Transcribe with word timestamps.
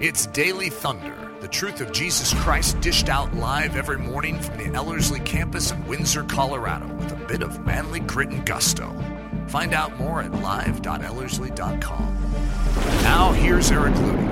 It's 0.00 0.26
Daily 0.26 0.70
Thunder, 0.70 1.28
the 1.40 1.48
truth 1.48 1.80
of 1.80 1.90
Jesus 1.90 2.32
Christ 2.34 2.80
dished 2.80 3.08
out 3.08 3.34
live 3.34 3.74
every 3.74 3.98
morning 3.98 4.38
from 4.38 4.56
the 4.56 4.72
Ellerslie 4.72 5.18
campus 5.18 5.72
in 5.72 5.84
Windsor, 5.88 6.22
Colorado, 6.22 6.86
with 6.94 7.10
a 7.10 7.16
bit 7.26 7.42
of 7.42 7.66
manly 7.66 7.98
grit 7.98 8.28
and 8.28 8.46
gusto. 8.46 8.94
Find 9.48 9.74
out 9.74 9.98
more 9.98 10.22
at 10.22 10.30
live.ellerslie.com. 10.30 12.32
Now, 13.02 13.32
here's 13.32 13.72
Eric 13.72 13.94
Ludy. 13.94 14.28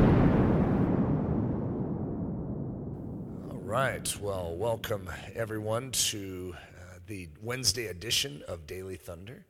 All 3.51 3.59
right, 3.59 4.17
well, 4.21 4.55
welcome 4.55 5.11
everyone 5.35 5.91
to 5.91 6.55
uh, 6.55 6.99
the 7.09 7.29
Wednesday 7.43 7.89
edition 7.89 8.45
of 8.47 8.69
Daily 8.69 8.95
Thunder. 8.95 9.47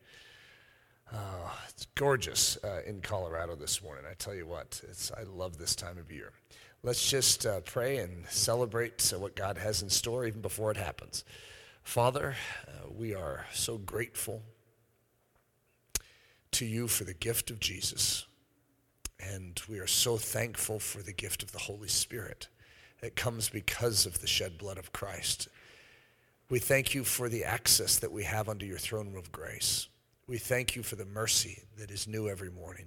Oh, 1.15 1.59
it's 1.69 1.87
gorgeous 1.95 2.59
uh, 2.65 2.81
in 2.85 3.01
Colorado 3.01 3.55
this 3.55 3.83
morning. 3.83 4.05
I 4.11 4.15
tell 4.15 4.35
you 4.35 4.47
what, 4.47 4.81
it's, 4.89 5.13
I 5.13 5.23
love 5.23 5.57
this 5.57 5.77
time 5.77 5.99
of 5.99 6.11
year. 6.11 6.33
Let's 6.83 7.09
just 7.09 7.47
uh, 7.47 7.61
pray 7.61 7.99
and 7.99 8.27
celebrate 8.29 9.13
uh, 9.15 9.19
what 9.19 9.37
God 9.37 9.57
has 9.59 9.83
in 9.83 9.91
store 9.91 10.27
even 10.27 10.41
before 10.41 10.71
it 10.71 10.77
happens. 10.77 11.25
Father, 11.83 12.35
uh, 12.67 12.89
we 12.91 13.15
are 13.15 13.47
so 13.53 13.79
grateful 13.79 14.43
to 16.53 16.65
you 16.65 16.89
for 16.89 17.05
the 17.05 17.15
gift 17.15 17.51
of 17.51 17.61
Jesus. 17.61 18.27
And 19.21 19.61
we 19.69 19.79
are 19.79 19.87
so 19.87 20.17
thankful 20.17 20.79
for 20.79 21.03
the 21.03 21.13
gift 21.13 21.43
of 21.43 21.53
the 21.53 21.59
Holy 21.59 21.89
Spirit 21.89 22.49
that 23.01 23.17
comes 23.17 23.49
because 23.49 24.07
of 24.07 24.21
the 24.21 24.27
shed 24.27 24.59
blood 24.59 24.79
of 24.79 24.93
Christ. 24.93 25.49
We 26.51 26.59
thank 26.59 26.95
you 26.95 27.05
for 27.05 27.29
the 27.29 27.45
access 27.45 27.99
that 27.99 28.13
we 28.13 28.25
have 28.25 28.49
under 28.49 28.67
your 28.67 28.79
throne 28.79 29.09
room 29.09 29.19
of 29.19 29.33
grace. 29.33 29.89
We 30.29 30.39
thank 30.39 30.75
you 30.75 30.83
for 30.83 30.97
the 30.97 31.05
mercy 31.05 31.63
that 31.79 31.93
is 31.93 32.09
new 32.09 32.29
every 32.29 32.51
morning. 32.51 32.87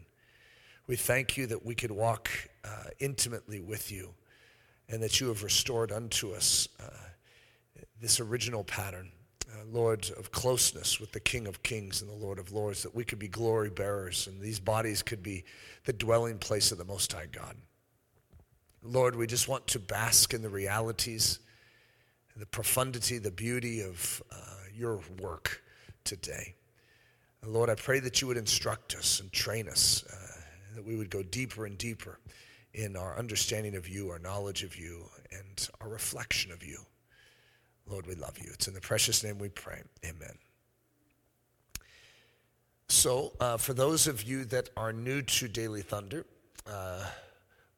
We 0.88 0.98
thank 0.98 1.38
you 1.38 1.48
that 1.48 1.66
we 1.66 1.74
could 1.74 1.92
walk 1.92 2.30
uh, 2.66 2.90
intimately 3.00 3.62
with 3.62 3.94
you 3.94 4.14
and 4.90 5.02
that 5.02 5.22
you 5.22 5.30
have 5.30 5.42
restored 5.42 5.90
unto 5.90 6.34
us 6.34 6.68
uh, 6.82 6.90
this 8.02 8.20
original 8.20 8.66
pattern, 8.66 9.10
uh, 9.54 9.64
Lord, 9.72 10.12
of 10.18 10.34
closeness 10.34 11.00
with 11.00 11.14
the 11.14 11.22
King 11.22 11.48
of 11.48 11.64
Kings 11.64 12.02
and 12.02 12.12
the 12.12 12.16
Lord 12.16 12.40
of 12.40 12.52
Lords, 12.52 12.84
that 12.84 12.94
we 12.94 13.06
could 13.06 13.20
be 13.20 13.30
glory 13.30 13.70
bearers 13.70 14.28
and 14.28 14.42
these 14.42 14.60
bodies 14.60 15.02
could 15.02 15.24
be 15.24 15.46
the 15.86 15.94
dwelling 15.94 16.40
place 16.40 16.74
of 16.74 16.78
the 16.78 16.84
Most 16.84 17.14
High 17.14 17.28
God. 17.32 17.56
Lord, 18.84 19.16
we 19.16 19.28
just 19.28 19.48
want 19.48 19.66
to 19.68 19.80
bask 19.80 20.34
in 20.34 20.42
the 20.42 20.50
realities, 20.50 21.40
the 22.36 22.46
profundity, 22.46 23.18
the 23.18 23.32
beauty 23.32 23.82
of 23.82 24.22
uh, 24.30 24.36
your 24.76 25.00
work 25.22 25.62
today. 26.04 26.56
And 27.42 27.54
Lord, 27.54 27.70
I 27.70 27.76
pray 27.76 28.00
that 28.00 28.22
you 28.22 28.28
would 28.28 28.38
instruct 28.38 28.96
us 28.96 29.20
and 29.20 29.32
train 29.32 29.70
us, 29.70 30.04
uh, 30.12 30.42
that 30.76 30.86
we 30.86 30.96
would 30.96 31.10
go 31.10 31.24
deeper 31.24 31.66
and 31.66 31.78
deeper 31.78 32.20
in 32.74 32.96
our 32.96 33.18
understanding 33.18 33.76
of 33.76 33.88
you, 33.88 34.10
our 34.10 34.20
knowledge 34.20 34.64
of 34.64 34.76
you, 34.76 35.06
and 35.32 35.70
our 35.82 35.90
reflection 35.90 36.52
of 36.52 36.64
you. 36.64 36.80
Lord, 37.88 38.06
we 38.06 38.16
love 38.16 38.38
you. 38.38 38.50
It's 38.54 38.68
in 38.68 38.74
the 38.74 38.82
precious 38.82 39.24
name 39.24 39.40
we 39.40 39.50
pray. 39.50 39.82
Amen. 40.06 40.38
So, 42.88 43.34
uh, 43.40 43.58
for 43.58 43.74
those 43.74 44.08
of 44.08 44.24
you 44.24 44.46
that 44.46 44.70
are 44.76 44.92
new 44.92 45.22
to 45.22 45.48
Daily 45.48 45.82
Thunder, 45.82 46.26
uh, 46.68 47.06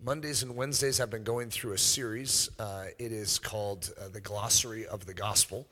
Mondays 0.03 0.41
and 0.41 0.55
Wednesdays 0.55 0.99
I've 0.99 1.11
been 1.11 1.23
going 1.23 1.51
through 1.51 1.73
a 1.73 1.77
series. 1.77 2.49
Uh, 2.57 2.85
it 2.97 3.11
is 3.11 3.37
called 3.37 3.93
uh, 3.99 4.07
The 4.09 4.19
Glossary 4.19 4.87
of 4.87 5.05
the 5.05 5.13
Gospel. 5.13 5.67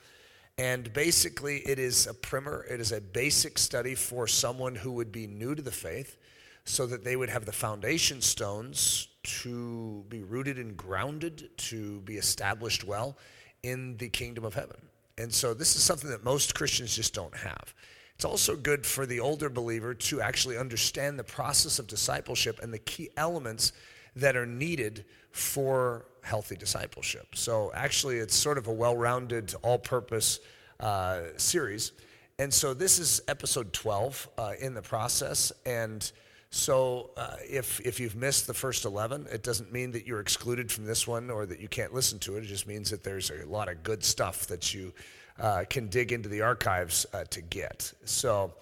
And 0.59 0.91
basically, 0.91 1.59
it 1.59 1.79
is 1.79 2.05
a 2.05 2.13
primer, 2.13 2.65
it 2.69 2.81
is 2.81 2.91
a 2.91 2.99
basic 2.99 3.57
study 3.57 3.95
for 3.95 4.27
someone 4.27 4.75
who 4.75 4.91
would 4.91 5.09
be 5.09 5.25
new 5.25 5.55
to 5.55 5.61
the 5.61 5.71
faith 5.71 6.17
so 6.65 6.85
that 6.87 7.05
they 7.05 7.15
would 7.15 7.29
have 7.29 7.45
the 7.45 7.53
foundation 7.53 8.19
stones 8.19 9.07
to 9.23 10.03
be 10.09 10.21
rooted 10.21 10.57
and 10.57 10.75
grounded, 10.75 11.49
to 11.55 12.01
be 12.01 12.17
established 12.17 12.83
well 12.83 13.17
in 13.63 13.95
the 13.97 14.09
kingdom 14.09 14.43
of 14.43 14.53
heaven. 14.53 14.75
And 15.17 15.33
so, 15.33 15.53
this 15.53 15.77
is 15.77 15.81
something 15.81 16.09
that 16.09 16.25
most 16.25 16.55
Christians 16.55 16.93
just 16.93 17.13
don't 17.13 17.35
have. 17.37 17.73
It's 18.15 18.25
also 18.25 18.57
good 18.57 18.85
for 18.85 19.05
the 19.05 19.21
older 19.21 19.49
believer 19.49 19.93
to 19.93 20.19
actually 20.19 20.57
understand 20.57 21.17
the 21.17 21.23
process 21.23 21.79
of 21.79 21.87
discipleship 21.87 22.59
and 22.61 22.73
the 22.73 22.79
key 22.79 23.11
elements 23.15 23.71
that 24.15 24.35
are 24.35 24.45
needed 24.45 25.05
for 25.31 26.05
healthy 26.21 26.55
discipleship. 26.55 27.27
So 27.35 27.71
actually, 27.73 28.17
it's 28.17 28.35
sort 28.35 28.57
of 28.57 28.67
a 28.67 28.73
well-rounded, 28.73 29.55
all-purpose 29.61 30.39
uh, 30.79 31.21
series. 31.37 31.91
And 32.37 32.53
so 32.53 32.73
this 32.73 32.99
is 32.99 33.21
episode 33.27 33.73
12 33.73 34.29
uh, 34.37 34.53
in 34.59 34.73
the 34.73 34.81
process. 34.81 35.51
And 35.65 36.09
so 36.51 37.11
uh, 37.17 37.35
if, 37.47 37.79
if 37.81 37.99
you've 37.99 38.15
missed 38.15 38.47
the 38.47 38.53
first 38.53 38.85
11, 38.85 39.27
it 39.31 39.43
doesn't 39.43 39.71
mean 39.71 39.91
that 39.91 40.07
you're 40.07 40.21
excluded 40.21 40.71
from 40.71 40.85
this 40.85 41.07
one 41.07 41.29
or 41.29 41.45
that 41.45 41.59
you 41.59 41.67
can't 41.67 41.93
listen 41.93 42.17
to 42.19 42.37
it. 42.37 42.43
It 42.43 42.47
just 42.47 42.65
means 42.65 42.89
that 42.91 43.03
there's 43.03 43.29
a 43.29 43.45
lot 43.45 43.69
of 43.69 43.83
good 43.83 44.03
stuff 44.03 44.47
that 44.47 44.73
you 44.73 44.93
uh, 45.39 45.65
can 45.69 45.87
dig 45.87 46.11
into 46.11 46.29
the 46.29 46.41
archives 46.41 47.05
uh, 47.13 47.23
to 47.25 47.41
get. 47.41 47.93
So 48.05 48.53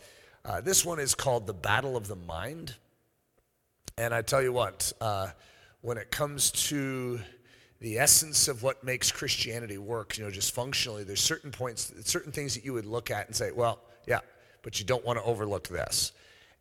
uh, 0.44 0.62
this 0.62 0.85
one 0.85 1.00
is 1.00 1.16
called 1.16 1.47
The 1.47 1.53
Battle 1.53 1.96
of 1.96 2.08
the 2.08 2.16
Mind. 2.16 2.75
And 3.97 4.13
I 4.13 4.22
tell 4.22 4.44
you 4.44 4.53
what, 4.53 4.94
uh, 5.02 5.30
when 5.81 5.97
it 5.97 6.12
comes 6.12 6.52
to 6.52 7.19
the 7.80 7.97
essence 7.97 8.47
of 8.47 8.62
what 8.62 8.84
makes 8.84 9.12
Christianity 9.12 9.80
work, 9.80 10.18
you 10.18 10.24
know, 10.24 10.30
just 10.30 10.53
functionally, 10.53 11.03
there's 11.03 11.22
certain 11.22 11.52
points, 11.52 11.91
certain 12.03 12.31
things 12.31 12.53
that 12.53 12.63
you 12.63 12.74
would 12.74 12.85
look 12.85 13.09
at 13.09 13.25
and 13.25 13.35
say, 13.35 13.52
well, 13.52 13.80
yeah, 14.08 14.19
but 14.62 14.80
you 14.80 14.85
don't 14.85 15.03
want 15.03 15.18
to 15.18 15.25
overlook 15.25 15.68
this. 15.68 16.12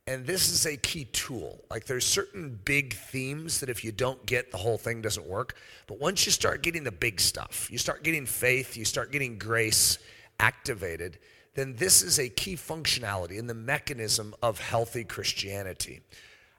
And 0.06 0.24
this 0.24 0.48
is 0.48 0.66
a 0.66 0.76
key 0.76 1.04
tool. 1.06 1.62
Like 1.68 1.84
there's 1.84 2.06
certain 2.06 2.58
big 2.64 2.94
themes 2.94 3.60
that 3.60 3.68
if 3.68 3.84
you 3.84 3.92
don't 3.92 4.24
get, 4.24 4.50
the 4.50 4.56
whole 4.56 4.78
thing 4.78 5.02
doesn't 5.02 5.26
work. 5.26 5.56
But 5.86 5.98
once 6.00 6.24
you 6.24 6.32
start 6.32 6.62
getting 6.62 6.84
the 6.84 6.92
big 6.92 7.20
stuff, 7.20 7.68
you 7.70 7.76
start 7.76 8.02
getting 8.02 8.24
faith, 8.24 8.76
you 8.76 8.84
start 8.84 9.12
getting 9.12 9.36
grace 9.36 9.98
activated, 10.38 11.18
then 11.54 11.74
this 11.74 12.02
is 12.02 12.18
a 12.18 12.28
key 12.28 12.54
functionality 12.54 13.38
in 13.38 13.46
the 13.46 13.54
mechanism 13.54 14.34
of 14.42 14.60
healthy 14.60 15.04
Christianity. 15.04 16.00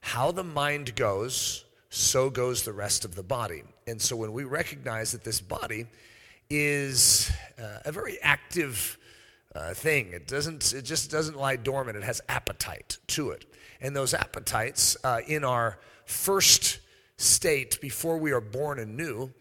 How 0.01 0.31
the 0.31 0.43
mind 0.43 0.95
goes, 0.95 1.65
so 1.89 2.29
goes 2.29 2.63
the 2.63 2.73
rest 2.73 3.05
of 3.05 3.15
the 3.15 3.23
body. 3.23 3.63
And 3.87 4.01
so 4.01 4.15
when 4.15 4.33
we 4.33 4.43
recognize 4.43 5.11
that 5.11 5.23
this 5.23 5.41
body 5.41 5.87
is 6.49 7.31
uh, 7.59 7.79
a 7.85 7.91
very 7.91 8.17
active 8.21 8.97
uh, 9.55 9.73
thing, 9.73 10.11
it 10.13 10.27
doesn't, 10.27 10.73
it 10.73 10.83
just 10.83 11.11
doesn't 11.11 11.37
lie 11.37 11.55
dormant. 11.55 11.97
It 11.97 12.03
has 12.03 12.21
appetite 12.29 12.97
to 13.07 13.31
it, 13.31 13.45
and 13.81 13.95
those 13.95 14.13
appetites 14.13 14.97
uh, 15.03 15.21
in 15.27 15.43
our 15.43 15.79
first 16.05 16.79
state 17.17 17.81
before 17.81 18.17
we 18.17 18.31
are 18.31 18.41
born 18.41 18.79
anew 18.79 19.31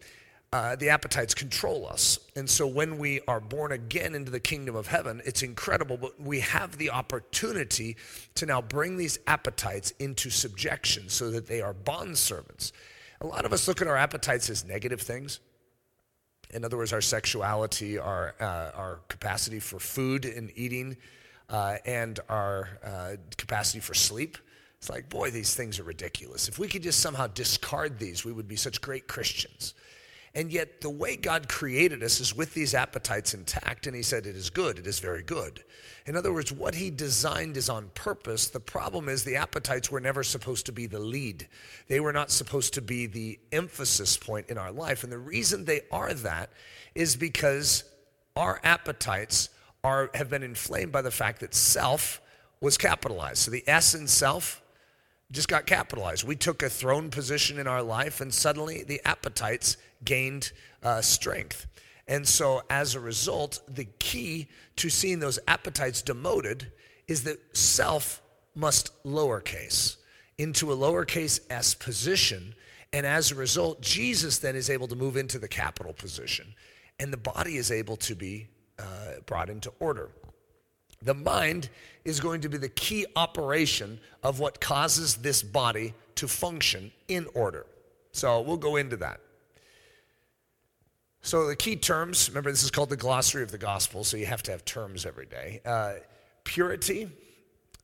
uh, 0.53 0.75
the 0.77 0.89
appetites 0.89 1.33
control 1.33 1.87
us. 1.87 2.19
And 2.35 2.49
so 2.49 2.65
when 2.65 2.97
we 2.97 3.19
are 3.27 3.39
born 3.39 3.73
again 3.73 4.15
into 4.15 4.31
the 4.31 4.39
kingdom 4.39 4.75
of 4.75 4.87
heaven, 4.87 5.21
it's 5.25 5.43
incredible, 5.43 5.97
but 5.97 6.19
we 6.19 6.39
have 6.39 6.77
the 6.77 6.89
opportunity 6.91 7.97
to 8.35 8.45
now 8.45 8.61
bring 8.61 8.95
these 8.97 9.19
appetites 9.27 9.91
into 9.99 10.29
subjection 10.29 11.09
so 11.09 11.31
that 11.31 11.47
they 11.47 11.61
are 11.61 11.73
bond 11.73 12.17
servants. 12.17 12.71
A 13.19 13.27
lot 13.27 13.45
of 13.45 13.51
us 13.51 13.67
look 13.67 13.81
at 13.81 13.87
our 13.87 13.97
appetites 13.97 14.49
as 14.49 14.63
negative 14.63 15.01
things. 15.01 15.39
In 16.51 16.63
other 16.63 16.77
words, 16.77 16.93
our 16.93 17.01
sexuality, 17.01 17.97
our, 17.97 18.33
uh, 18.39 18.71
our 18.73 18.99
capacity 19.09 19.59
for 19.59 19.79
food 19.79 20.23
and 20.23 20.49
eating, 20.55 20.95
uh, 21.49 21.77
and 21.85 22.19
our 22.29 22.69
uh, 22.85 23.15
capacity 23.35 23.79
for 23.79 23.93
sleep. 23.93 24.37
It's 24.77 24.89
like, 24.89 25.09
boy, 25.09 25.31
these 25.31 25.55
things 25.55 25.79
are 25.79 25.83
ridiculous. 25.83 26.47
If 26.47 26.59
we 26.59 26.67
could 26.67 26.83
just 26.83 26.99
somehow 26.99 27.27
discard 27.27 27.99
these, 27.99 28.23
we 28.23 28.31
would 28.31 28.47
be 28.47 28.55
such 28.55 28.79
great 28.79 29.07
Christians. 29.07 29.73
And 30.37 30.53
yet, 30.53 30.81
the 30.81 30.89
way 30.91 31.15
God 31.15 31.49
created 31.49 32.03
us 32.03 32.19
is 32.19 32.37
with 32.37 32.53
these 32.53 32.75
appetites 32.75 33.33
intact, 33.33 33.87
and 33.87 33.95
He 33.95 34.03
said, 34.03 34.27
It 34.27 34.35
is 34.35 34.51
good, 34.51 34.77
it 34.77 34.85
is 34.85 34.99
very 34.99 35.23
good. 35.23 35.63
In 36.05 36.15
other 36.15 36.31
words, 36.31 36.51
what 36.51 36.75
He 36.75 36.91
designed 36.91 37.57
is 37.57 37.69
on 37.69 37.89
purpose. 37.95 38.45
The 38.45 38.59
problem 38.59 39.09
is 39.09 39.23
the 39.23 39.37
appetites 39.37 39.89
were 39.89 39.99
never 39.99 40.21
supposed 40.21 40.67
to 40.67 40.71
be 40.71 40.85
the 40.85 40.99
lead, 40.99 41.47
they 41.87 41.99
were 41.99 42.13
not 42.13 42.29
supposed 42.29 42.75
to 42.75 42.83
be 42.83 43.07
the 43.07 43.39
emphasis 43.51 44.15
point 44.15 44.45
in 44.49 44.59
our 44.59 44.71
life. 44.71 45.03
And 45.03 45.11
the 45.11 45.17
reason 45.17 45.65
they 45.65 45.81
are 45.91 46.13
that 46.13 46.51
is 46.93 47.15
because 47.15 47.83
our 48.35 48.61
appetites 48.63 49.49
are, 49.83 50.11
have 50.13 50.29
been 50.29 50.43
inflamed 50.43 50.91
by 50.91 51.01
the 51.01 51.09
fact 51.09 51.39
that 51.39 51.55
self 51.55 52.21
was 52.61 52.77
capitalized. 52.77 53.39
So 53.39 53.49
the 53.49 53.63
S 53.67 53.95
in 53.95 54.07
self, 54.07 54.61
just 55.31 55.49
got 55.49 55.65
capitalized. 55.65 56.25
We 56.25 56.35
took 56.35 56.63
a 56.63 56.69
throne 56.69 57.09
position 57.09 57.59
in 57.59 57.67
our 57.67 57.83
life, 57.83 58.21
and 58.21 58.33
suddenly 58.33 58.83
the 58.83 59.01
appetites 59.03 59.75
gained 60.03 60.51
uh, 60.83 61.01
strength. 61.01 61.67
And 62.07 62.27
so, 62.27 62.61
as 62.69 62.95
a 62.95 62.99
result, 62.99 63.59
the 63.67 63.85
key 63.99 64.47
to 64.77 64.89
seeing 64.89 65.19
those 65.19 65.39
appetites 65.47 66.01
demoted 66.01 66.71
is 67.07 67.23
that 67.23 67.57
self 67.57 68.21
must 68.55 68.91
lowercase 69.03 69.97
into 70.37 70.71
a 70.71 70.75
lowercase 70.75 71.39
s 71.49 71.73
position. 71.73 72.53
And 72.93 73.05
as 73.05 73.31
a 73.31 73.35
result, 73.35 73.81
Jesus 73.81 74.39
then 74.39 74.55
is 74.55 74.69
able 74.69 74.87
to 74.87 74.95
move 74.95 75.17
into 75.17 75.39
the 75.39 75.47
capital 75.47 75.93
position, 75.93 76.53
and 76.99 77.11
the 77.11 77.17
body 77.17 77.57
is 77.57 77.71
able 77.71 77.97
to 77.97 78.15
be 78.15 78.47
uh, 78.79 79.19
brought 79.25 79.49
into 79.49 79.71
order. 79.79 80.09
The 81.01 81.13
mind 81.13 81.69
is 82.05 82.19
going 82.19 82.41
to 82.41 82.49
be 82.49 82.57
the 82.57 82.69
key 82.69 83.05
operation 83.15 83.99
of 84.23 84.39
what 84.39 84.59
causes 84.59 85.15
this 85.15 85.43
body 85.43 85.93
to 86.15 86.27
function 86.27 86.91
in 87.07 87.27
order. 87.35 87.65
So 88.11 88.41
we'll 88.41 88.57
go 88.57 88.77
into 88.77 88.97
that. 88.97 89.19
So 91.27 91.45
the 91.45 91.57
key 91.57 91.75
terms, 91.75 92.29
remember 92.29 92.51
this 92.51 92.63
is 92.63 92.71
called 92.71 92.89
the 92.89 92.95
glossary 92.95 93.43
of 93.43 93.51
the 93.51 93.57
gospel, 93.57 94.05
so 94.05 94.15
you 94.15 94.25
have 94.27 94.41
to 94.43 94.51
have 94.51 94.63
terms 94.63 95.05
every 95.05 95.25
day. 95.25 95.59
Uh, 95.65 95.95
purity 96.45 97.09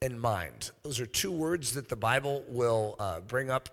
and 0.02 0.22
mind. 0.22 0.72
Those 0.84 1.02
are 1.02 1.06
two 1.06 1.30
words 1.30 1.74
that 1.74 1.90
the 1.90 1.98
Bible 1.98 2.46
will 2.48 2.96
uh, 3.00 3.20
bring 3.20 3.50
up 3.50 3.68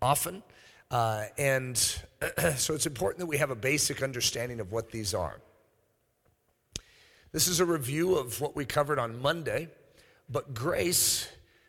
often. 0.00 0.42
Uh, 0.90 1.24
and 1.36 1.76
so 2.56 2.72
it's 2.72 2.86
important 2.86 3.18
that 3.18 3.26
we 3.26 3.36
have 3.36 3.50
a 3.50 3.54
basic 3.54 4.02
understanding 4.02 4.58
of 4.58 4.72
what 4.72 4.90
these 4.90 5.12
are. 5.12 5.38
This 7.30 7.46
is 7.46 7.60
a 7.60 7.66
review 7.66 8.14
of 8.14 8.40
what 8.40 8.56
we 8.56 8.64
covered 8.64 8.98
on 8.98 9.20
Monday, 9.20 9.68
but 10.30 10.54
grace 10.54 11.28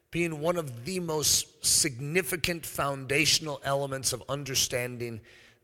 being 0.09 0.39
one 0.39 0.55
of 0.55 0.85
the 0.85 1.01
most 1.01 1.65
significant 1.65 2.65
foundational 2.65 3.59
elements 3.65 4.13
of 4.13 4.23
understanding 4.29 5.19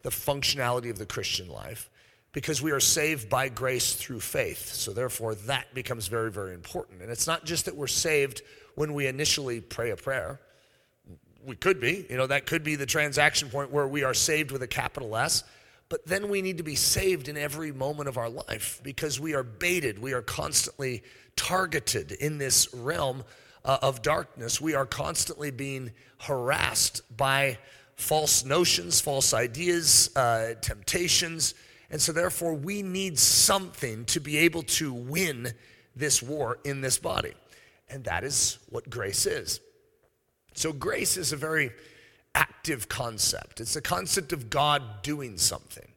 the 0.07 0.11
functionality 0.11 0.89
of 0.89 0.97
the 0.97 1.05
Christian 1.05 1.49
life 1.49 1.89
because 2.31 2.61
we 2.61 2.71
are 2.71 2.79
saved 2.79 3.29
by 3.29 3.49
grace 3.49 3.93
through 3.93 4.21
faith. 4.21 4.73
So, 4.73 4.93
therefore, 4.93 5.35
that 5.35 5.73
becomes 5.73 6.07
very, 6.07 6.31
very 6.31 6.53
important. 6.53 7.01
And 7.01 7.11
it's 7.11 7.27
not 7.27 7.43
just 7.43 7.65
that 7.65 7.75
we're 7.75 7.87
saved 7.87 8.41
when 8.75 8.93
we 8.93 9.07
initially 9.07 9.59
pray 9.59 9.89
a 9.89 9.97
prayer. 9.97 10.39
We 11.45 11.57
could 11.57 11.81
be, 11.81 12.05
you 12.09 12.15
know, 12.15 12.25
that 12.25 12.45
could 12.45 12.63
be 12.63 12.77
the 12.77 12.85
transaction 12.85 13.49
point 13.49 13.69
where 13.69 13.85
we 13.85 14.05
are 14.05 14.13
saved 14.13 14.51
with 14.51 14.63
a 14.63 14.67
capital 14.67 15.17
S. 15.17 15.43
But 15.89 16.05
then 16.05 16.29
we 16.29 16.41
need 16.41 16.55
to 16.59 16.63
be 16.63 16.75
saved 16.75 17.27
in 17.27 17.35
every 17.35 17.73
moment 17.73 18.07
of 18.07 18.17
our 18.17 18.29
life 18.29 18.79
because 18.83 19.19
we 19.19 19.33
are 19.33 19.43
baited. 19.43 19.99
We 19.99 20.13
are 20.13 20.21
constantly 20.21 21.03
targeted 21.35 22.13
in 22.13 22.37
this 22.37 22.73
realm 22.73 23.25
uh, 23.65 23.79
of 23.81 24.01
darkness. 24.01 24.61
We 24.61 24.73
are 24.73 24.85
constantly 24.85 25.51
being 25.51 25.91
harassed 26.19 27.01
by 27.17 27.57
false 27.97 28.45
notions, 28.45 29.01
false 29.01 29.33
ideas, 29.33 30.09
uh, 30.15 30.53
temptations. 30.61 31.53
And 31.89 32.01
so, 32.01 32.11
therefore, 32.11 32.53
we 32.53 32.81
need 32.81 33.19
something 33.19 34.05
to 34.05 34.19
be 34.19 34.37
able 34.37 34.63
to 34.63 34.93
win 34.93 35.53
this 35.95 36.23
war 36.23 36.59
in 36.63 36.81
this 36.81 36.97
body. 36.97 37.33
And 37.89 38.03
that 38.05 38.23
is 38.23 38.59
what 38.69 38.89
grace 38.89 39.25
is. 39.25 39.59
So, 40.53 40.71
grace 40.71 41.17
is 41.17 41.33
a 41.33 41.37
very 41.37 41.71
active 42.35 42.87
concept. 42.87 43.59
It's 43.59 43.73
the 43.73 43.81
concept 43.81 44.31
of 44.31 44.49
God 44.49 44.83
doing 45.01 45.37
something. 45.37 45.87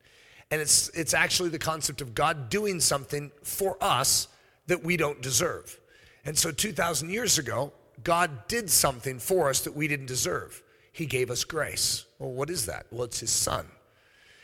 And 0.51 0.61
it's, 0.61 0.89
it's 0.91 1.15
actually 1.15 1.51
the 1.51 1.59
concept 1.59 2.01
of 2.01 2.15
God 2.15 2.49
doing 2.49 2.81
something 2.81 3.31
for 3.45 3.77
us 3.81 4.27
that 4.67 4.83
we 4.83 4.97
don't 4.97 5.21
deserve. 5.21 5.79
And 6.25 6.37
so 6.37 6.51
2,000 6.51 7.11
years 7.11 7.39
ago, 7.39 7.73
God 8.03 8.49
did 8.49 8.71
something 8.71 9.19
for 9.19 9.49
us 9.49 9.61
that 9.63 9.77
we 9.77 9.87
didn't 9.87 10.07
deserve. 10.07 10.63
He 11.01 11.07
gave 11.07 11.31
us 11.31 11.45
grace. 11.45 12.05
Well, 12.19 12.31
what 12.31 12.51
is 12.51 12.67
that? 12.67 12.85
Well, 12.91 13.05
it's 13.05 13.21
His 13.21 13.31
Son. 13.31 13.67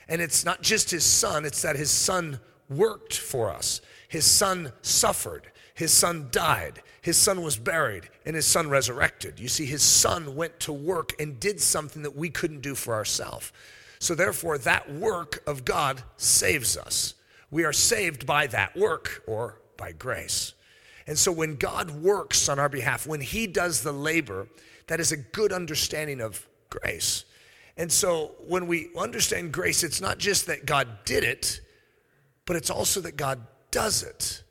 And 0.09 0.23
it's 0.23 0.43
not 0.43 0.63
just 0.63 0.91
His 0.91 1.05
Son, 1.05 1.45
it's 1.45 1.61
that 1.61 1.77
His 1.77 1.91
Son 1.91 2.41
worked 2.71 3.19
for 3.19 3.51
us. 3.51 3.83
His 4.09 4.25
Son 4.25 4.73
suffered. 4.81 5.53
His 5.75 5.93
Son 5.93 6.29
died. 6.31 6.83
His 7.03 7.19
Son 7.19 7.43
was 7.43 7.59
buried. 7.59 8.09
And 8.25 8.35
His 8.35 8.47
Son 8.47 8.71
resurrected. 8.71 9.39
You 9.39 9.49
see, 9.49 9.67
His 9.67 9.83
Son 9.83 10.35
went 10.35 10.59
to 10.61 10.73
work 10.73 11.13
and 11.21 11.39
did 11.39 11.61
something 11.61 12.01
that 12.05 12.17
we 12.17 12.31
couldn't 12.31 12.63
do 12.63 12.75
for 12.75 12.95
ourselves. 12.95 13.53
So, 13.99 14.15
therefore, 14.15 14.57
that 14.57 14.91
work 14.91 15.43
of 15.47 15.67
God 15.67 16.05
saves 16.17 16.79
us. 16.79 17.13
We 17.51 17.65
are 17.65 17.75
saved 17.75 18.25
by 18.25 18.47
that 18.47 18.75
work 18.75 19.23
or 19.27 19.61
by 19.77 19.93
grace. 19.93 20.55
And 21.07 21.19
so 21.19 21.33
when 21.33 21.57
God 21.57 21.91
works 21.91 22.49
on 22.49 22.59
our 22.59 22.71
behalf, 22.71 23.07
when 23.07 23.21
He 23.21 23.47
does 23.47 23.83
the 23.83 23.93
labor, 23.93 24.49
that 24.87 25.01
is 25.01 25.13
a 25.13 25.17
good 25.17 25.53
understanding 25.53 26.21
of 26.21 26.47
grace. 26.71 27.25
And 27.77 27.91
so 27.91 28.33
when 28.47 28.67
we 28.67 28.89
understand 28.97 29.53
grace, 29.53 29.83
it's 29.83 30.01
not 30.01 30.19
just 30.19 30.47
that 30.47 30.67
God 30.67 30.89
did 31.05 31.25
it, 31.25 31.61
but 32.47 32.57
it's 32.57 32.71
also 32.71 33.01
that 33.03 33.17
God 33.17 33.41
does 33.71 34.03
it. 34.03 34.43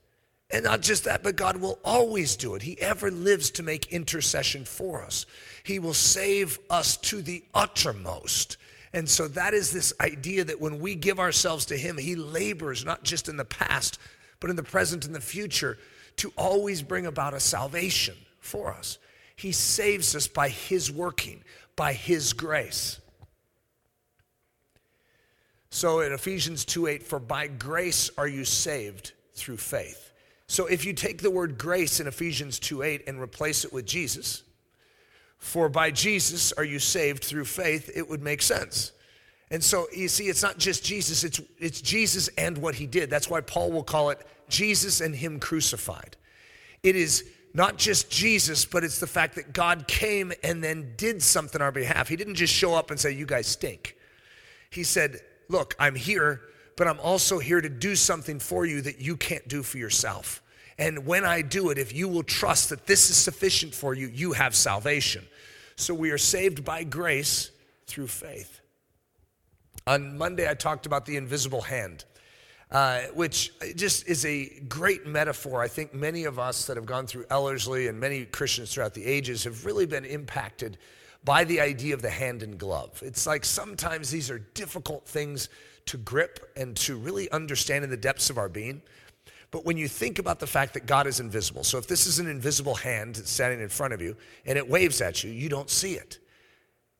And 0.51 0.63
not 0.63 0.81
just 0.81 1.05
that, 1.05 1.23
but 1.23 1.35
God 1.35 1.57
will 1.57 1.79
always 1.83 2.35
do 2.35 2.53
it. 2.53 2.61
He 2.61 2.79
ever 2.79 3.09
lives 3.09 3.49
to 3.51 3.63
make 3.63 3.91
intercession 3.91 4.63
for 4.63 5.03
us. 5.03 5.25
He 5.63 5.79
will 5.79 5.95
save 5.95 6.59
us 6.69 6.97
to 6.97 7.21
the 7.21 7.43
uttermost. 7.53 8.57
And 8.93 9.09
so 9.09 9.27
that 9.29 9.53
is 9.53 9.71
this 9.71 9.91
idea 9.99 10.43
that 10.43 10.61
when 10.61 10.79
we 10.79 10.93
give 10.93 11.19
ourselves 11.19 11.65
to 11.65 11.77
Him, 11.77 11.97
He 11.97 12.15
labors 12.15 12.85
not 12.85 13.03
just 13.03 13.27
in 13.27 13.37
the 13.37 13.45
past, 13.45 13.99
but 14.39 14.49
in 14.51 14.55
the 14.55 14.63
present 14.63 15.05
and 15.05 15.15
the 15.15 15.19
future 15.19 15.79
to 16.17 16.31
always 16.37 16.81
bring 16.81 17.07
about 17.07 17.33
a 17.33 17.39
salvation 17.39 18.15
for 18.39 18.71
us. 18.71 18.99
He 19.35 19.51
saves 19.51 20.15
us 20.15 20.27
by 20.27 20.49
His 20.49 20.91
working, 20.91 21.43
by 21.75 21.93
His 21.93 22.33
grace. 22.33 22.99
So 25.69 25.99
in 25.99 26.13
Ephesians 26.13 26.63
2 26.63 26.87
8, 26.87 27.03
for 27.03 27.19
by 27.19 27.47
grace 27.47 28.09
are 28.17 28.27
you 28.27 28.45
saved 28.45 29.11
through 29.33 29.57
faith. 29.57 30.13
So 30.47 30.67
if 30.67 30.85
you 30.85 30.93
take 30.93 31.21
the 31.21 31.31
word 31.31 31.57
grace 31.57 31.99
in 31.99 32.07
Ephesians 32.07 32.59
2 32.59 32.81
8 32.81 33.03
and 33.07 33.19
replace 33.19 33.65
it 33.65 33.73
with 33.73 33.85
Jesus, 33.85 34.43
for 35.37 35.67
by 35.67 35.91
Jesus 35.91 36.53
are 36.53 36.63
you 36.63 36.79
saved 36.79 37.23
through 37.23 37.45
faith, 37.45 37.91
it 37.93 38.07
would 38.07 38.23
make 38.23 38.41
sense. 38.41 38.93
And 39.51 39.63
so 39.63 39.87
you 39.93 40.07
see, 40.07 40.25
it's 40.25 40.41
not 40.41 40.57
just 40.57 40.83
Jesus, 40.83 41.23
it's, 41.23 41.41
it's 41.59 41.81
Jesus 41.81 42.29
and 42.37 42.57
what 42.57 42.75
he 42.75 42.87
did. 42.87 43.09
That's 43.09 43.29
why 43.29 43.41
Paul 43.41 43.71
will 43.71 43.83
call 43.83 44.09
it 44.09 44.25
Jesus 44.49 45.01
and 45.01 45.15
him 45.15 45.39
crucified. 45.39 46.15
It 46.83 46.95
is 46.95 47.29
not 47.55 47.77
just 47.77 48.11
Jesus, 48.11 48.65
but 48.65 48.83
it's 48.83 48.99
the 48.99 49.07
fact 49.07 49.35
that 49.35 49.53
God 49.53 49.87
came 49.87 50.33
and 50.43 50.61
then 50.61 50.93
did 50.97 51.23
something 51.23 51.61
on 51.61 51.65
our 51.65 51.71
behalf. 51.71 52.09
He 52.09 52.17
didn't 52.17 52.35
just 52.35 52.53
show 52.53 52.75
up 52.75 52.91
and 52.91 52.99
say, 52.99 53.11
You 53.11 53.25
guys 53.25 53.47
stink. 53.47 53.95
He 54.69 54.83
said, 54.83 55.21
Look, 55.47 55.73
I'm 55.79 55.95
here, 55.95 56.41
but 56.75 56.85
I'm 56.85 56.99
also 56.99 57.39
here 57.39 57.61
to 57.61 57.69
do 57.69 57.95
something 57.95 58.39
for 58.39 58.65
you 58.65 58.81
that 58.81 58.99
you 58.99 59.15
can't 59.15 59.47
do 59.47 59.63
for 59.63 59.77
yourself. 59.77 60.43
And 60.77 61.05
when 61.05 61.23
I 61.23 61.41
do 61.41 61.69
it, 61.69 61.77
if 61.77 61.95
you 61.95 62.09
will 62.09 62.23
trust 62.23 62.71
that 62.71 62.87
this 62.87 63.09
is 63.09 63.15
sufficient 63.15 63.73
for 63.73 63.93
you, 63.93 64.07
you 64.07 64.33
have 64.33 64.53
salvation. 64.53 65.25
So 65.77 65.93
we 65.93 66.11
are 66.11 66.17
saved 66.17 66.65
by 66.65 66.83
grace 66.83 67.51
through 67.87 68.07
faith. 68.07 68.59
On 69.87 70.17
Monday, 70.17 70.49
I 70.49 70.55
talked 70.55 70.85
about 70.85 71.05
the 71.05 71.15
invisible 71.15 71.61
hand, 71.61 72.03
uh, 72.71 73.01
which 73.13 73.51
just 73.75 74.07
is 74.07 74.25
a 74.25 74.49
great 74.67 75.05
metaphor. 75.05 75.61
I 75.61 75.67
think 75.67 75.93
many 75.93 76.25
of 76.25 76.39
us 76.39 76.65
that 76.65 76.77
have 76.77 76.85
gone 76.85 77.07
through 77.07 77.25
Ellerslie 77.29 77.87
and 77.87 77.99
many 77.99 78.25
Christians 78.25 78.73
throughout 78.73 78.93
the 78.93 79.05
ages 79.05 79.43
have 79.43 79.65
really 79.65 79.85
been 79.85 80.05
impacted 80.05 80.77
by 81.23 81.43
the 81.43 81.59
idea 81.59 81.93
of 81.93 82.01
the 82.01 82.09
hand 82.09 82.43
and 82.43 82.57
glove. 82.57 83.01
It's 83.03 83.25
like 83.25 83.45
sometimes 83.45 84.11
these 84.11 84.29
are 84.29 84.39
difficult 84.39 85.07
things 85.07 85.49
to 85.87 85.97
grip 85.97 86.51
and 86.55 86.75
to 86.77 86.97
really 86.97 87.29
understand 87.31 87.83
in 87.83 87.89
the 87.89 87.97
depths 87.97 88.29
of 88.29 88.37
our 88.37 88.49
being. 88.49 88.81
But 89.51 89.65
when 89.65 89.77
you 89.77 89.87
think 89.87 90.19
about 90.19 90.39
the 90.39 90.47
fact 90.47 90.73
that 90.73 90.85
God 90.85 91.07
is 91.07 91.19
invisible, 91.19 91.63
so 91.63 91.77
if 91.77 91.87
this 91.87 92.07
is 92.07 92.19
an 92.19 92.27
invisible 92.27 92.75
hand 92.75 93.15
that's 93.15 93.31
standing 93.31 93.61
in 93.61 93.69
front 93.69 93.93
of 93.93 94.01
you 94.01 94.15
and 94.45 94.57
it 94.57 94.67
waves 94.67 95.01
at 95.01 95.23
you, 95.23 95.31
you 95.31 95.49
don't 95.49 95.69
see 95.69 95.93
it. 95.93 96.19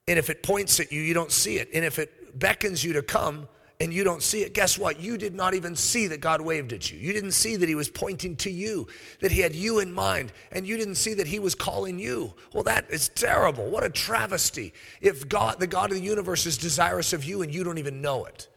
And 0.07 0.17
if 0.17 0.29
it 0.29 0.43
points 0.43 0.79
at 0.79 0.91
you, 0.91 1.01
you 1.01 1.13
don't 1.13 1.31
see 1.31 1.57
it. 1.57 1.69
And 1.73 1.83
if 1.83 1.99
it 1.99 2.39
beckons 2.39 2.83
you 2.83 2.93
to 2.93 3.01
come 3.01 3.47
and 3.79 3.93
you 3.93 4.03
don't 4.03 4.23
see 4.23 4.41
it, 4.43 4.53
guess 4.53 4.77
what? 4.77 4.99
You 4.99 5.17
did 5.17 5.35
not 5.35 5.53
even 5.53 5.75
see 5.75 6.07
that 6.07 6.21
God 6.21 6.39
waved 6.39 6.71
at 6.71 6.91
you. 6.91 6.97
You 6.97 7.11
didn't 7.11 7.33
see 7.33 7.57
that 7.57 7.67
He 7.67 7.75
was 7.75 7.89
pointing 7.89 8.35
to 8.37 8.49
you, 8.49 8.87
that 9.19 9.31
He 9.31 9.41
had 9.41 9.53
you 9.53 9.79
in 9.79 9.91
mind, 9.91 10.31
and 10.51 10.65
you 10.65 10.77
didn't 10.77 10.95
see 10.95 11.13
that 11.15 11.27
He 11.27 11.39
was 11.39 11.55
calling 11.55 11.99
you. 11.99 12.33
Well, 12.53 12.63
that 12.63 12.89
is 12.89 13.09
terrible. 13.09 13.69
What 13.69 13.83
a 13.83 13.89
travesty 13.89 14.73
if 15.01 15.27
God, 15.27 15.59
the 15.59 15.67
God 15.67 15.91
of 15.91 15.97
the 15.97 16.03
universe, 16.03 16.45
is 16.45 16.57
desirous 16.57 17.11
of 17.11 17.25
you 17.25 17.41
and 17.41 17.53
you 17.53 17.63
don't 17.63 17.77
even 17.77 18.01
know 18.01 18.25
it. 18.25 18.47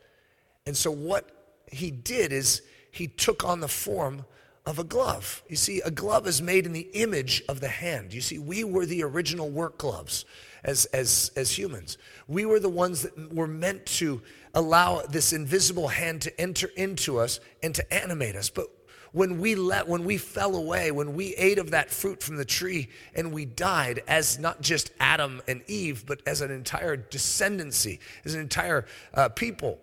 And 0.67 0.77
so, 0.77 0.91
what 0.91 1.31
He 1.73 1.91
did 1.91 2.33
is 2.33 2.63
he 2.91 3.07
took 3.07 3.45
on 3.45 3.61
the 3.61 3.69
form 3.69 4.25
of 4.67 4.79
a 4.79 4.85
glove. 4.85 5.43
You 5.49 5.57
see, 5.57 5.81
a 5.81 5.91
glove 5.91 6.27
is 6.27 6.43
made 6.43 6.67
in 6.67 6.73
the 6.73 6.89
image 6.93 7.43
of 7.49 7.61
the 7.61 7.69
hand. 7.69 8.13
You 8.13 8.21
see, 8.21 8.39
we 8.39 8.65
were 8.65 8.87
the 8.87 9.03
original 9.03 9.49
work 9.49 9.79
gloves 9.79 10.25
as, 10.65 10.85
as, 10.87 11.31
as 11.37 11.57
humans. 11.57 11.97
We 12.27 12.45
were 12.45 12.61
the 12.61 12.69
ones 12.69 13.03
that 13.03 13.33
were 13.33 13.47
meant 13.47 13.87
to 13.87 14.21
allow 14.59 15.03
this 15.03 15.33
invisible 15.33 15.89
hand 15.89 16.23
to 16.23 16.41
enter 16.41 16.69
into 16.77 17.19
us 17.19 17.39
and 17.63 17.75
to 17.77 17.95
animate 17.95 18.35
us. 18.35 18.51
But 18.51 18.67
when 19.13 19.41
we 19.41 19.55
let 19.55 19.89
when 19.89 20.05
we 20.05 20.19
fell 20.19 20.55
away 20.55 20.91
when 20.91 21.15
we 21.15 21.35
ate 21.37 21.59
of 21.59 21.71
that 21.71 21.91
fruit 21.91 22.23
from 22.23 22.37
the 22.37 22.45
tree 22.45 22.91
and 23.15 23.33
we 23.33 23.47
died 23.47 24.03
as 24.07 24.39
not 24.39 24.61
just 24.61 24.91
adam 25.01 25.41
and 25.49 25.63
eve 25.67 26.05
but 26.05 26.21
as 26.27 26.43
an 26.43 26.51
entire 26.51 26.95
descendancy 26.95 28.01
as 28.27 28.35
an 28.35 28.41
entire 28.43 28.85
uh, 29.15 29.27
people 29.31 29.81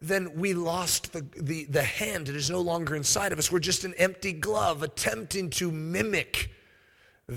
then 0.00 0.34
we 0.34 0.52
lost 0.52 1.12
the, 1.12 1.24
the, 1.36 1.64
the 1.66 1.82
hand. 1.82 2.28
It 2.28 2.34
is 2.34 2.50
no 2.50 2.60
longer 2.60 2.96
inside 2.96 3.30
of 3.30 3.38
us. 3.38 3.52
We're 3.52 3.60
just 3.60 3.84
an 3.84 3.94
empty 3.94 4.32
glove 4.32 4.82
attempting 4.82 5.50
to 5.50 5.70
mimic 5.70 6.50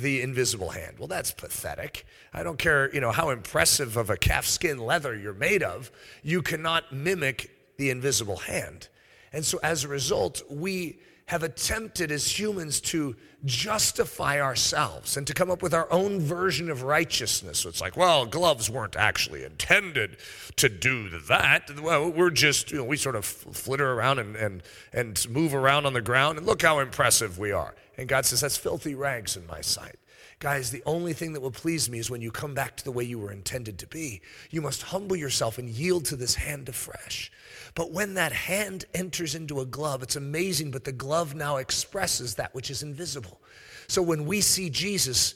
the 0.01 0.21
invisible 0.21 0.69
hand. 0.69 0.99
Well, 0.99 1.07
that's 1.07 1.31
pathetic. 1.31 2.05
I 2.33 2.43
don't 2.43 2.59
care, 2.59 2.93
you 2.93 3.01
know, 3.01 3.11
how 3.11 3.29
impressive 3.29 3.97
of 3.97 4.09
a 4.09 4.17
calfskin 4.17 4.79
leather 4.79 5.15
you're 5.15 5.33
made 5.33 5.63
of. 5.63 5.91
You 6.23 6.41
cannot 6.41 6.91
mimic 6.91 7.51
the 7.77 7.89
invisible 7.89 8.37
hand. 8.37 8.89
And 9.33 9.45
so 9.45 9.59
as 9.63 9.83
a 9.83 9.87
result, 9.87 10.41
we 10.49 10.99
have 11.27 11.41
attempted 11.41 12.11
as 12.11 12.39
humans 12.39 12.79
to 12.79 13.15
justify 13.43 14.39
ourselves 14.39 15.17
and 15.17 15.25
to 15.25 15.33
come 15.33 15.49
up 15.49 15.61
with 15.61 15.73
our 15.73 15.91
own 15.91 16.19
version 16.19 16.69
of 16.69 16.83
righteousness. 16.83 17.59
So 17.59 17.69
it's 17.69 17.81
like, 17.81 17.97
well, 17.97 18.25
gloves 18.25 18.69
weren't 18.69 18.95
actually 18.95 19.43
intended 19.43 20.17
to 20.57 20.69
do 20.69 21.09
that. 21.27 21.79
Well, 21.79 22.11
we're 22.11 22.29
just, 22.29 22.71
you 22.71 22.77
know, 22.77 22.83
we 22.83 22.97
sort 22.97 23.15
of 23.15 23.25
flitter 23.25 23.93
around 23.93 24.19
and, 24.19 24.35
and, 24.35 24.63
and 24.93 25.29
move 25.29 25.55
around 25.55 25.85
on 25.85 25.93
the 25.93 26.01
ground, 26.01 26.37
and 26.37 26.45
look 26.45 26.61
how 26.61 26.79
impressive 26.79 27.39
we 27.39 27.51
are. 27.51 27.73
And 27.97 28.07
God 28.07 28.25
says, 28.25 28.41
that's 28.41 28.57
filthy 28.57 28.95
rags 28.95 29.37
in 29.37 29.47
my 29.47 29.61
sight. 29.61 29.95
Guys, 30.39 30.69
the 30.69 30.83
only 30.85 31.13
thing 31.13 31.31
that 31.33 31.39
will 31.39 31.51
please 31.51 31.89
me 31.89 31.97
is 31.97 32.09
when 32.09 32.21
you 32.21 32.29
come 32.29 32.53
back 32.53 32.75
to 32.75 32.83
the 32.83 32.91
way 32.91 33.05
you 33.05 33.17
were 33.17 33.31
intended 33.31 33.79
to 33.79 33.87
be. 33.87 34.21
You 34.51 34.61
must 34.61 34.83
humble 34.83 35.15
yourself 35.15 35.57
and 35.57 35.69
yield 35.69 36.05
to 36.05 36.17
this 36.17 36.35
hand 36.35 36.67
afresh. 36.67 37.31
But 37.73 37.91
when 37.91 38.15
that 38.15 38.33
hand 38.33 38.85
enters 38.93 39.33
into 39.33 39.61
a 39.61 39.65
glove, 39.65 40.03
it's 40.03 40.17
amazing, 40.17 40.71
but 40.71 40.83
the 40.83 40.91
glove 40.91 41.35
now 41.35 41.57
expresses 41.57 42.35
that 42.35 42.53
which 42.53 42.69
is 42.69 42.83
invisible. 42.83 43.39
So 43.87 44.01
when 44.01 44.25
we 44.25 44.41
see 44.41 44.69
Jesus, 44.69 45.35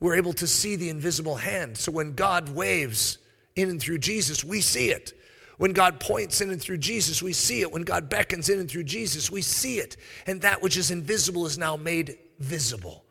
we're 0.00 0.16
able 0.16 0.32
to 0.34 0.46
see 0.48 0.74
the 0.74 0.88
invisible 0.88 1.36
hand. 1.36 1.76
So 1.76 1.92
when 1.92 2.14
God 2.14 2.48
waves 2.48 3.18
in 3.54 3.70
and 3.70 3.80
through 3.80 3.98
Jesus, 3.98 4.42
we 4.42 4.60
see 4.60 4.90
it. 4.90 5.12
When 5.56 5.72
God 5.72 6.00
points 6.00 6.40
in 6.40 6.50
and 6.50 6.60
through 6.60 6.78
Jesus, 6.78 7.22
we 7.22 7.32
see 7.32 7.60
it. 7.60 7.72
When 7.72 7.82
God 7.82 8.08
beckons 8.08 8.48
in 8.48 8.58
and 8.58 8.70
through 8.70 8.84
Jesus, 8.84 9.30
we 9.30 9.42
see 9.42 9.78
it. 9.78 9.96
And 10.26 10.40
that 10.40 10.62
which 10.62 10.76
is 10.76 10.90
invisible 10.90 11.46
is 11.46 11.58
now 11.58 11.76
made 11.76 12.18
visible. 12.38 13.03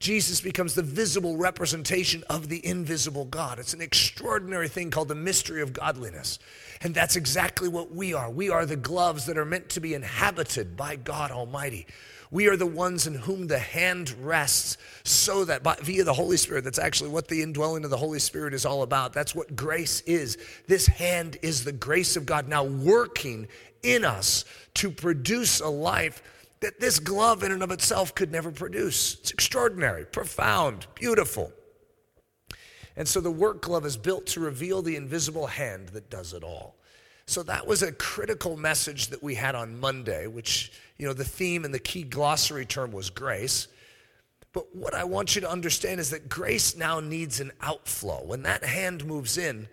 Jesus 0.00 0.40
becomes 0.40 0.74
the 0.74 0.82
visible 0.82 1.36
representation 1.36 2.24
of 2.30 2.48
the 2.48 2.64
invisible 2.66 3.26
God. 3.26 3.58
It's 3.58 3.74
an 3.74 3.82
extraordinary 3.82 4.66
thing 4.66 4.90
called 4.90 5.08
the 5.08 5.14
mystery 5.14 5.60
of 5.60 5.74
godliness. 5.74 6.38
And 6.80 6.94
that's 6.94 7.16
exactly 7.16 7.68
what 7.68 7.94
we 7.94 8.14
are. 8.14 8.30
We 8.30 8.48
are 8.48 8.64
the 8.64 8.76
gloves 8.76 9.26
that 9.26 9.36
are 9.36 9.44
meant 9.44 9.68
to 9.70 9.80
be 9.80 9.92
inhabited 9.92 10.74
by 10.74 10.96
God 10.96 11.30
Almighty. 11.30 11.86
We 12.30 12.48
are 12.48 12.56
the 12.56 12.64
ones 12.64 13.06
in 13.06 13.14
whom 13.14 13.48
the 13.48 13.58
hand 13.58 14.14
rests 14.22 14.78
so 15.04 15.44
that 15.44 15.62
by, 15.62 15.76
via 15.82 16.04
the 16.04 16.14
Holy 16.14 16.38
Spirit, 16.38 16.64
that's 16.64 16.78
actually 16.78 17.10
what 17.10 17.28
the 17.28 17.42
indwelling 17.42 17.84
of 17.84 17.90
the 17.90 17.96
Holy 17.98 18.20
Spirit 18.20 18.54
is 18.54 18.64
all 18.64 18.82
about. 18.82 19.12
That's 19.12 19.34
what 19.34 19.54
grace 19.54 20.00
is. 20.02 20.38
This 20.66 20.86
hand 20.86 21.36
is 21.42 21.64
the 21.64 21.72
grace 21.72 22.16
of 22.16 22.24
God 22.24 22.48
now 22.48 22.64
working 22.64 23.48
in 23.82 24.06
us 24.06 24.46
to 24.74 24.90
produce 24.90 25.60
a 25.60 25.68
life 25.68 26.22
that 26.60 26.80
this 26.80 26.98
glove 26.98 27.42
in 27.42 27.52
and 27.52 27.62
of 27.62 27.70
itself 27.70 28.14
could 28.14 28.30
never 28.30 28.50
produce. 28.50 29.14
It's 29.20 29.30
extraordinary, 29.30 30.04
profound, 30.04 30.86
beautiful. 30.94 31.52
And 32.96 33.08
so 33.08 33.20
the 33.20 33.30
work 33.30 33.62
glove 33.62 33.86
is 33.86 33.96
built 33.96 34.26
to 34.28 34.40
reveal 34.40 34.82
the 34.82 34.96
invisible 34.96 35.46
hand 35.46 35.88
that 35.90 36.10
does 36.10 36.34
it 36.34 36.44
all. 36.44 36.76
So 37.26 37.42
that 37.44 37.66
was 37.66 37.82
a 37.82 37.92
critical 37.92 38.56
message 38.56 39.08
that 39.08 39.22
we 39.22 39.36
had 39.36 39.54
on 39.54 39.78
Monday, 39.78 40.26
which, 40.26 40.72
you 40.98 41.06
know, 41.06 41.12
the 41.12 41.24
theme 41.24 41.64
and 41.64 41.72
the 41.72 41.78
key 41.78 42.02
glossary 42.02 42.66
term 42.66 42.90
was 42.92 43.08
grace. 43.08 43.68
But 44.52 44.74
what 44.74 44.94
I 44.94 45.04
want 45.04 45.36
you 45.36 45.40
to 45.42 45.50
understand 45.50 46.00
is 46.00 46.10
that 46.10 46.28
grace 46.28 46.76
now 46.76 46.98
needs 46.98 47.38
an 47.38 47.52
outflow. 47.60 48.24
When 48.24 48.42
that 48.42 48.64
hand 48.64 49.04
moves 49.06 49.38
in, 49.38 49.68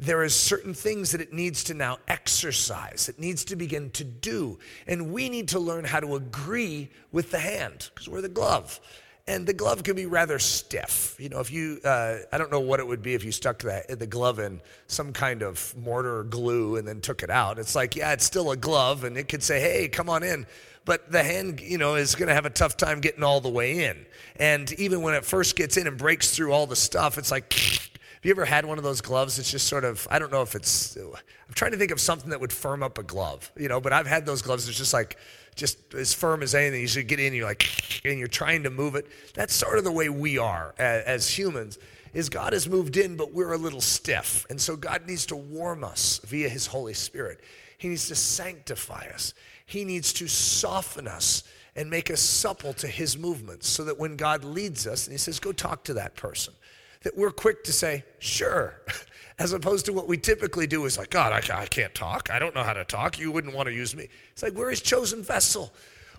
there 0.00 0.22
is 0.22 0.34
certain 0.34 0.74
things 0.74 1.12
that 1.12 1.20
it 1.20 1.32
needs 1.32 1.64
to 1.64 1.74
now 1.74 1.98
exercise. 2.06 3.08
It 3.08 3.18
needs 3.18 3.44
to 3.46 3.56
begin 3.56 3.90
to 3.90 4.04
do. 4.04 4.58
And 4.86 5.12
we 5.12 5.28
need 5.28 5.48
to 5.48 5.58
learn 5.58 5.84
how 5.84 6.00
to 6.00 6.14
agree 6.14 6.90
with 7.10 7.30
the 7.30 7.38
hand 7.38 7.90
because 7.92 8.08
we're 8.08 8.20
the 8.20 8.28
glove. 8.28 8.80
And 9.26 9.46
the 9.46 9.52
glove 9.52 9.82
can 9.82 9.94
be 9.94 10.06
rather 10.06 10.38
stiff. 10.38 11.14
You 11.18 11.28
know, 11.28 11.40
if 11.40 11.50
you, 11.50 11.80
uh, 11.84 12.18
I 12.32 12.38
don't 12.38 12.50
know 12.50 12.60
what 12.60 12.80
it 12.80 12.86
would 12.86 13.02
be 13.02 13.12
if 13.12 13.24
you 13.24 13.32
stuck 13.32 13.58
that, 13.58 13.98
the 13.98 14.06
glove 14.06 14.38
in 14.38 14.62
some 14.86 15.12
kind 15.12 15.42
of 15.42 15.74
mortar 15.76 16.20
or 16.20 16.24
glue 16.24 16.76
and 16.76 16.88
then 16.88 17.02
took 17.02 17.22
it 17.22 17.28
out. 17.28 17.58
It's 17.58 17.74
like, 17.74 17.94
yeah, 17.94 18.12
it's 18.12 18.24
still 18.24 18.52
a 18.52 18.56
glove 18.56 19.04
and 19.04 19.18
it 19.18 19.28
could 19.28 19.42
say, 19.42 19.60
hey, 19.60 19.88
come 19.88 20.08
on 20.08 20.22
in. 20.22 20.46
But 20.86 21.12
the 21.12 21.22
hand, 21.22 21.60
you 21.60 21.76
know, 21.76 21.96
is 21.96 22.14
going 22.14 22.28
to 22.28 22.34
have 22.34 22.46
a 22.46 22.50
tough 22.50 22.78
time 22.78 23.00
getting 23.00 23.22
all 23.22 23.42
the 23.42 23.50
way 23.50 23.84
in. 23.84 24.06
And 24.36 24.72
even 24.74 25.02
when 25.02 25.12
it 25.12 25.26
first 25.26 25.56
gets 25.56 25.76
in 25.76 25.86
and 25.86 25.98
breaks 25.98 26.34
through 26.34 26.52
all 26.52 26.66
the 26.66 26.76
stuff, 26.76 27.18
it's 27.18 27.30
like, 27.30 27.52
have 28.18 28.24
you 28.24 28.32
ever 28.32 28.44
had 28.44 28.66
one 28.66 28.78
of 28.78 28.84
those 28.84 29.00
gloves? 29.00 29.38
It's 29.38 29.48
just 29.48 29.68
sort 29.68 29.84
of, 29.84 30.08
I 30.10 30.18
don't 30.18 30.32
know 30.32 30.42
if 30.42 30.56
it's, 30.56 30.96
I'm 30.96 31.54
trying 31.54 31.70
to 31.70 31.76
think 31.76 31.92
of 31.92 32.00
something 32.00 32.30
that 32.30 32.40
would 32.40 32.52
firm 32.52 32.82
up 32.82 32.98
a 32.98 33.04
glove, 33.04 33.52
you 33.56 33.68
know, 33.68 33.80
but 33.80 33.92
I've 33.92 34.08
had 34.08 34.26
those 34.26 34.42
gloves. 34.42 34.68
It's 34.68 34.76
just 34.76 34.92
like, 34.92 35.18
just 35.54 35.94
as 35.94 36.12
firm 36.14 36.42
as 36.42 36.52
anything. 36.52 36.80
You 36.80 36.88
should 36.88 37.06
get 37.06 37.20
in, 37.20 37.32
you're 37.32 37.46
like, 37.46 37.64
and 38.04 38.18
you're 38.18 38.26
trying 38.26 38.64
to 38.64 38.70
move 38.70 38.96
it. 38.96 39.06
That's 39.34 39.54
sort 39.54 39.78
of 39.78 39.84
the 39.84 39.92
way 39.92 40.08
we 40.08 40.36
are 40.36 40.74
as, 40.78 41.04
as 41.04 41.38
humans. 41.38 41.78
Is 42.12 42.28
God 42.28 42.54
has 42.54 42.68
moved 42.68 42.96
in, 42.96 43.16
but 43.16 43.32
we're 43.32 43.52
a 43.52 43.58
little 43.58 43.80
stiff. 43.80 44.46
And 44.50 44.60
so 44.60 44.74
God 44.74 45.06
needs 45.06 45.26
to 45.26 45.36
warm 45.36 45.84
us 45.84 46.20
via 46.24 46.48
his 46.48 46.66
Holy 46.66 46.94
Spirit. 46.94 47.40
He 47.76 47.88
needs 47.88 48.08
to 48.08 48.16
sanctify 48.16 49.06
us. 49.14 49.34
He 49.64 49.84
needs 49.84 50.12
to 50.14 50.26
soften 50.26 51.06
us 51.06 51.44
and 51.76 51.88
make 51.88 52.10
us 52.10 52.20
supple 52.20 52.72
to 52.72 52.88
his 52.88 53.16
movements 53.16 53.68
so 53.68 53.84
that 53.84 53.98
when 53.98 54.16
God 54.16 54.42
leads 54.42 54.86
us 54.86 55.06
and 55.06 55.12
he 55.12 55.18
says, 55.18 55.38
go 55.38 55.52
talk 55.52 55.84
to 55.84 55.94
that 55.94 56.16
person, 56.16 56.54
that 57.02 57.16
we're 57.16 57.30
quick 57.30 57.64
to 57.64 57.72
say, 57.72 58.04
sure, 58.18 58.80
as 59.38 59.52
opposed 59.52 59.86
to 59.86 59.92
what 59.92 60.08
we 60.08 60.16
typically 60.16 60.66
do 60.66 60.84
is 60.84 60.98
like, 60.98 61.10
God, 61.10 61.32
I, 61.32 61.62
I 61.62 61.66
can't 61.66 61.94
talk. 61.94 62.30
I 62.30 62.38
don't 62.38 62.54
know 62.54 62.64
how 62.64 62.72
to 62.72 62.84
talk. 62.84 63.18
You 63.18 63.30
wouldn't 63.30 63.54
want 63.54 63.68
to 63.68 63.74
use 63.74 63.94
me. 63.94 64.08
It's 64.32 64.42
like, 64.42 64.54
we're 64.54 64.70
his 64.70 64.80
chosen 64.80 65.22
vessel. 65.22 65.72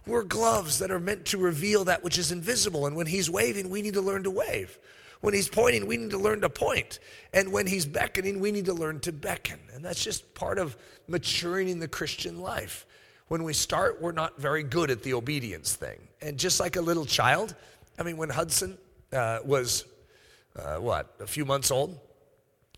We're 0.06 0.24
gloves 0.24 0.80
that 0.80 0.92
are 0.92 1.00
meant 1.00 1.26
to 1.26 1.38
reveal 1.38 1.86
that 1.86 2.04
which 2.04 2.18
is 2.18 2.32
invisible. 2.32 2.86
And 2.86 2.96
when 2.96 3.08
he's 3.08 3.30
waving, 3.30 3.70
we 3.70 3.82
need 3.82 3.94
to 3.94 4.02
learn 4.02 4.24
to 4.24 4.32
wave. 4.32 4.80
When 5.22 5.34
he's 5.34 5.50
pointing, 5.50 5.86
we 5.86 5.98
need 5.98 6.12
to 6.12 6.18
learn 6.18 6.42
to 6.42 6.50
point. 6.50 7.00
And 7.34 7.52
when 7.52 7.68
he's 7.68 7.86
beckoning, 7.86 8.40
we 8.40 8.52
need 8.52 8.66
to 8.66 8.74
learn 8.74 9.02
to 9.02 9.12
beckon. 9.12 9.60
And 9.74 9.84
that's 9.84 10.02
just 10.02 10.34
part 10.34 10.58
of 10.58 10.78
maturing 11.08 11.68
in 11.68 11.80
the 11.80 11.90
Christian 11.90 12.40
life. 12.40 12.86
When 13.28 13.44
we 13.44 13.54
start, 13.54 14.02
we're 14.02 14.14
not 14.14 14.40
very 14.40 14.64
good 14.64 14.90
at 14.90 15.04
the 15.04 15.14
obedience 15.14 15.76
thing. 15.76 16.00
And 16.22 16.38
just 16.38 16.60
like 16.60 16.78
a 16.78 16.82
little 16.82 17.06
child, 17.06 17.54
I 18.00 18.04
mean, 18.04 18.16
when 18.16 18.30
Hudson 18.30 18.78
uh, 19.12 19.40
was 19.44 19.86
uh, 20.60 20.80
what, 20.80 21.14
a 21.20 21.28
few 21.28 21.46
months 21.46 21.72
old. 21.72 22.00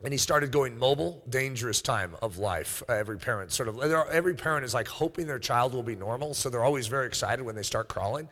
And 0.04 0.12
he 0.12 0.18
started 0.18 0.52
going 0.52 0.80
mobile, 0.80 1.24
dangerous 1.30 1.82
time 1.82 2.16
of 2.24 2.40
life. 2.40 2.82
Uh, 2.90 2.94
every 2.94 3.18
parent 3.18 3.52
sort 3.52 3.70
of, 3.70 3.80
every 4.10 4.34
parent 4.34 4.66
is 4.66 4.74
like 4.74 4.88
hoping 4.88 5.28
their 5.28 5.40
child 5.40 5.74
will 5.74 5.84
be 5.84 5.96
normal. 5.96 6.34
So 6.34 6.50
they're 6.50 6.64
always 6.64 6.88
very 6.88 7.06
excited 7.06 7.46
when 7.46 7.56
they 7.56 7.62
start 7.64 7.88
crawling. 7.88 8.28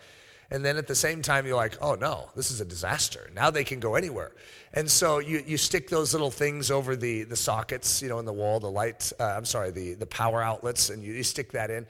And 0.52 0.66
then 0.66 0.78
at 0.78 0.88
the 0.88 0.96
same 0.96 1.22
time, 1.22 1.46
you're 1.46 1.56
like, 1.56 1.78
oh 1.80 1.94
no, 1.94 2.30
this 2.36 2.50
is 2.50 2.60
a 2.60 2.66
disaster. 2.66 3.30
Now 3.36 3.52
they 3.52 3.64
can 3.64 3.80
go 3.80 3.94
anywhere. 3.94 4.32
And 4.74 4.90
so 4.90 5.20
you, 5.20 5.44
you 5.46 5.58
stick 5.58 5.90
those 5.90 6.12
little 6.12 6.32
things 6.32 6.72
over 6.72 6.96
the, 6.96 7.24
the 7.24 7.36
sockets, 7.36 8.02
you 8.02 8.10
know, 8.10 8.18
in 8.18 8.26
the 8.26 8.34
wall, 8.34 8.60
the 8.60 8.72
light, 8.72 9.12
uh, 9.20 9.26
I'm 9.26 9.46
sorry, 9.46 9.70
the, 9.70 9.94
the 9.94 10.08
power 10.08 10.42
outlets, 10.42 10.90
and 10.90 11.04
you, 11.04 11.14
you 11.14 11.24
stick 11.24 11.52
that 11.52 11.70
in. 11.70 11.86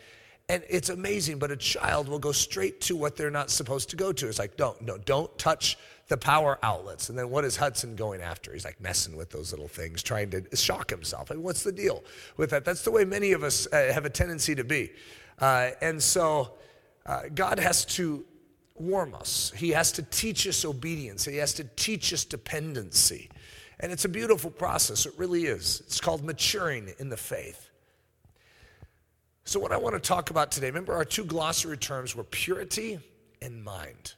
And 0.50 0.64
it's 0.68 0.90
amazing, 0.90 1.40
but 1.40 1.52
a 1.52 1.56
child 1.56 2.10
will 2.10 2.20
go 2.20 2.32
straight 2.32 2.82
to 2.82 2.98
what 2.98 3.16
they're 3.16 3.32
not 3.32 3.50
supposed 3.50 3.92
to 3.92 3.96
go 3.96 4.12
to. 4.12 4.28
It's 4.28 4.40
like, 4.40 4.58
don't, 4.58 4.82
no, 4.82 4.98
don't 4.98 5.36
touch 5.38 5.78
the 6.10 6.18
power 6.18 6.60
outlets. 6.64 7.10
And 7.10 7.18
then 7.18 7.30
what 7.30 7.46
is 7.46 7.56
Hudson 7.56 7.96
going 7.96 8.22
after? 8.22 8.52
He's 8.52 8.66
like 8.66 8.82
messing 8.82 9.16
with 9.16 9.30
those 9.30 9.52
little 9.52 9.68
things, 9.68 10.04
trying 10.04 10.32
to 10.32 10.44
shock 10.56 10.90
himself. 10.90 11.32
I 11.32 11.36
mean, 11.36 11.44
what's 11.44 11.64
the 11.64 11.72
deal 11.72 12.04
with 12.36 12.50
that? 12.50 12.66
That's 12.66 12.82
the 12.82 12.92
way 12.92 13.06
many 13.06 13.32
of 13.32 13.44
us 13.44 13.68
uh, 13.72 13.92
have 13.94 14.06
a 14.06 14.10
tendency 14.10 14.56
to 14.56 14.64
be. 14.64 14.92
Uh, 15.38 15.70
and 15.82 16.02
so 16.02 16.56
uh, 17.06 17.24
God 17.34 17.60
has 17.60 17.86
to 17.86 18.26
warm 18.76 19.14
us, 19.14 19.52
He 19.56 19.70
has 19.70 19.92
to 19.94 20.04
teach 20.04 20.48
us 20.48 20.66
obedience, 20.66 21.26
He 21.26 21.38
has 21.38 21.54
to 21.56 21.64
teach 21.64 22.12
us 22.12 22.26
dependency. 22.26 23.30
And 23.82 23.92
it's 23.92 24.04
a 24.04 24.10
beautiful 24.10 24.52
process, 24.52 25.06
it 25.06 25.14
really 25.18 25.46
is. 25.46 25.82
It's 25.86 26.02
called 26.02 26.24
maturing 26.24 26.92
in 27.00 27.10
the 27.10 27.18
faith. 27.18 27.70
So, 29.46 29.60
what 29.60 29.72
I 29.72 29.78
want 29.78 29.96
to 29.96 30.00
talk 30.00 30.32
about 30.32 30.52
today, 30.52 30.68
remember 30.68 30.94
our 30.94 31.06
two 31.06 31.24
glossary 31.24 31.78
terms 31.78 32.16
were 32.16 32.24
purity 32.24 33.00
and 33.42 33.64
mind. 33.64 34.14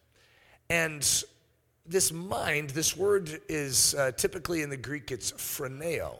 And 0.69 1.03
this 1.85 2.11
mind, 2.11 2.71
this 2.71 2.95
word 2.95 3.41
is 3.49 3.95
uh, 3.95 4.11
typically 4.11 4.61
in 4.61 4.69
the 4.69 4.77
Greek, 4.77 5.11
it's 5.11 5.31
phroneo. 5.31 6.19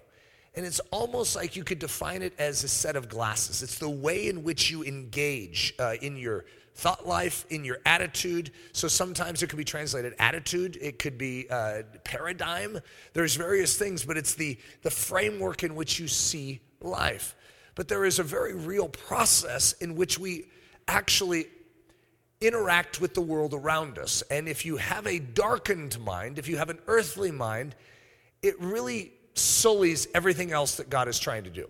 And 0.54 0.66
it's 0.66 0.82
almost 0.92 1.36
like 1.36 1.56
you 1.56 1.64
could 1.64 1.80
define 1.80 2.22
it 2.22 2.34
as 2.38 2.64
a 2.64 2.68
set 2.68 2.96
of 2.96 3.08
glasses. 3.08 3.64
It's 3.64 3.80
the 3.80 3.90
way 3.90 4.28
in 4.28 4.44
which 4.44 4.70
you 4.70 4.84
engage 4.84 5.74
uh, 5.80 5.94
in 6.02 6.18
your 6.18 6.46
thought 6.76 7.08
life, 7.08 7.46
in 7.50 7.64
your 7.64 7.78
attitude. 7.86 8.52
So 8.74 8.88
sometimes 8.88 9.44
it 9.44 9.48
could 9.48 9.58
be 9.58 9.64
translated 9.64 10.14
attitude, 10.20 10.78
it 10.82 11.00
could 11.00 11.18
be 11.18 11.48
uh, 11.50 11.84
paradigm. 12.04 12.80
There's 13.14 13.36
various 13.36 13.78
things, 13.78 14.04
but 14.04 14.18
it's 14.18 14.36
the, 14.36 14.58
the 14.82 14.92
framework 14.92 15.64
in 15.64 15.76
which 15.76 16.00
you 16.00 16.08
see 16.08 16.60
life. 16.82 17.36
But 17.76 17.88
there 17.88 18.04
is 18.04 18.20
a 18.20 18.24
very 18.24 18.54
real 18.54 18.90
process 18.90 19.74
in 19.74 19.96
which 19.96 20.20
we 20.20 20.48
actually 20.88 21.48
interact 22.42 23.00
with 23.00 23.14
the 23.14 23.22
world 23.22 23.54
around 23.54 23.98
us. 23.98 24.24
And 24.30 24.48
if 24.48 24.66
you 24.66 24.78
have 24.78 25.06
a 25.08 25.20
darkened 25.20 26.00
mind, 26.00 26.40
if 26.40 26.48
you 26.48 26.58
have 26.58 26.70
an 26.70 26.80
earthly 26.88 27.32
mind, 27.32 27.76
it 28.42 28.60
really 28.60 29.14
sullies 29.36 30.08
everything 30.14 30.52
else 30.52 30.76
that 30.76 30.90
God 30.90 31.08
is 31.08 31.20
trying 31.20 31.44
to 31.44 31.50
do. 31.50 31.70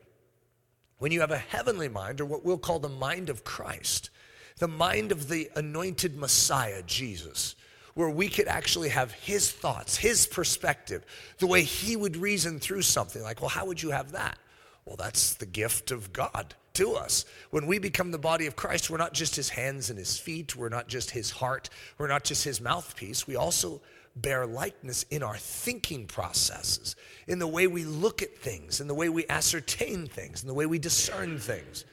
When 0.97 1.11
you 1.11 1.21
have 1.21 1.31
a 1.31 1.37
heavenly 1.37 1.89
mind, 1.89 2.21
or 2.21 2.25
what 2.25 2.45
we'll 2.45 2.57
call 2.57 2.79
the 2.79 2.89
mind 2.89 3.29
of 3.29 3.43
Christ, 3.43 4.09
the 4.57 4.67
mind 4.67 5.11
of 5.11 5.27
the 5.27 5.49
anointed 5.55 6.15
Messiah, 6.17 6.83
Jesus, 6.83 7.55
where 7.95 8.09
we 8.09 8.29
could 8.29 8.47
actually 8.47 8.89
have 8.89 9.11
his 9.11 9.51
thoughts, 9.51 9.97
his 9.97 10.25
perspective, 10.27 11.03
the 11.39 11.47
way 11.47 11.63
he 11.63 11.95
would 11.95 12.15
reason 12.15 12.59
through 12.59 12.83
something. 12.83 13.21
Like, 13.21 13.41
well, 13.41 13.49
how 13.49 13.65
would 13.65 13.81
you 13.81 13.91
have 13.91 14.11
that? 14.13 14.37
Well, 14.85 14.95
that's 14.95 15.33
the 15.33 15.45
gift 15.45 15.91
of 15.91 16.13
God. 16.13 16.55
To 16.73 16.93
us. 16.93 17.25
When 17.49 17.67
we 17.67 17.79
become 17.79 18.11
the 18.11 18.17
body 18.17 18.45
of 18.47 18.55
Christ, 18.55 18.89
we're 18.89 18.97
not 18.97 19.13
just 19.13 19.35
his 19.35 19.49
hands 19.49 19.89
and 19.89 19.99
his 19.99 20.17
feet, 20.17 20.55
we're 20.55 20.69
not 20.69 20.87
just 20.87 21.11
his 21.11 21.31
heart, 21.31 21.69
we're 21.97 22.07
not 22.07 22.23
just 22.23 22.43
his 22.43 22.61
mouthpiece. 22.61 23.27
We 23.27 23.35
also 23.35 23.81
bear 24.15 24.45
likeness 24.45 25.03
in 25.09 25.23
our 25.23 25.37
thinking 25.37 26.05
processes, 26.05 26.95
in 27.27 27.39
the 27.39 27.47
way 27.47 27.67
we 27.67 27.85
look 27.85 28.21
at 28.21 28.37
things, 28.37 28.81
in 28.81 28.87
the 28.87 28.93
way 28.93 29.09
we 29.09 29.25
ascertain 29.29 30.07
things, 30.07 30.41
in 30.41 30.47
the 30.47 30.53
way 30.53 30.65
we 30.65 30.79
discern 30.79 31.39
things. 31.39 31.85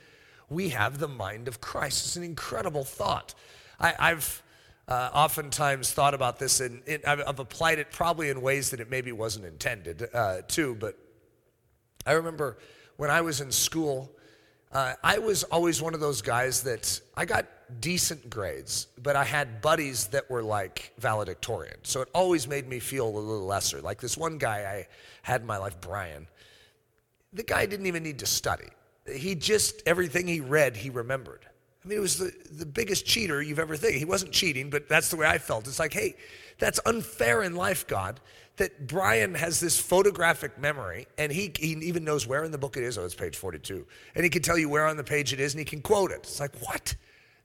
We 0.51 0.71
have 0.71 0.99
the 0.99 1.09
mind 1.09 1.47
of 1.47 1.61
Christ. 1.61 2.07
It's 2.07 2.17
an 2.17 2.23
incredible 2.23 2.85
thought. 2.85 3.35
I, 3.79 4.09
have 4.09 4.43
uh, 4.89 5.11
oftentimes 5.13 5.93
thought 5.93 6.15
about 6.15 6.39
this, 6.39 6.61
and 6.61 6.83
it, 6.87 7.07
I've, 7.07 7.23
I've, 7.27 7.39
applied 7.39 7.79
it 7.79 7.93
probably 7.93 8.31
in 8.31 8.41
ways 8.41 8.71
that 8.71 8.81
it 8.81 8.91
maybe 8.91 9.13
wasn't 9.13 9.45
intended 9.45 10.09
uh, 10.13 10.43
to. 10.49 10.75
But 10.75 10.99
I 12.05 12.13
remember 12.13 12.59
when 12.97 13.11
I 13.11 13.21
was 13.21 13.41
in 13.41 13.53
school, 13.53 14.11
uh, 14.73 14.95
I 15.03 15.19
was 15.19 15.45
always 15.45 15.81
one 15.81 15.95
of 15.95 16.01
those 16.01 16.21
guys 16.23 16.63
that 16.63 17.01
I 17.17 17.25
got 17.25 17.47
decent 17.81 18.29
grades, 18.29 18.87
but 19.03 19.17
I 19.17 19.25
had 19.25 19.63
buddies 19.63 20.09
that 20.09 20.31
were 20.31 20.43
like 20.43 20.93
valedictorian. 20.99 21.77
So 21.83 22.03
it 22.03 22.09
always 22.15 22.47
made 22.47 22.69
me 22.69 22.79
feel 22.79 23.07
a 23.07 23.11
little 23.11 23.47
lesser. 23.47 23.81
Like 23.81 24.01
this 24.01 24.17
one 24.17 24.39
guy 24.39 24.59
I 24.59 24.89
had 25.23 25.41
in 25.43 25.47
my 25.47 25.57
life, 25.57 25.81
Brian, 25.81 26.27
the 27.33 27.43
guy 27.43 27.67
didn't 27.67 27.87
even 27.87 28.03
need 28.03 28.19
to 28.21 28.27
study. 28.27 28.69
He 29.11 29.35
just, 29.35 29.83
everything 29.87 30.27
he 30.27 30.41
read, 30.41 30.77
he 30.77 30.91
remembered. 30.91 31.47
I 31.85 31.89
mean, 31.89 31.99
it 31.99 32.03
was 32.03 32.19
the, 32.19 32.33
the 32.53 32.67
biggest 32.67 33.07
cheater 33.07 33.41
you've 33.41 33.59
ever 33.59 33.77
think. 33.77 33.97
He 33.97 34.05
wasn't 34.05 34.33
cheating, 34.33 34.69
but 34.69 34.89
that's 34.89 35.11
the 35.11 35.17
way 35.17 35.27
I 35.27 35.39
felt. 35.39 35.67
It's 35.67 35.79
like, 35.79 35.95
hey, 35.95 36.17
that's 36.59 36.81
unfair 36.85 37.43
in 37.43 37.55
life, 37.55 37.87
God, 37.87 38.21
that 38.59 38.87
Brian 38.87 39.35
has 39.35 39.61
this 39.61 39.81
photographic 39.81 40.59
memory 40.59 41.07
and 41.17 41.33
he, 41.33 41.53
he 41.59 41.73
even 41.73 42.05
knows 42.05 42.27
where 42.27 42.45
in 42.45 42.53
the 42.53 42.59
book 42.59 42.77
it 42.77 42.83
is. 42.83 42.99
Oh, 42.99 43.05
it's 43.05 43.15
page 43.15 43.37
42. 43.37 43.87
And 44.15 44.25
he 44.25 44.31
can 44.31 44.43
tell 44.43 44.59
you 44.59 44.69
where 44.69 44.87
on 44.87 44.97
the 44.97 45.05
page 45.05 45.33
it 45.33 45.41
is 45.41 45.55
and 45.55 45.59
he 45.59 45.65
can 45.65 45.81
quote 45.81 46.11
it. 46.11 46.19
It's 46.19 46.41
like, 46.41 46.55
what? 46.61 46.95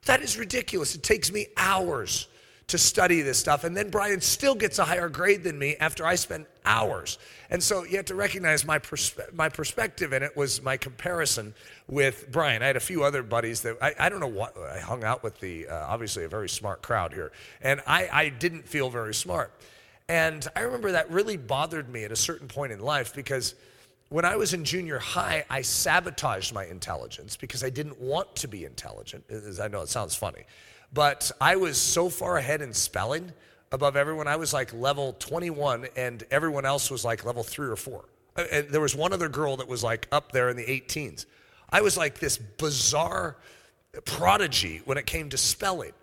That 0.05 0.21
is 0.21 0.37
ridiculous. 0.37 0.95
It 0.95 1.03
takes 1.03 1.31
me 1.31 1.47
hours 1.55 2.27
to 2.67 2.77
study 2.77 3.21
this 3.21 3.37
stuff. 3.37 3.63
And 3.63 3.75
then 3.75 3.89
Brian 3.89 4.21
still 4.21 4.55
gets 4.55 4.79
a 4.79 4.85
higher 4.85 5.09
grade 5.09 5.43
than 5.43 5.59
me 5.59 5.75
after 5.79 6.05
I 6.05 6.15
spend 6.15 6.45
hours. 6.65 7.19
And 7.49 7.61
so 7.61 7.83
you 7.83 7.97
have 7.97 8.05
to 8.05 8.15
recognize 8.15 8.65
my, 8.65 8.79
perspe- 8.79 9.33
my 9.33 9.49
perspective 9.49 10.13
in 10.13 10.23
it 10.23 10.35
was 10.35 10.61
my 10.61 10.77
comparison 10.77 11.53
with 11.87 12.31
Brian. 12.31 12.63
I 12.63 12.67
had 12.67 12.77
a 12.77 12.81
few 12.81 13.03
other 13.03 13.21
buddies 13.21 13.61
that 13.61 13.77
I, 13.81 13.93
I 13.99 14.09
don't 14.09 14.19
know 14.19 14.27
what, 14.27 14.57
I 14.57 14.79
hung 14.79 15.03
out 15.03 15.23
with 15.23 15.39
the, 15.39 15.67
uh, 15.67 15.85
obviously, 15.87 16.23
a 16.23 16.29
very 16.29 16.49
smart 16.49 16.81
crowd 16.81 17.13
here. 17.13 17.31
And 17.61 17.81
I, 17.85 18.09
I 18.11 18.29
didn't 18.29 18.67
feel 18.67 18.89
very 18.89 19.13
smart. 19.13 19.51
And 20.09 20.47
I 20.55 20.61
remember 20.61 20.91
that 20.91 21.09
really 21.09 21.37
bothered 21.37 21.89
me 21.89 22.03
at 22.03 22.11
a 22.11 22.15
certain 22.15 22.47
point 22.47 22.71
in 22.71 22.79
life 22.79 23.13
because 23.15 23.55
when 24.09 24.25
I 24.25 24.35
was 24.35 24.53
in 24.53 24.63
junior 24.63 24.99
high, 24.99 25.45
I 25.49 25.61
sabotaged 25.61 26.53
my 26.53 26.65
intelligence 26.65 27.35
because 27.35 27.63
I 27.63 27.69
didn't 27.69 27.99
want 27.99 28.35
to 28.37 28.47
be 28.47 28.65
intelligent. 28.65 29.23
As 29.29 29.59
I 29.59 29.67
know 29.67 29.81
it 29.81 29.89
sounds 29.89 30.15
funny. 30.15 30.43
But 30.93 31.31
I 31.41 31.55
was 31.55 31.77
so 31.79 32.09
far 32.09 32.37
ahead 32.37 32.61
in 32.61 32.73
spelling 32.73 33.31
above 33.71 33.95
everyone. 33.95 34.27
I 34.27 34.35
was 34.35 34.53
like 34.53 34.71
level 34.73 35.13
21, 35.13 35.87
and 35.95 36.23
everyone 36.29 36.65
else 36.65 36.91
was 36.91 37.03
like 37.03 37.25
level 37.25 37.43
three 37.43 37.67
or 37.67 37.75
four. 37.75 38.05
And 38.35 38.69
there 38.69 38.81
was 38.81 38.95
one 38.95 39.13
other 39.13 39.29
girl 39.29 39.57
that 39.57 39.67
was 39.67 39.83
like 39.83 40.07
up 40.11 40.31
there 40.31 40.49
in 40.49 40.57
the 40.57 40.65
18s. 40.65 41.25
I 41.71 41.81
was 41.81 41.97
like 41.97 42.19
this 42.19 42.37
bizarre 42.37 43.37
prodigy 44.05 44.81
when 44.85 44.97
it 44.97 45.07
came 45.07 45.29
to 45.29 45.37
spelling. 45.37 45.93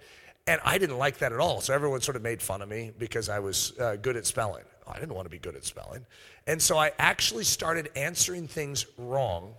And 0.50 0.61
I 0.64 0.78
didn't 0.78 0.99
like 0.99 1.19
that 1.19 1.33
at 1.33 1.38
all. 1.38 1.61
So 1.61 1.73
everyone 1.73 2.00
sort 2.00 2.16
of 2.16 2.23
made 2.23 2.42
fun 2.42 2.61
of 2.61 2.69
me 2.69 2.90
because 2.99 3.28
I 3.28 3.38
was 3.38 3.73
uh, 3.78 3.95
good 3.95 4.16
at 4.16 4.26
spelling. 4.26 4.64
I 4.85 4.99
didn't 4.99 5.14
want 5.14 5.26
to 5.26 5.30
be 5.30 5.38
good 5.38 5.54
at 5.54 5.64
spelling. 5.64 6.04
And 6.49 6.61
so 6.61 6.76
I 6.76 6.90
actually 6.99 7.45
started 7.45 7.88
answering 7.95 8.49
things 8.49 8.85
wrong 8.99 9.54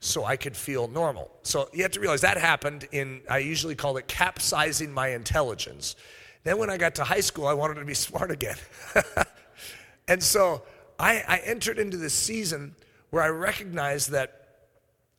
so 0.00 0.26
I 0.26 0.36
could 0.36 0.54
feel 0.54 0.86
normal. 0.86 1.30
So 1.44 1.70
you 1.72 1.82
have 1.82 1.92
to 1.92 2.00
realize 2.00 2.20
that 2.20 2.36
happened 2.36 2.86
in, 2.92 3.22
I 3.30 3.38
usually 3.38 3.74
call 3.74 3.96
it 3.96 4.06
capsizing 4.06 4.92
my 4.92 5.08
intelligence. 5.08 5.96
Then 6.44 6.58
when 6.58 6.68
I 6.68 6.76
got 6.76 6.94
to 6.96 7.04
high 7.04 7.20
school, 7.20 7.46
I 7.46 7.54
wanted 7.54 7.76
to 7.76 7.86
be 7.86 7.94
smart 7.94 8.30
again. 8.30 8.58
and 10.08 10.22
so 10.22 10.60
I, 10.98 11.24
I 11.26 11.38
entered 11.38 11.78
into 11.78 11.96
this 11.96 12.12
season 12.12 12.74
where 13.08 13.22
I 13.22 13.28
recognized 13.28 14.10
that 14.10 14.37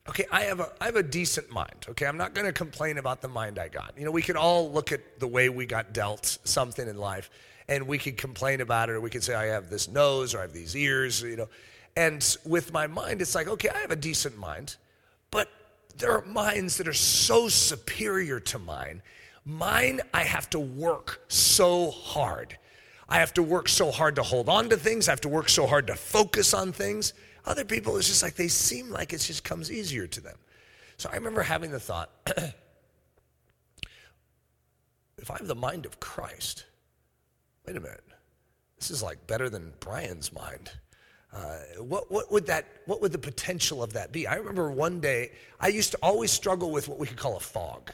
okay, 0.08 0.24
I 0.30 0.42
have 0.42 0.60
a 0.60 0.72
I 0.80 0.86
have 0.86 0.96
a 0.96 1.02
decent 1.02 1.50
mind. 1.50 1.86
Okay, 1.90 2.06
I'm 2.06 2.16
not 2.16 2.34
going 2.34 2.46
to 2.46 2.52
complain 2.52 2.98
about 2.98 3.20
the 3.20 3.28
mind 3.28 3.58
I 3.58 3.68
got. 3.68 3.94
You 3.96 4.04
know, 4.04 4.10
we 4.10 4.22
could 4.22 4.36
all 4.36 4.70
look 4.70 4.92
at 4.92 5.20
the 5.20 5.26
way 5.26 5.48
we 5.48 5.66
got 5.66 5.92
dealt 5.92 6.38
something 6.44 6.86
in 6.86 6.96
life, 6.96 7.30
and 7.68 7.86
we 7.86 7.98
could 7.98 8.16
complain 8.16 8.60
about 8.60 8.88
it, 8.88 8.92
or 8.92 9.00
we 9.00 9.10
could 9.10 9.24
say 9.24 9.34
I 9.34 9.46
have 9.46 9.70
this 9.70 9.88
nose 9.88 10.34
or 10.34 10.38
I 10.38 10.42
have 10.42 10.52
these 10.52 10.76
ears. 10.76 11.22
You 11.22 11.36
know, 11.36 11.48
and 11.96 12.36
with 12.44 12.72
my 12.72 12.86
mind, 12.86 13.20
it's 13.20 13.34
like, 13.34 13.48
okay, 13.48 13.68
I 13.68 13.78
have 13.78 13.90
a 13.90 13.96
decent 13.96 14.38
mind, 14.38 14.76
but 15.30 15.48
there 15.96 16.12
are 16.12 16.24
minds 16.24 16.76
that 16.78 16.88
are 16.88 16.92
so 16.92 17.48
superior 17.48 18.40
to 18.40 18.58
mine. 18.58 19.02
Mine, 19.44 20.00
I 20.12 20.24
have 20.24 20.48
to 20.50 20.60
work 20.60 21.22
so 21.28 21.90
hard. 21.90 22.56
I 23.08 23.18
have 23.18 23.34
to 23.34 23.42
work 23.42 23.68
so 23.68 23.90
hard 23.90 24.14
to 24.16 24.22
hold 24.22 24.48
on 24.48 24.68
to 24.68 24.76
things. 24.76 25.08
I 25.08 25.12
have 25.12 25.20
to 25.22 25.28
work 25.28 25.48
so 25.48 25.66
hard 25.66 25.88
to 25.88 25.96
focus 25.96 26.54
on 26.54 26.72
things. 26.72 27.12
Other 27.46 27.64
people, 27.64 27.96
it's 27.96 28.08
just 28.08 28.22
like 28.22 28.34
they 28.34 28.48
seem 28.48 28.90
like 28.90 29.12
it 29.12 29.18
just 29.18 29.44
comes 29.44 29.70
easier 29.72 30.06
to 30.06 30.20
them. 30.20 30.36
So 30.96 31.08
I 31.10 31.14
remember 31.14 31.42
having 31.42 31.70
the 31.70 31.80
thought 31.80 32.10
if 35.16 35.30
I 35.30 35.36
have 35.38 35.46
the 35.46 35.54
mind 35.54 35.86
of 35.86 36.00
Christ, 36.00 36.66
wait 37.66 37.76
a 37.76 37.80
minute, 37.80 38.04
this 38.78 38.90
is 38.90 39.02
like 39.02 39.26
better 39.26 39.48
than 39.48 39.72
Brian's 39.80 40.32
mind. 40.32 40.70
Uh, 41.32 41.58
what, 41.78 42.10
what 42.10 42.32
would 42.32 42.46
that 42.46 42.66
what 42.86 43.00
would 43.00 43.12
the 43.12 43.18
potential 43.18 43.84
of 43.84 43.92
that 43.92 44.10
be 44.10 44.26
i 44.26 44.34
remember 44.34 44.68
one 44.68 44.98
day 44.98 45.30
i 45.60 45.68
used 45.68 45.92
to 45.92 45.98
always 46.02 46.28
struggle 46.28 46.72
with 46.72 46.88
what 46.88 46.98
we 46.98 47.06
could 47.06 47.16
call 47.16 47.36
a 47.36 47.40
fog 47.40 47.92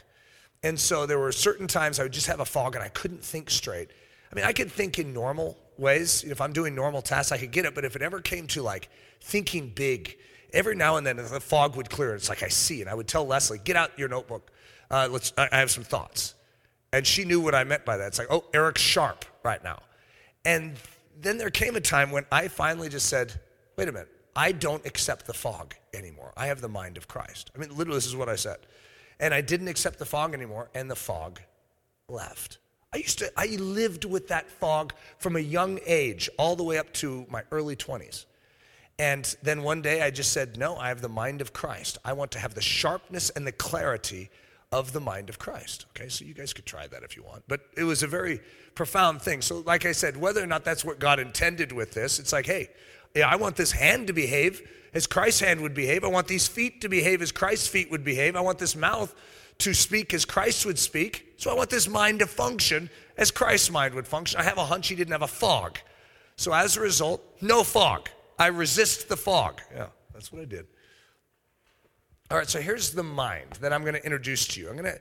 and 0.63 0.79
so 0.79 1.05
there 1.05 1.19
were 1.19 1.31
certain 1.31 1.67
times 1.67 1.99
i 1.99 2.03
would 2.03 2.11
just 2.11 2.25
have 2.25 2.39
a 2.39 2.45
fog 2.45 2.73
and 2.73 2.83
i 2.83 2.87
couldn't 2.87 3.23
think 3.23 3.51
straight 3.51 3.89
i 4.31 4.35
mean 4.35 4.43
i 4.43 4.51
could 4.51 4.71
think 4.71 4.97
in 4.97 5.13
normal 5.13 5.55
ways 5.77 6.23
if 6.23 6.41
i'm 6.41 6.51
doing 6.51 6.73
normal 6.73 6.99
tasks 6.99 7.31
i 7.31 7.37
could 7.37 7.51
get 7.51 7.63
it 7.63 7.75
but 7.75 7.85
if 7.85 7.95
it 7.95 8.01
ever 8.01 8.21
came 8.21 8.47
to 8.47 8.63
like 8.63 8.89
thinking 9.21 9.71
big 9.73 10.17
every 10.53 10.75
now 10.75 10.95
and 10.97 11.05
then 11.05 11.17
the 11.17 11.39
fog 11.39 11.75
would 11.75 11.89
clear 11.89 12.15
it's 12.15 12.29
like 12.29 12.43
i 12.43 12.47
see 12.47 12.81
and 12.81 12.89
i 12.89 12.93
would 12.93 13.07
tell 13.07 13.25
leslie 13.25 13.59
get 13.63 13.75
out 13.75 13.97
your 13.97 14.07
notebook 14.07 14.51
uh, 14.89 15.07
let's 15.11 15.33
i 15.37 15.47
have 15.51 15.69
some 15.69 15.83
thoughts 15.83 16.35
and 16.93 17.05
she 17.05 17.25
knew 17.25 17.41
what 17.41 17.53
i 17.53 17.63
meant 17.63 17.83
by 17.83 17.97
that 17.97 18.07
it's 18.07 18.19
like 18.19 18.27
oh 18.31 18.45
eric's 18.53 18.81
sharp 18.81 19.25
right 19.43 19.63
now 19.63 19.79
and 20.45 20.77
then 21.21 21.37
there 21.37 21.49
came 21.49 21.75
a 21.75 21.81
time 21.81 22.11
when 22.11 22.25
I 22.31 22.47
finally 22.47 22.89
just 22.89 23.07
said, 23.07 23.33
wait 23.75 23.89
a 23.89 23.91
minute, 23.91 24.09
I 24.35 24.51
don't 24.51 24.85
accept 24.85 25.25
the 25.25 25.33
fog 25.33 25.75
anymore. 25.93 26.31
I 26.37 26.47
have 26.47 26.61
the 26.61 26.69
mind 26.69 26.97
of 26.97 27.07
Christ. 27.07 27.51
I 27.55 27.59
mean, 27.59 27.75
literally, 27.75 27.97
this 27.97 28.05
is 28.05 28.15
what 28.15 28.29
I 28.29 28.35
said. 28.35 28.57
And 29.19 29.33
I 29.33 29.41
didn't 29.41 29.67
accept 29.67 29.97
the 29.97 30.05
fog 30.05 30.33
anymore, 30.33 30.69
and 30.75 30.89
the 30.89 30.95
fog 30.95 31.41
left. 32.07 32.59
I 32.93 32.97
used 32.97 33.19
to, 33.19 33.31
I 33.35 33.47
lived 33.57 34.05
with 34.05 34.27
that 34.27 34.49
fog 34.49 34.93
from 35.17 35.35
a 35.35 35.39
young 35.39 35.79
age 35.85 36.29
all 36.37 36.55
the 36.55 36.63
way 36.63 36.77
up 36.77 36.93
to 36.93 37.25
my 37.29 37.43
early 37.51 37.75
20s. 37.75 38.25
And 38.99 39.35
then 39.43 39.61
one 39.61 39.81
day 39.81 40.01
I 40.01 40.09
just 40.09 40.33
said, 40.33 40.57
No, 40.57 40.75
I 40.75 40.89
have 40.89 41.01
the 41.01 41.09
mind 41.09 41.41
of 41.41 41.53
Christ. 41.53 41.97
I 42.03 42.13
want 42.13 42.31
to 42.31 42.39
have 42.39 42.55
the 42.55 42.61
sharpness 42.61 43.29
and 43.31 43.45
the 43.45 43.51
clarity 43.51 44.29
of 44.71 44.91
the 44.91 44.99
mind 44.99 45.29
of 45.29 45.39
Christ. 45.39 45.85
Okay, 45.95 46.09
so 46.09 46.25
you 46.25 46.33
guys 46.33 46.53
could 46.53 46.65
try 46.65 46.87
that 46.87 47.03
if 47.03 47.15
you 47.15 47.23
want. 47.23 47.43
But 47.47 47.61
it 47.77 47.83
was 47.83 48.03
a 48.03 48.07
very 48.07 48.41
profound 48.75 49.21
thing. 49.21 49.41
So, 49.41 49.59
like 49.59 49.85
I 49.85 49.91
said, 49.91 50.17
whether 50.17 50.43
or 50.43 50.47
not 50.47 50.65
that's 50.65 50.83
what 50.83 50.99
God 50.99 51.19
intended 51.19 51.71
with 51.71 51.93
this, 51.93 52.19
it's 52.19 52.33
like, 52.33 52.45
hey, 52.45 52.69
yeah, 53.15 53.29
I 53.29 53.35
want 53.35 53.55
this 53.55 53.71
hand 53.71 54.07
to 54.07 54.13
behave 54.13 54.61
as 54.93 55.07
Christ's 55.07 55.41
hand 55.41 55.61
would 55.61 55.73
behave. 55.73 56.03
I 56.03 56.07
want 56.07 56.27
these 56.27 56.47
feet 56.47 56.81
to 56.81 56.89
behave 56.89 57.21
as 57.21 57.31
Christ's 57.31 57.67
feet 57.67 57.89
would 57.91 58.03
behave. 58.03 58.35
I 58.35 58.41
want 58.41 58.59
this 58.59 58.75
mouth 58.75 59.13
to 59.59 59.73
speak 59.73 60.13
as 60.13 60.25
Christ 60.25 60.65
would 60.65 60.77
speak. 60.77 61.33
So 61.37 61.49
I 61.49 61.53
want 61.53 61.69
this 61.69 61.87
mind 61.87 62.19
to 62.19 62.27
function 62.27 62.89
as 63.17 63.31
Christ's 63.31 63.71
mind 63.71 63.95
would 63.95 64.07
function. 64.07 64.39
I 64.39 64.43
have 64.43 64.57
a 64.57 64.65
hunch 64.65 64.87
he 64.87 64.95
didn't 64.95 65.13
have 65.13 65.21
a 65.21 65.27
fog. 65.27 65.79
So 66.35 66.53
as 66.53 66.77
a 66.77 66.81
result, 66.81 67.23
no 67.41 67.63
fog. 67.63 68.09
I 68.39 68.47
resist 68.47 69.09
the 69.09 69.17
fog. 69.17 69.61
Yeah, 69.73 69.87
that's 70.13 70.31
what 70.31 70.41
I 70.41 70.45
did. 70.45 70.67
All 72.29 72.37
right, 72.37 72.49
so 72.49 72.59
here's 72.59 72.91
the 72.91 73.03
mind 73.03 73.53
that 73.61 73.71
I'm 73.71 73.81
going 73.81 73.95
to 73.95 74.03
introduce 74.03 74.47
to 74.49 74.59
you. 74.59 74.69
I'm 74.69 74.75
going 74.75 74.93
to 74.93 74.99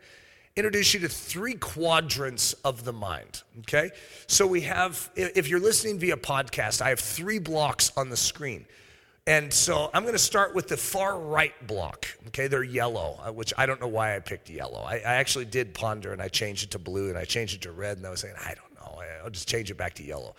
introduce 0.56 0.94
you 0.94 1.00
to 1.00 1.08
three 1.08 1.54
quadrants 1.54 2.54
of 2.64 2.84
the 2.84 2.92
mind. 2.92 3.42
Okay? 3.60 3.90
So 4.26 4.46
we 4.46 4.62
have, 4.62 5.10
if 5.16 5.48
you're 5.48 5.60
listening 5.60 5.98
via 5.98 6.16
podcast, 6.16 6.80
I 6.80 6.88
have 6.90 7.00
three 7.00 7.38
blocks 7.38 7.92
on 7.96 8.08
the 8.10 8.16
screen. 8.16 8.64
And 9.26 9.52
so 9.52 9.90
I'm 9.92 10.02
going 10.02 10.14
to 10.14 10.20
start 10.20 10.54
with 10.54 10.68
the 10.68 10.76
far 10.76 11.18
right 11.18 11.66
block. 11.66 12.06
Okay, 12.28 12.46
they're 12.46 12.62
yellow, 12.62 13.18
uh, 13.26 13.32
which 13.32 13.52
I 13.58 13.66
don't 13.66 13.80
know 13.80 13.88
why 13.88 14.14
I 14.14 14.20
picked 14.20 14.48
yellow. 14.48 14.82
I, 14.82 14.94
I 14.98 15.14
actually 15.14 15.46
did 15.46 15.74
ponder 15.74 16.12
and 16.12 16.22
I 16.22 16.28
changed 16.28 16.62
it 16.62 16.70
to 16.70 16.78
blue 16.78 17.08
and 17.08 17.18
I 17.18 17.24
changed 17.24 17.56
it 17.56 17.62
to 17.62 17.72
red 17.72 17.96
and 17.96 18.06
I 18.06 18.10
was 18.10 18.20
saying, 18.20 18.34
I 18.38 18.54
don't 18.54 18.74
know, 18.76 19.02
I'll 19.24 19.30
just 19.30 19.48
change 19.48 19.70
it 19.70 19.76
back 19.76 19.94
to 19.94 20.04
yellow. 20.04 20.36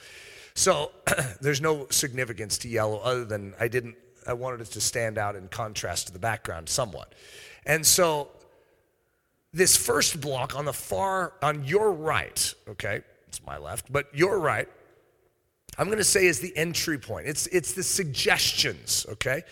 So 0.57 0.91
there's 1.39 1.61
no 1.61 1.85
significance 1.91 2.57
to 2.59 2.67
yellow 2.67 2.97
other 2.97 3.25
than 3.25 3.53
I 3.59 3.67
didn't 3.67 3.95
I 4.25 4.33
wanted 4.33 4.61
it 4.61 4.71
to 4.71 4.81
stand 4.81 5.17
out 5.17 5.35
in 5.35 5.47
contrast 5.47 6.07
to 6.07 6.13
the 6.13 6.19
background 6.19 6.67
somewhat. 6.67 7.13
And 7.65 7.85
so 7.85 8.29
this 9.53 9.77
first 9.77 10.19
block 10.19 10.55
on 10.55 10.65
the 10.65 10.73
far, 10.73 11.33
on 11.41 11.63
your 11.63 11.93
right, 11.93 12.53
okay, 12.67 13.01
it's 13.27 13.41
my 13.45 13.57
left, 13.57 13.91
but 13.93 14.07
your 14.13 14.39
right, 14.39 14.67
I'm 15.77 15.89
to 15.89 16.03
say 16.03 16.25
is 16.25 16.39
the 16.41 16.57
entry 16.57 16.97
point. 16.97 17.27
It's, 17.27 17.47
it's 17.47 17.73
the 17.73 17.83
suggestions, 17.83 19.05
okay? 19.11 19.43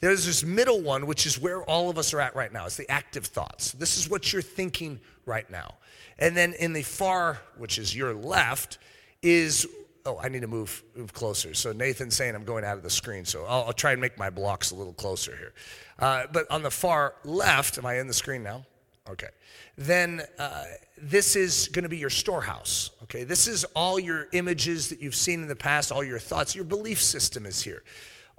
There's 0.00 0.24
this 0.24 0.44
middle 0.44 0.80
one, 0.80 1.06
which 1.06 1.26
is 1.26 1.38
where 1.38 1.62
all 1.64 1.90
of 1.90 1.98
us 1.98 2.14
are 2.14 2.20
at 2.20 2.34
right 2.34 2.52
now. 2.52 2.66
It's 2.66 2.76
the 2.76 2.90
active 2.90 3.26
thoughts. 3.26 3.72
This 3.72 3.98
is 3.98 4.08
what 4.08 4.32
you're 4.32 4.40
thinking 4.40 5.00
right 5.26 5.50
now. 5.50 5.74
And 6.18 6.36
then 6.36 6.54
in 6.54 6.72
the 6.72 6.82
far, 6.82 7.40
which 7.58 7.78
is 7.78 7.94
your 7.94 8.14
left, 8.14 8.78
is 9.22 9.66
oh, 10.06 10.18
I 10.18 10.28
need 10.28 10.42
to 10.42 10.46
move 10.46 10.82
move 10.96 11.12
closer. 11.12 11.54
So 11.54 11.72
Nathan's 11.72 12.16
saying 12.16 12.34
I'm 12.34 12.44
going 12.44 12.64
out 12.64 12.76
of 12.76 12.82
the 12.82 12.90
screen, 12.90 13.24
so 13.24 13.44
I'll, 13.44 13.64
I'll 13.64 13.72
try 13.72 13.92
and 13.92 14.00
make 14.00 14.18
my 14.18 14.30
blocks 14.30 14.70
a 14.70 14.74
little 14.74 14.92
closer 14.92 15.36
here. 15.36 15.52
Uh, 15.98 16.24
but 16.32 16.50
on 16.50 16.62
the 16.62 16.70
far 16.70 17.14
left, 17.24 17.78
am 17.78 17.86
I 17.86 17.98
in 17.98 18.06
the 18.06 18.14
screen 18.14 18.42
now? 18.42 18.64
Okay. 19.08 19.28
Then 19.76 20.22
uh, 20.38 20.64
this 20.96 21.34
is 21.34 21.68
going 21.68 21.82
to 21.82 21.88
be 21.88 21.96
your 21.96 22.10
storehouse. 22.10 22.90
Okay. 23.04 23.24
This 23.24 23.48
is 23.48 23.64
all 23.74 23.98
your 23.98 24.28
images 24.32 24.88
that 24.88 25.00
you've 25.00 25.14
seen 25.14 25.42
in 25.42 25.48
the 25.48 25.56
past, 25.56 25.90
all 25.90 26.04
your 26.04 26.18
thoughts. 26.18 26.54
Your 26.54 26.64
belief 26.64 27.00
system 27.00 27.46
is 27.46 27.62
here 27.62 27.82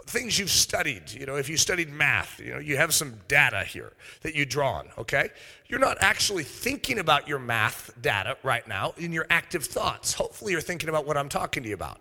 things 0.05 0.37
you've 0.37 0.51
studied. 0.51 1.11
You 1.11 1.25
know, 1.25 1.35
if 1.35 1.49
you 1.49 1.57
studied 1.57 1.89
math, 1.89 2.39
you 2.39 2.53
know, 2.53 2.59
you 2.59 2.77
have 2.77 2.93
some 2.93 3.15
data 3.27 3.63
here 3.63 3.93
that 4.21 4.35
you 4.35 4.45
draw 4.45 4.73
on, 4.73 4.89
okay? 4.97 5.29
You're 5.67 5.79
not 5.79 5.97
actually 6.01 6.43
thinking 6.43 6.99
about 6.99 7.27
your 7.27 7.39
math 7.39 7.91
data 8.01 8.37
right 8.43 8.67
now 8.67 8.93
in 8.97 9.11
your 9.11 9.25
active 9.29 9.65
thoughts. 9.65 10.13
Hopefully, 10.13 10.51
you're 10.51 10.61
thinking 10.61 10.89
about 10.89 11.05
what 11.05 11.17
I'm 11.17 11.29
talking 11.29 11.63
to 11.63 11.69
you 11.69 11.75
about, 11.75 11.99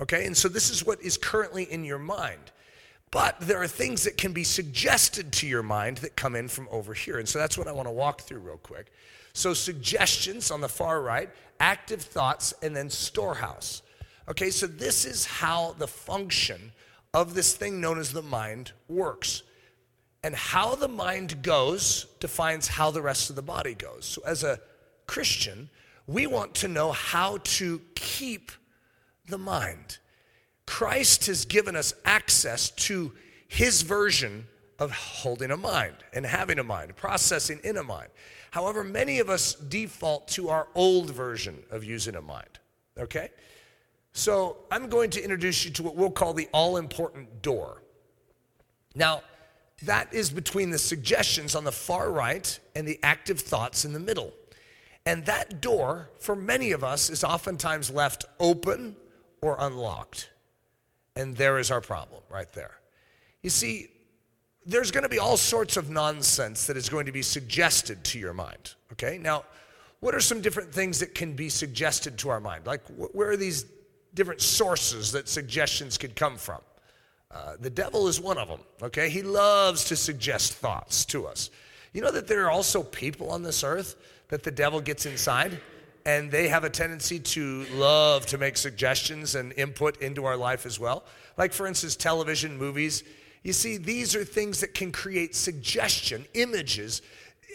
okay? 0.00 0.26
And 0.26 0.36
so, 0.36 0.48
this 0.48 0.70
is 0.70 0.84
what 0.84 1.00
is 1.02 1.16
currently 1.16 1.64
in 1.64 1.84
your 1.84 1.98
mind. 1.98 2.52
But 3.10 3.38
there 3.40 3.62
are 3.62 3.68
things 3.68 4.02
that 4.04 4.16
can 4.16 4.32
be 4.32 4.42
suggested 4.42 5.32
to 5.34 5.46
your 5.46 5.62
mind 5.62 5.98
that 5.98 6.16
come 6.16 6.34
in 6.34 6.48
from 6.48 6.66
over 6.72 6.94
here. 6.94 7.18
And 7.18 7.28
so, 7.28 7.38
that's 7.38 7.56
what 7.56 7.68
I 7.68 7.72
want 7.72 7.86
to 7.88 7.92
walk 7.92 8.22
through 8.22 8.40
real 8.40 8.58
quick. 8.58 8.92
So, 9.32 9.54
suggestions 9.54 10.50
on 10.50 10.60
the 10.60 10.68
far 10.68 11.02
right, 11.02 11.30
active 11.60 12.02
thoughts, 12.02 12.54
and 12.62 12.74
then 12.74 12.90
storehouse. 12.90 13.82
Okay, 14.28 14.50
so 14.50 14.66
this 14.66 15.04
is 15.04 15.26
how 15.26 15.74
the 15.78 15.86
function 15.86 16.72
of 17.14 17.34
this 17.34 17.54
thing 17.54 17.80
known 17.80 17.98
as 17.98 18.12
the 18.12 18.22
mind 18.22 18.72
works. 18.88 19.44
And 20.22 20.34
how 20.34 20.74
the 20.74 20.88
mind 20.88 21.42
goes 21.42 22.06
defines 22.18 22.66
how 22.66 22.90
the 22.90 23.02
rest 23.02 23.30
of 23.30 23.36
the 23.36 23.42
body 23.42 23.74
goes. 23.74 24.04
So, 24.04 24.22
as 24.26 24.42
a 24.42 24.58
Christian, 25.06 25.70
we 26.06 26.26
want 26.26 26.54
to 26.56 26.68
know 26.68 26.92
how 26.92 27.38
to 27.44 27.80
keep 27.94 28.50
the 29.26 29.38
mind. 29.38 29.98
Christ 30.66 31.26
has 31.26 31.44
given 31.44 31.76
us 31.76 31.94
access 32.04 32.70
to 32.70 33.12
his 33.48 33.82
version 33.82 34.46
of 34.78 34.90
holding 34.90 35.50
a 35.50 35.56
mind 35.56 35.96
and 36.12 36.26
having 36.26 36.58
a 36.58 36.64
mind, 36.64 36.96
processing 36.96 37.60
in 37.62 37.76
a 37.76 37.84
mind. 37.84 38.08
However, 38.50 38.82
many 38.82 39.18
of 39.18 39.28
us 39.28 39.54
default 39.54 40.28
to 40.28 40.48
our 40.48 40.68
old 40.74 41.10
version 41.10 41.62
of 41.70 41.84
using 41.84 42.14
a 42.14 42.22
mind, 42.22 42.58
okay? 42.98 43.30
So 44.14 44.58
I'm 44.70 44.88
going 44.88 45.10
to 45.10 45.22
introduce 45.22 45.64
you 45.64 45.72
to 45.72 45.82
what 45.82 45.96
we'll 45.96 46.10
call 46.10 46.32
the 46.32 46.48
all 46.52 46.76
important 46.76 47.42
door. 47.42 47.82
Now, 48.94 49.22
that 49.82 50.14
is 50.14 50.30
between 50.30 50.70
the 50.70 50.78
suggestions 50.78 51.56
on 51.56 51.64
the 51.64 51.72
far 51.72 52.10
right 52.12 52.58
and 52.76 52.86
the 52.86 52.98
active 53.02 53.40
thoughts 53.40 53.84
in 53.84 53.92
the 53.92 53.98
middle. 53.98 54.32
And 55.04 55.26
that 55.26 55.60
door, 55.60 56.10
for 56.20 56.36
many 56.36 56.70
of 56.70 56.84
us, 56.84 57.10
is 57.10 57.24
oftentimes 57.24 57.90
left 57.90 58.24
open 58.38 58.94
or 59.42 59.56
unlocked. 59.58 60.30
And 61.16 61.36
there 61.36 61.58
is 61.58 61.72
our 61.72 61.80
problem 61.80 62.22
right 62.30 62.50
there. 62.52 62.76
You 63.42 63.50
see, 63.50 63.88
there's 64.64 64.92
going 64.92 65.02
to 65.02 65.08
be 65.08 65.18
all 65.18 65.36
sorts 65.36 65.76
of 65.76 65.90
nonsense 65.90 66.66
that 66.66 66.76
is 66.76 66.88
going 66.88 67.06
to 67.06 67.12
be 67.12 67.20
suggested 67.20 68.04
to 68.04 68.18
your 68.20 68.32
mind. 68.32 68.74
Okay? 68.92 69.18
Now, 69.18 69.44
what 69.98 70.14
are 70.14 70.20
some 70.20 70.40
different 70.40 70.72
things 70.72 71.00
that 71.00 71.16
can 71.16 71.34
be 71.34 71.48
suggested 71.48 72.16
to 72.18 72.28
our 72.28 72.40
mind? 72.40 72.64
Like, 72.64 72.82
where 72.96 73.30
are 73.30 73.36
these 73.36 73.66
different 74.14 74.40
sources 74.40 75.12
that 75.12 75.28
suggestions 75.28 75.98
could 75.98 76.16
come 76.16 76.36
from. 76.36 76.60
Uh, 77.30 77.54
the 77.58 77.70
devil 77.70 78.06
is 78.06 78.20
one 78.20 78.38
of 78.38 78.48
them, 78.48 78.60
okay? 78.82 79.08
He 79.08 79.22
loves 79.22 79.84
to 79.86 79.96
suggest 79.96 80.54
thoughts 80.54 81.04
to 81.06 81.26
us. 81.26 81.50
You 81.92 82.00
know 82.00 82.12
that 82.12 82.28
there 82.28 82.44
are 82.44 82.50
also 82.50 82.82
people 82.82 83.30
on 83.30 83.42
this 83.42 83.64
earth 83.64 83.96
that 84.28 84.42
the 84.42 84.50
devil 84.50 84.80
gets 84.80 85.06
inside 85.06 85.60
and 86.06 86.30
they 86.30 86.48
have 86.48 86.64
a 86.64 86.70
tendency 86.70 87.18
to 87.18 87.64
love 87.72 88.26
to 88.26 88.38
make 88.38 88.56
suggestions 88.56 89.34
and 89.34 89.52
input 89.54 90.00
into 90.02 90.24
our 90.24 90.36
life 90.36 90.66
as 90.66 90.78
well. 90.78 91.04
Like, 91.36 91.52
for 91.52 91.66
instance, 91.66 91.96
television, 91.96 92.56
movies. 92.58 93.04
You 93.42 93.52
see, 93.52 93.78
these 93.78 94.14
are 94.14 94.24
things 94.24 94.60
that 94.60 94.74
can 94.74 94.92
create 94.92 95.34
suggestion, 95.34 96.26
images, 96.34 97.02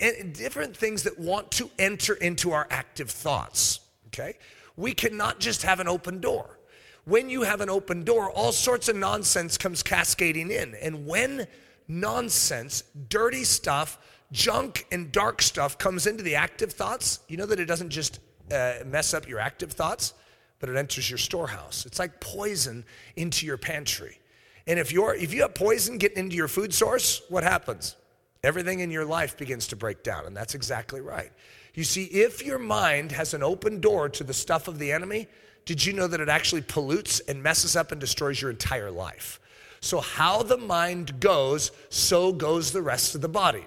and 0.01 0.33
different 0.33 0.75
things 0.75 1.03
that 1.03 1.19
want 1.19 1.51
to 1.51 1.69
enter 1.77 2.15
into 2.15 2.51
our 2.51 2.67
active 2.69 3.11
thoughts, 3.11 3.81
okay? 4.07 4.37
We 4.79 4.93
cannot 4.93 5.39
just 5.39 5.63
have 5.63 5.81
an 5.81 5.89
open 5.89 6.21
door. 6.21 6.57
When 7.03 7.29
you 7.29 7.41
have 7.41 7.59
an 7.59 7.69
open 7.69 8.03
door, 8.05 8.31
all 8.31 8.53
sorts 8.53 8.87
of 8.87 8.95
nonsense 8.95 9.57
comes 9.57 9.83
cascading 9.83 10.51
in. 10.51 10.73
And 10.75 11.05
when 11.05 11.47
nonsense, 11.89 12.83
dirty 13.09 13.43
stuff, 13.43 13.99
junk, 14.31 14.87
and 14.89 15.11
dark 15.11 15.41
stuff 15.41 15.77
comes 15.77 16.07
into 16.07 16.23
the 16.23 16.35
active 16.35 16.71
thoughts, 16.71 17.19
you 17.27 17.35
know 17.35 17.45
that 17.45 17.59
it 17.59 17.65
doesn't 17.65 17.89
just 17.89 18.19
uh, 18.53 18.75
mess 18.85 19.13
up 19.13 19.27
your 19.27 19.39
active 19.39 19.73
thoughts, 19.73 20.13
but 20.59 20.69
it 20.69 20.77
enters 20.77 21.09
your 21.09 21.17
storehouse. 21.17 21.85
It's 21.85 21.99
like 21.99 22.21
poison 22.21 22.85
into 23.17 23.45
your 23.45 23.57
pantry. 23.57 24.17
And 24.65 24.79
if 24.79 24.93
you're 24.93 25.13
if 25.13 25.33
you 25.33 25.41
have 25.41 25.55
poison 25.55 25.97
getting 25.97 26.19
into 26.19 26.37
your 26.37 26.47
food 26.47 26.73
source, 26.73 27.21
what 27.27 27.43
happens? 27.43 27.97
Everything 28.43 28.79
in 28.79 28.91
your 28.91 29.03
life 29.03 29.35
begins 29.37 29.67
to 29.67 29.75
break 29.75 30.03
down, 30.03 30.25
and 30.25 30.37
that's 30.37 30.55
exactly 30.55 31.01
right. 31.01 31.31
You 31.73 31.83
see, 31.83 32.05
if 32.05 32.45
your 32.45 32.59
mind 32.59 33.11
has 33.11 33.33
an 33.33 33.43
open 33.43 33.79
door 33.79 34.09
to 34.09 34.23
the 34.23 34.33
stuff 34.33 34.67
of 34.67 34.79
the 34.79 34.91
enemy, 34.91 35.27
did 35.65 35.85
you 35.85 35.93
know 35.93 36.07
that 36.07 36.19
it 36.19 36.29
actually 36.29 36.61
pollutes 36.61 37.19
and 37.21 37.43
messes 37.43 37.75
up 37.75 37.91
and 37.91 38.01
destroys 38.01 38.41
your 38.41 38.51
entire 38.51 38.91
life? 38.91 39.39
So, 39.81 40.01
how 40.01 40.43
the 40.43 40.57
mind 40.57 41.19
goes, 41.19 41.71
so 41.89 42.33
goes 42.33 42.71
the 42.71 42.81
rest 42.81 43.15
of 43.15 43.21
the 43.21 43.29
body. 43.29 43.65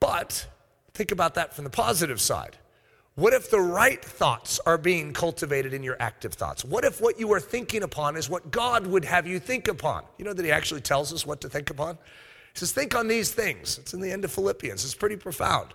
But 0.00 0.46
think 0.92 1.12
about 1.12 1.34
that 1.34 1.54
from 1.54 1.64
the 1.64 1.70
positive 1.70 2.20
side. 2.20 2.56
What 3.14 3.32
if 3.32 3.50
the 3.50 3.60
right 3.60 4.04
thoughts 4.04 4.60
are 4.64 4.78
being 4.78 5.12
cultivated 5.12 5.72
in 5.72 5.82
your 5.82 5.96
active 5.98 6.34
thoughts? 6.34 6.64
What 6.64 6.84
if 6.84 7.00
what 7.00 7.18
you 7.18 7.32
are 7.32 7.40
thinking 7.40 7.82
upon 7.82 8.16
is 8.16 8.30
what 8.30 8.50
God 8.52 8.86
would 8.86 9.04
have 9.04 9.26
you 9.26 9.40
think 9.40 9.66
upon? 9.66 10.04
You 10.18 10.24
know 10.24 10.32
that 10.32 10.44
He 10.44 10.52
actually 10.52 10.82
tells 10.82 11.12
us 11.12 11.26
what 11.26 11.40
to 11.40 11.48
think 11.48 11.70
upon? 11.70 11.96
He 12.54 12.58
says, 12.58 12.70
Think 12.70 12.94
on 12.94 13.08
these 13.08 13.32
things. 13.32 13.78
It's 13.78 13.94
in 13.94 14.00
the 14.00 14.12
end 14.12 14.24
of 14.24 14.30
Philippians, 14.30 14.84
it's 14.84 14.94
pretty 14.94 15.16
profound. 15.16 15.74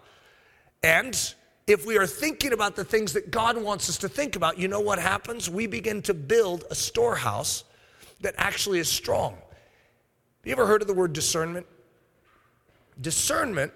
And 0.83 1.33
if 1.65 1.85
we 1.85 1.97
are 1.97 2.05
thinking 2.05 2.51
about 2.51 2.75
the 2.75 2.83
things 2.83 3.13
that 3.13 3.31
God 3.31 3.57
wants 3.57 3.89
us 3.89 3.97
to 3.99 4.09
think 4.09 4.35
about, 4.35 4.59
you 4.59 4.67
know 4.67 4.81
what 4.81 4.99
happens? 4.99 5.49
We 5.49 5.65
begin 5.65 6.01
to 6.03 6.13
build 6.13 6.65
a 6.69 6.75
storehouse 6.75 7.63
that 8.21 8.35
actually 8.37 8.79
is 8.79 8.89
strong. 8.89 9.33
Have 9.33 10.45
you 10.45 10.51
ever 10.51 10.65
heard 10.65 10.81
of 10.81 10.87
the 10.87 10.93
word 10.93 11.13
discernment? 11.13 11.65
Discernment 12.99 13.71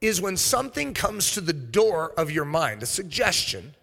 is 0.00 0.20
when 0.20 0.36
something 0.36 0.94
comes 0.94 1.32
to 1.32 1.40
the 1.40 1.52
door 1.52 2.12
of 2.16 2.30
your 2.30 2.44
mind, 2.44 2.84
a 2.84 2.86
suggestion, 2.86 3.74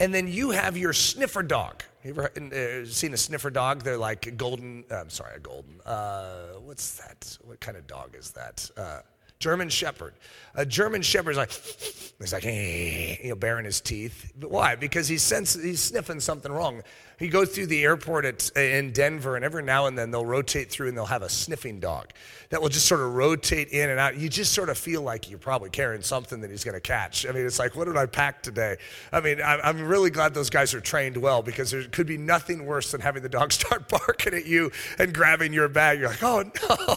and 0.00 0.12
then 0.12 0.26
you 0.26 0.50
have 0.50 0.76
your 0.76 0.92
sniffer 0.92 1.44
dog. 1.44 1.84
You 2.04 2.10
ever 2.10 2.30
uh, 2.36 2.84
seen 2.84 3.14
a 3.14 3.16
sniffer 3.16 3.50
dog? 3.50 3.82
They're 3.82 3.96
like 3.96 4.36
golden, 4.36 4.84
uh, 4.90 4.96
I'm 4.96 5.10
sorry, 5.10 5.36
a 5.36 5.38
golden, 5.38 5.80
uh, 5.86 6.54
what's 6.64 6.96
that? 6.98 7.38
What 7.44 7.60
kind 7.60 7.76
of 7.76 7.86
dog 7.86 8.16
is 8.18 8.32
that? 8.32 8.68
Uh, 8.76 9.00
German 9.38 9.68
Shepherd. 9.68 10.14
A 10.54 10.64
German 10.64 11.02
Shepherd 11.02 11.32
is 11.32 11.36
like, 11.36 11.50
he's 12.18 12.32
like, 12.32 12.44
you 12.44 13.28
know, 13.28 13.34
baring 13.34 13.66
his 13.66 13.80
teeth. 13.80 14.32
But 14.38 14.50
why? 14.50 14.76
Because 14.76 15.08
he's, 15.08 15.22
sens- 15.22 15.62
he's 15.62 15.82
sniffing 15.82 16.20
something 16.20 16.50
wrong. 16.50 16.82
He 17.18 17.28
goes 17.28 17.50
through 17.50 17.66
the 17.66 17.82
airport 17.82 18.24
at, 18.24 18.56
in 18.56 18.92
Denver, 18.92 19.36
and 19.36 19.44
every 19.44 19.62
now 19.62 19.86
and 19.86 19.96
then 19.96 20.10
they'll 20.10 20.26
rotate 20.26 20.70
through 20.70 20.88
and 20.88 20.96
they'll 20.96 21.06
have 21.06 21.22
a 21.22 21.28
sniffing 21.28 21.80
dog 21.80 22.10
that 22.50 22.60
will 22.60 22.68
just 22.68 22.86
sort 22.86 23.00
of 23.00 23.14
rotate 23.14 23.68
in 23.68 23.90
and 23.90 23.98
out. 23.98 24.16
You 24.16 24.28
just 24.28 24.52
sort 24.52 24.68
of 24.68 24.78
feel 24.78 25.02
like 25.02 25.28
you're 25.30 25.38
probably 25.38 25.70
carrying 25.70 26.02
something 26.02 26.40
that 26.40 26.50
he's 26.50 26.64
going 26.64 26.74
to 26.74 26.80
catch. 26.80 27.26
I 27.26 27.32
mean, 27.32 27.46
it's 27.46 27.58
like, 27.58 27.74
what 27.74 27.86
did 27.86 27.96
I 27.96 28.06
pack 28.06 28.42
today? 28.42 28.76
I 29.12 29.20
mean, 29.20 29.40
I'm 29.42 29.82
really 29.82 30.10
glad 30.10 30.34
those 30.34 30.50
guys 30.50 30.74
are 30.74 30.80
trained 30.80 31.16
well 31.16 31.42
because 31.42 31.70
there 31.70 31.84
could 31.84 32.06
be 32.06 32.18
nothing 32.18 32.66
worse 32.66 32.92
than 32.92 33.00
having 33.00 33.22
the 33.22 33.28
dog 33.28 33.52
start 33.52 33.88
barking 33.88 34.34
at 34.34 34.46
you 34.46 34.70
and 34.98 35.12
grabbing 35.12 35.52
your 35.52 35.68
bag. 35.68 36.00
You're 36.00 36.08
like, 36.10 36.22
oh 36.22 36.50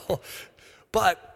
no. 0.10 0.20
But 0.92 1.29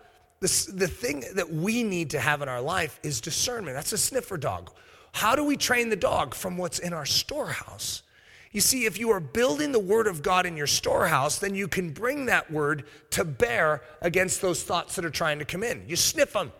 the, 0.48 0.88
thing 0.88 1.24
that 1.36 1.52
we 1.52 1.84
need 1.84 2.10
to 2.12 2.20
have 2.20 2.42
in 2.42 2.50
our 2.50 2.62
life 2.62 3.00
is 3.04 3.22
discernment. 3.22 3.76
That's 3.76 3.94
a 3.94 3.98
sniffer 3.98 4.38
dog. 4.38 4.72
How 5.14 5.36
do 5.36 5.44
we 5.44 5.56
train 5.56 5.90
the 5.90 5.96
dog 5.96 6.34
from 6.34 6.58
what's 6.58 6.80
in 6.80 6.92
our 6.92 7.06
storehouse? 7.06 8.04
You 8.52 8.62
see, 8.62 8.86
if 8.86 9.00
you 9.00 9.10
are 9.12 9.20
building 9.20 9.72
the 9.72 9.80
word 9.80 10.06
of 10.06 10.22
God 10.22 10.46
in 10.46 10.58
your 10.58 10.68
storehouse, 10.68 11.40
then 11.40 11.56
you 11.56 11.68
can 11.68 11.92
bring 11.92 12.26
that 12.26 12.52
word 12.52 12.86
to 13.12 13.24
bear 13.24 13.82
against 14.02 14.42
those 14.42 14.64
thoughts 14.64 14.96
that 14.96 15.06
are 15.06 15.10
trying 15.10 15.40
to 15.40 15.46
come 15.46 15.64
in. 15.64 15.86
You 15.88 15.96
sniff 15.96 16.34
them. 16.34 16.52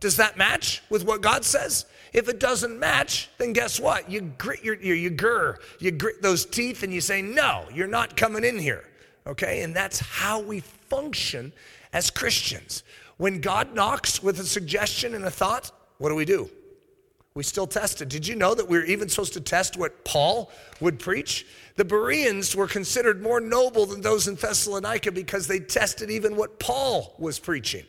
Does 0.00 0.16
that 0.16 0.36
match 0.36 0.82
with 0.90 1.04
what 1.04 1.22
God 1.22 1.44
says? 1.44 1.86
If 2.12 2.28
it 2.28 2.38
doesn't 2.40 2.78
match, 2.78 3.30
then 3.38 3.52
guess 3.52 3.80
what? 3.80 4.10
You 4.10 4.20
grit 4.20 4.62
your, 4.64 4.74
you, 4.80 4.94
you 4.94 5.56
you 5.80 5.90
grit 5.90 6.22
those 6.22 6.44
teeth 6.44 6.82
and 6.82 6.92
you 6.92 7.00
say, 7.00 7.22
no, 7.22 7.66
you're 7.72 7.88
not 7.88 8.16
coming 8.16 8.44
in 8.44 8.58
here. 8.58 8.84
Okay? 9.26 9.62
And 9.62 9.74
that's 9.74 9.98
how 9.98 10.40
we 10.40 10.60
function 10.60 11.52
as 11.92 12.10
Christians. 12.10 12.82
When 13.18 13.40
God 13.40 13.74
knocks 13.74 14.22
with 14.22 14.40
a 14.40 14.44
suggestion 14.44 15.14
and 15.14 15.24
a 15.24 15.30
thought, 15.30 15.70
what 15.98 16.08
do 16.08 16.14
we 16.14 16.24
do? 16.24 16.48
We 17.34 17.42
still 17.42 17.66
test 17.66 18.00
it. 18.00 18.08
Did 18.08 18.26
you 18.26 18.34
know 18.34 18.54
that 18.54 18.68
we 18.68 18.78
are 18.78 18.84
even 18.84 19.08
supposed 19.08 19.34
to 19.34 19.40
test 19.40 19.76
what 19.76 20.04
Paul 20.04 20.50
would 20.80 20.98
preach? 20.98 21.46
The 21.76 21.84
Bereans 21.84 22.56
were 22.56 22.66
considered 22.66 23.22
more 23.22 23.40
noble 23.40 23.86
than 23.86 24.00
those 24.00 24.26
in 24.26 24.36
Thessalonica 24.36 25.12
because 25.12 25.46
they 25.46 25.60
tested 25.60 26.10
even 26.10 26.36
what 26.36 26.58
Paul 26.58 27.14
was 27.18 27.38
preaching. 27.38 27.84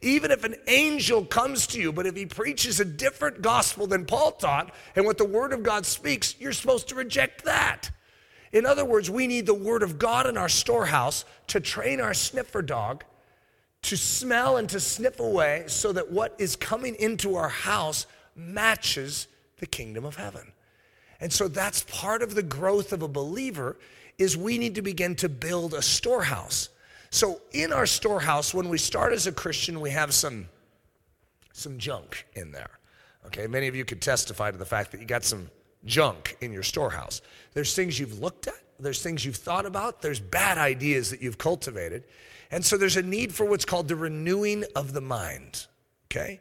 Even 0.00 0.30
if 0.30 0.44
an 0.44 0.56
angel 0.66 1.24
comes 1.24 1.66
to 1.68 1.80
you, 1.80 1.92
but 1.92 2.06
if 2.06 2.14
he 2.14 2.26
preaches 2.26 2.78
a 2.78 2.84
different 2.84 3.42
gospel 3.42 3.86
than 3.86 4.04
Paul 4.04 4.32
taught 4.32 4.72
and 4.94 5.06
what 5.06 5.18
the 5.18 5.24
Word 5.24 5.52
of 5.52 5.62
God 5.62 5.86
speaks, 5.86 6.34
you're 6.38 6.52
supposed 6.52 6.88
to 6.88 6.94
reject 6.94 7.44
that. 7.44 7.90
In 8.52 8.66
other 8.66 8.84
words, 8.84 9.10
we 9.10 9.26
need 9.26 9.46
the 9.46 9.54
Word 9.54 9.82
of 9.82 9.98
God 9.98 10.26
in 10.26 10.36
our 10.36 10.48
storehouse 10.48 11.24
to 11.48 11.58
train 11.58 12.00
our 12.00 12.14
sniffer 12.14 12.62
dog 12.62 13.04
to 13.84 13.96
smell 13.96 14.56
and 14.56 14.68
to 14.70 14.80
sniff 14.80 15.20
away 15.20 15.64
so 15.66 15.92
that 15.92 16.10
what 16.10 16.34
is 16.38 16.56
coming 16.56 16.94
into 16.96 17.36
our 17.36 17.48
house 17.48 18.06
matches 18.34 19.28
the 19.58 19.66
kingdom 19.66 20.04
of 20.04 20.16
heaven. 20.16 20.52
And 21.20 21.32
so 21.32 21.48
that's 21.48 21.84
part 21.84 22.22
of 22.22 22.34
the 22.34 22.42
growth 22.42 22.92
of 22.92 23.02
a 23.02 23.08
believer 23.08 23.76
is 24.18 24.36
we 24.36 24.58
need 24.58 24.74
to 24.74 24.82
begin 24.82 25.14
to 25.16 25.28
build 25.28 25.74
a 25.74 25.82
storehouse. 25.82 26.70
So 27.10 27.40
in 27.52 27.72
our 27.72 27.86
storehouse 27.86 28.52
when 28.52 28.68
we 28.68 28.78
start 28.78 29.12
as 29.12 29.26
a 29.26 29.32
Christian 29.32 29.80
we 29.80 29.90
have 29.90 30.12
some 30.12 30.48
some 31.52 31.78
junk 31.78 32.26
in 32.34 32.50
there. 32.50 32.70
Okay, 33.26 33.46
many 33.46 33.68
of 33.68 33.76
you 33.76 33.84
could 33.84 34.02
testify 34.02 34.50
to 34.50 34.58
the 34.58 34.66
fact 34.66 34.90
that 34.92 35.00
you 35.00 35.06
got 35.06 35.24
some 35.24 35.48
junk 35.84 36.36
in 36.40 36.52
your 36.52 36.62
storehouse. 36.62 37.22
There's 37.52 37.74
things 37.74 37.98
you've 37.98 38.18
looked 38.18 38.48
at, 38.48 38.60
there's 38.80 39.02
things 39.02 39.24
you've 39.24 39.36
thought 39.36 39.66
about, 39.66 40.02
there's 40.02 40.20
bad 40.20 40.58
ideas 40.58 41.10
that 41.10 41.22
you've 41.22 41.38
cultivated. 41.38 42.04
And 42.54 42.64
so 42.64 42.76
there's 42.76 42.96
a 42.96 43.02
need 43.02 43.34
for 43.34 43.44
what's 43.44 43.64
called 43.64 43.88
the 43.88 43.96
renewing 43.96 44.64
of 44.76 44.92
the 44.92 45.00
mind. 45.00 45.66
Okay? 46.06 46.40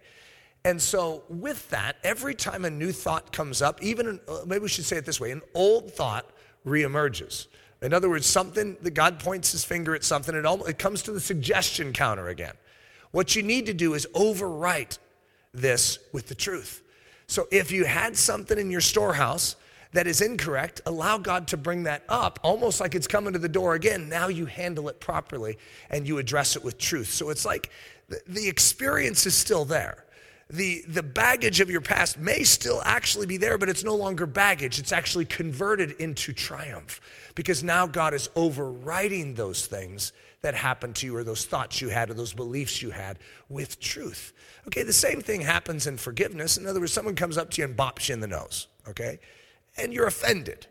And 0.63 0.79
so, 0.79 1.23
with 1.27 1.67
that, 1.71 1.95
every 2.03 2.35
time 2.35 2.65
a 2.65 2.69
new 2.69 2.91
thought 2.91 3.33
comes 3.33 3.63
up, 3.63 3.81
even 3.81 4.07
an, 4.07 4.19
uh, 4.27 4.41
maybe 4.45 4.61
we 4.61 4.67
should 4.67 4.85
say 4.85 4.97
it 4.97 5.05
this 5.05 5.19
way 5.19 5.31
an 5.31 5.41
old 5.55 5.91
thought 5.91 6.29
reemerges. 6.67 7.47
In 7.81 7.95
other 7.95 8.11
words, 8.11 8.27
something 8.27 8.77
that 8.83 8.91
God 8.91 9.19
points 9.19 9.53
his 9.53 9.65
finger 9.65 9.95
at 9.95 10.03
something, 10.03 10.35
it, 10.35 10.45
almost, 10.45 10.69
it 10.69 10.77
comes 10.77 11.01
to 11.01 11.11
the 11.11 11.19
suggestion 11.19 11.93
counter 11.93 12.27
again. 12.27 12.53
What 13.09 13.35
you 13.35 13.41
need 13.41 13.65
to 13.65 13.73
do 13.73 13.95
is 13.95 14.05
overwrite 14.13 14.99
this 15.51 15.97
with 16.11 16.27
the 16.27 16.35
truth. 16.35 16.83
So 17.25 17.47
if 17.49 17.71
you 17.71 17.85
had 17.85 18.15
something 18.15 18.59
in 18.59 18.69
your 18.69 18.81
storehouse 18.81 19.55
that 19.93 20.07
is 20.07 20.21
incorrect, 20.21 20.81
allow 20.85 21.17
God 21.17 21.47
to 21.49 21.57
bring 21.57 21.83
that 21.83 22.03
up, 22.09 22.39
almost 22.43 22.79
like 22.79 22.95
it's 22.95 23.07
coming 23.07 23.33
to 23.33 23.39
the 23.39 23.49
door 23.49 23.75
again. 23.75 24.09
Now 24.09 24.27
you 24.27 24.45
handle 24.45 24.89
it 24.89 24.99
properly 24.99 25.57
and 25.89 26.07
you 26.07 26.17
address 26.17 26.55
it 26.55 26.63
with 26.63 26.77
truth. 26.77 27.09
So 27.09 27.29
it's 27.29 27.45
like 27.45 27.69
the, 28.09 28.21
the 28.27 28.47
experience 28.47 29.25
is 29.25 29.35
still 29.35 29.65
there 29.65 30.03
the, 30.53 30.83
the 30.87 31.01
baggage 31.01 31.61
of 31.61 31.69
your 31.71 31.81
past 31.81 32.19
may 32.19 32.43
still 32.43 32.81
actually 32.85 33.25
be 33.25 33.37
there, 33.37 33.57
but 33.57 33.69
it's 33.69 33.83
no 33.83 33.95
longer 33.95 34.27
baggage. 34.27 34.77
It's 34.77 34.91
actually 34.91 35.25
converted 35.25 35.91
into 35.93 36.31
triumph 36.31 37.01
because 37.33 37.63
now 37.63 37.87
God 37.87 38.13
is 38.13 38.29
overriding 38.35 39.33
those 39.33 39.65
things 39.65 40.13
that 40.41 40.53
happened 40.53 40.95
to 40.97 41.07
you 41.07 41.15
or 41.15 41.23
those 41.23 41.45
thoughts 41.45 41.81
you 41.81 41.89
had 41.89 42.09
or 42.09 42.13
those 42.13 42.33
beliefs 42.33 42.83
you 42.83 42.91
had 42.91 43.17
with 43.49 43.79
truth. 43.79 44.31
Okay, 44.67 44.83
the 44.83 44.93
same 44.93 45.21
thing 45.21 45.41
happens 45.41 45.87
in 45.87 45.97
forgiveness. 45.97 46.57
In 46.57 46.67
other 46.67 46.79
words, 46.79 46.93
someone 46.93 47.15
comes 47.15 47.37
up 47.37 47.49
to 47.51 47.61
you 47.61 47.67
and 47.67 47.75
bops 47.75 48.09
you 48.09 48.13
in 48.13 48.19
the 48.19 48.27
nose, 48.27 48.67
okay? 48.87 49.19
And 49.77 49.93
you're 49.93 50.07
offended 50.07 50.67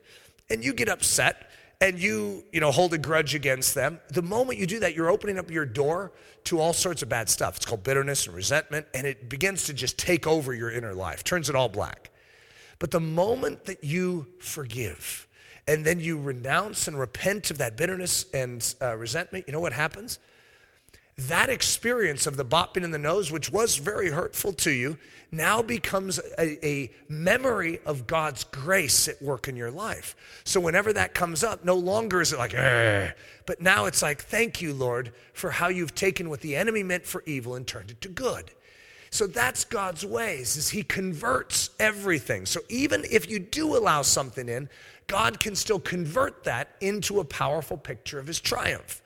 and 0.51 0.65
you 0.65 0.73
get 0.73 0.89
upset 0.89 1.51
and 1.83 1.99
you, 1.99 2.45
you 2.53 2.61
know, 2.61 2.71
hold 2.71 2.95
a 2.95 2.99
grudge 2.99 3.35
against 3.35 3.75
them, 3.75 3.99
the 4.09 4.23
moment 4.23 4.57
you 4.57 4.69
do 4.69 4.79
that, 4.79 4.95
you're 4.95 5.11
opening 5.11 5.37
up 5.37 5.51
your 5.51 5.67
door 5.67 6.13
to 6.45 6.61
all 6.61 6.73
sorts 6.73 7.03
of 7.03 7.09
bad 7.09 7.29
stuff. 7.29 7.57
It's 7.57 7.67
called 7.67 7.83
bitterness 7.83 8.27
and 8.27 8.37
resentment, 8.37 8.87
and 8.95 9.05
it 9.05 9.29
begins 9.29 9.65
to 9.65 9.73
just 9.73 9.99
take 9.99 10.25
over 10.25 10.55
your 10.55 10.71
inner 10.71 10.95
life, 10.95 11.25
turns 11.25 11.51
it 11.51 11.57
all 11.57 11.69
black. 11.69 12.11
But 12.79 12.93
the 12.93 13.01
moment 13.01 13.65
that 13.65 13.83
you 13.83 14.29
forgive 14.39 15.27
and 15.67 15.85
then 15.85 15.99
you 15.99 16.21
renounce 16.21 16.87
and 16.87 16.97
repent 16.97 17.51
of 17.51 17.59
that 17.59 17.77
bitterness 17.77 18.27
and 18.33 18.75
uh, 18.81 18.97
resentment, 18.97 19.47
you 19.49 19.53
know 19.53 19.61
what 19.61 19.73
happens? 19.73 20.21
That 21.17 21.51
experience 21.51 22.27
of 22.27 22.37
the 22.37 22.45
bopping 22.45 22.85
in 22.85 22.91
the 22.91 22.99
nose, 22.99 23.31
which 23.31 23.51
was 23.51 23.77
very 23.77 24.11
hurtful 24.11 24.53
to 24.55 24.71
you, 24.71 24.99
now 25.31 25.63
becomes 25.63 26.19
a, 26.39 26.67
a, 26.67 26.91
memory 27.09 27.81
of 27.87 28.07
God's 28.07 28.45
grace 28.45 29.09
at 29.09 29.21
work 29.23 29.49
in 29.49 29.57
your 29.57 29.71
life. 29.71 30.15
So 30.45 30.61
whenever 30.61 30.93
that 30.93 31.15
comes 31.15 31.43
up, 31.43 31.65
no 31.65 31.75
longer 31.75 32.21
is 32.21 32.33
it 32.33 32.39
like, 32.39 32.55
eh, 32.55 33.13
but 33.47 33.61
now 33.61 33.87
it's 33.87 34.03
like, 34.03 34.23
thank 34.23 34.61
you, 34.61 34.75
Lord, 34.75 35.13
for 35.33 35.51
how 35.51 35.69
you've 35.69 35.95
taken 35.95 36.29
what 36.29 36.41
the 36.41 36.57
enemy 36.57 36.83
meant 36.83 37.07
for 37.07 37.23
evil 37.27 37.55
and 37.55 37.67
turned 37.67 37.91
it 37.91 38.01
to 38.03 38.09
good. 38.09 38.51
So 39.11 39.27
that's 39.27 39.65
God's 39.65 40.07
ways, 40.07 40.57
is 40.57 40.71
he 40.71 40.83
converts 40.83 41.71
everything. 41.79 42.47
So 42.47 42.61
even 42.71 43.05
if 43.11 43.31
you 43.31 43.39
do 43.39 43.77
allow 43.77 44.03
something 44.03 44.49
in, 44.49 44.71
God 45.07 45.39
can 45.39 45.55
still 45.55 45.81
convert 45.81 46.45
that 46.45 46.77
into 46.81 47.21
a 47.21 47.25
powerful 47.25 47.77
picture 47.77 48.19
of 48.19 48.27
his 48.27 48.41
triumph. 48.41 49.02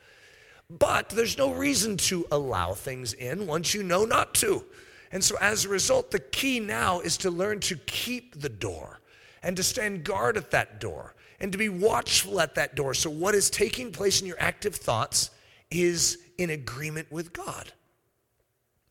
But 0.69 1.09
there's 1.09 1.37
no 1.37 1.53
reason 1.53 1.97
to 1.97 2.25
allow 2.31 2.73
things 2.73 3.13
in 3.13 3.47
once 3.47 3.73
you 3.73 3.83
know 3.83 4.05
not 4.05 4.33
to. 4.35 4.65
And 5.11 5.23
so, 5.23 5.37
as 5.39 5.63
a 5.63 5.69
result, 5.69 6.11
the 6.11 6.19
key 6.19 6.59
now 6.59 6.99
is 6.99 7.17
to 7.17 7.31
learn 7.31 7.61
to 7.61 7.77
keep 7.77 8.39
the 8.41 8.49
door 8.49 8.99
and 9.41 9.55
to 9.55 9.63
stand 9.63 10.03
guard 10.03 10.35
at 10.35 10.51
that 10.51 10.81
door 10.81 11.15
and 11.39 11.51
to 11.51 11.57
be 11.57 11.69
watchful 11.69 12.41
at 12.41 12.55
that 12.55 12.75
door. 12.75 12.93
So, 12.93 13.09
what 13.09 13.33
is 13.33 13.49
taking 13.49 13.91
place 13.91 14.19
in 14.19 14.27
your 14.27 14.39
active 14.39 14.75
thoughts 14.75 15.31
is 15.71 16.17
in 16.37 16.49
agreement 16.49 17.11
with 17.11 17.31
God. 17.31 17.71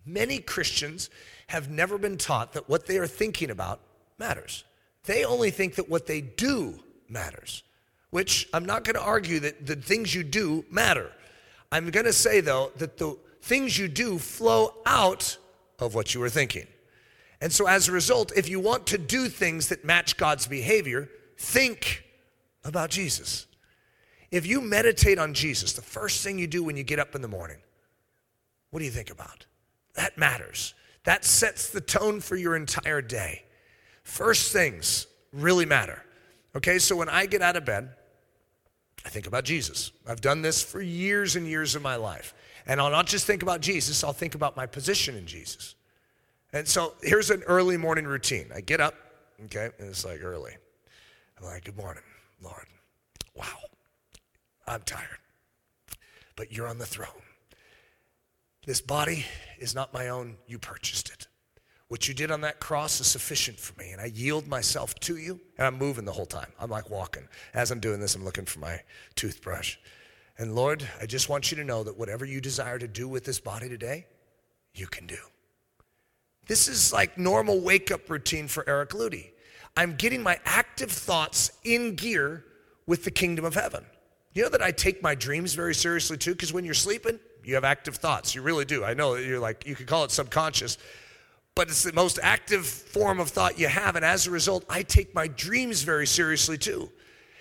Many 0.06 0.38
Christians 0.38 1.10
have 1.48 1.68
never 1.68 1.98
been 1.98 2.16
taught 2.16 2.54
that 2.54 2.68
what 2.68 2.86
they 2.86 2.98
are 2.98 3.06
thinking 3.06 3.50
about 3.50 3.80
matters. 4.18 4.64
They 5.04 5.24
only 5.24 5.50
think 5.50 5.74
that 5.76 5.88
what 5.88 6.06
they 6.06 6.20
do 6.20 6.80
matters, 7.08 7.62
which 8.10 8.48
I'm 8.52 8.64
not 8.64 8.84
going 8.84 8.94
to 8.94 9.02
argue 9.02 9.40
that 9.40 9.66
the 9.66 9.76
things 9.76 10.14
you 10.14 10.24
do 10.24 10.64
matter. 10.70 11.12
I'm 11.72 11.90
going 11.90 12.06
to 12.06 12.12
say, 12.12 12.40
though, 12.40 12.72
that 12.76 12.98
the 12.98 13.16
things 13.42 13.78
you 13.78 13.88
do 13.88 14.18
flow 14.18 14.74
out 14.86 15.38
of 15.78 15.94
what 15.94 16.14
you 16.14 16.20
were 16.20 16.28
thinking. 16.28 16.66
And 17.40 17.52
so, 17.52 17.66
as 17.66 17.88
a 17.88 17.92
result, 17.92 18.32
if 18.36 18.48
you 18.48 18.60
want 18.60 18.86
to 18.88 18.98
do 18.98 19.28
things 19.28 19.68
that 19.68 19.84
match 19.84 20.16
God's 20.16 20.46
behavior, 20.46 21.08
think 21.36 22.04
about 22.64 22.90
Jesus. 22.90 23.46
If 24.30 24.46
you 24.46 24.60
meditate 24.60 25.18
on 25.18 25.34
Jesus, 25.34 25.72
the 25.74 25.82
first 25.82 26.24
thing 26.24 26.38
you 26.38 26.46
do 26.46 26.64
when 26.64 26.76
you 26.76 26.82
get 26.82 26.98
up 26.98 27.14
in 27.14 27.22
the 27.22 27.28
morning, 27.28 27.58
what 28.70 28.80
do 28.80 28.84
you 28.84 28.90
think 28.90 29.10
about? 29.10 29.46
That 29.94 30.18
matters. 30.18 30.74
That 31.04 31.24
sets 31.24 31.70
the 31.70 31.80
tone 31.80 32.20
for 32.20 32.36
your 32.36 32.56
entire 32.56 33.00
day. 33.00 33.44
First 34.02 34.52
things 34.52 35.06
really 35.32 35.66
matter. 35.66 36.04
Okay, 36.56 36.78
so 36.78 36.96
when 36.96 37.08
I 37.08 37.26
get 37.26 37.42
out 37.42 37.56
of 37.56 37.64
bed, 37.64 37.90
I 39.06 39.08
think 39.08 39.28
about 39.28 39.44
Jesus. 39.44 39.92
I've 40.04 40.20
done 40.20 40.42
this 40.42 40.64
for 40.64 40.82
years 40.82 41.36
and 41.36 41.46
years 41.46 41.76
of 41.76 41.82
my 41.82 41.94
life. 41.94 42.34
And 42.66 42.80
I'll 42.80 42.90
not 42.90 43.06
just 43.06 43.24
think 43.24 43.44
about 43.44 43.60
Jesus, 43.60 44.02
I'll 44.02 44.12
think 44.12 44.34
about 44.34 44.56
my 44.56 44.66
position 44.66 45.14
in 45.14 45.26
Jesus. 45.26 45.76
And 46.52 46.66
so 46.66 46.94
here's 47.02 47.30
an 47.30 47.44
early 47.44 47.76
morning 47.76 48.04
routine. 48.04 48.50
I 48.52 48.62
get 48.62 48.80
up, 48.80 48.94
okay, 49.44 49.70
and 49.78 49.88
it's 49.88 50.04
like 50.04 50.24
early. 50.24 50.56
I'm 51.38 51.44
like, 51.44 51.64
good 51.64 51.76
morning, 51.76 52.02
Lord. 52.42 52.66
Wow, 53.36 53.58
I'm 54.66 54.82
tired, 54.82 55.18
but 56.34 56.50
you're 56.50 56.66
on 56.66 56.78
the 56.78 56.86
throne. 56.86 57.22
This 58.66 58.80
body 58.80 59.24
is 59.60 59.72
not 59.72 59.94
my 59.94 60.08
own, 60.08 60.36
you 60.48 60.58
purchased 60.58 61.10
it. 61.10 61.25
What 61.88 62.08
you 62.08 62.14
did 62.14 62.32
on 62.32 62.40
that 62.40 62.58
cross 62.58 63.00
is 63.00 63.06
sufficient 63.06 63.60
for 63.60 63.78
me. 63.80 63.92
And 63.92 64.00
I 64.00 64.06
yield 64.06 64.48
myself 64.48 64.94
to 65.00 65.16
you. 65.16 65.40
And 65.56 65.66
I'm 65.66 65.78
moving 65.78 66.04
the 66.04 66.12
whole 66.12 66.26
time. 66.26 66.50
I'm 66.58 66.70
like 66.70 66.90
walking. 66.90 67.28
As 67.54 67.70
I'm 67.70 67.78
doing 67.78 68.00
this, 68.00 68.16
I'm 68.16 68.24
looking 68.24 68.44
for 68.44 68.58
my 68.58 68.80
toothbrush. 69.14 69.76
And 70.38 70.54
Lord, 70.54 70.86
I 71.00 71.06
just 71.06 71.28
want 71.28 71.50
you 71.50 71.56
to 71.58 71.64
know 71.64 71.84
that 71.84 71.96
whatever 71.96 72.24
you 72.24 72.40
desire 72.40 72.78
to 72.78 72.88
do 72.88 73.08
with 73.08 73.24
this 73.24 73.38
body 73.38 73.68
today, 73.68 74.06
you 74.74 74.86
can 74.86 75.06
do. 75.06 75.16
This 76.46 76.68
is 76.68 76.92
like 76.92 77.16
normal 77.16 77.60
wake 77.60 77.90
up 77.90 78.10
routine 78.10 78.48
for 78.48 78.68
Eric 78.68 78.90
Ludy. 78.90 79.30
I'm 79.76 79.94
getting 79.94 80.22
my 80.22 80.38
active 80.44 80.90
thoughts 80.90 81.52
in 81.64 81.94
gear 81.94 82.44
with 82.86 83.04
the 83.04 83.10
kingdom 83.10 83.44
of 83.44 83.54
heaven. 83.54 83.84
You 84.34 84.42
know 84.42 84.48
that 84.50 84.62
I 84.62 84.70
take 84.70 85.02
my 85.02 85.14
dreams 85.14 85.54
very 85.54 85.74
seriously 85.74 86.16
too, 86.16 86.32
because 86.32 86.52
when 86.52 86.64
you're 86.64 86.74
sleeping, 86.74 87.18
you 87.44 87.54
have 87.54 87.64
active 87.64 87.96
thoughts. 87.96 88.34
You 88.34 88.42
really 88.42 88.64
do. 88.64 88.84
I 88.84 88.94
know 88.94 89.14
that 89.14 89.24
you're 89.24 89.40
like, 89.40 89.66
you 89.66 89.74
could 89.74 89.86
call 89.86 90.04
it 90.04 90.10
subconscious 90.10 90.78
but 91.56 91.68
it's 91.68 91.82
the 91.82 91.92
most 91.94 92.20
active 92.22 92.66
form 92.66 93.18
of 93.18 93.30
thought 93.30 93.58
you 93.58 93.66
have. 93.66 93.96
And 93.96 94.04
as 94.04 94.26
a 94.26 94.30
result, 94.30 94.64
I 94.68 94.82
take 94.82 95.14
my 95.14 95.26
dreams 95.26 95.82
very 95.82 96.06
seriously 96.06 96.58
too. 96.58 96.92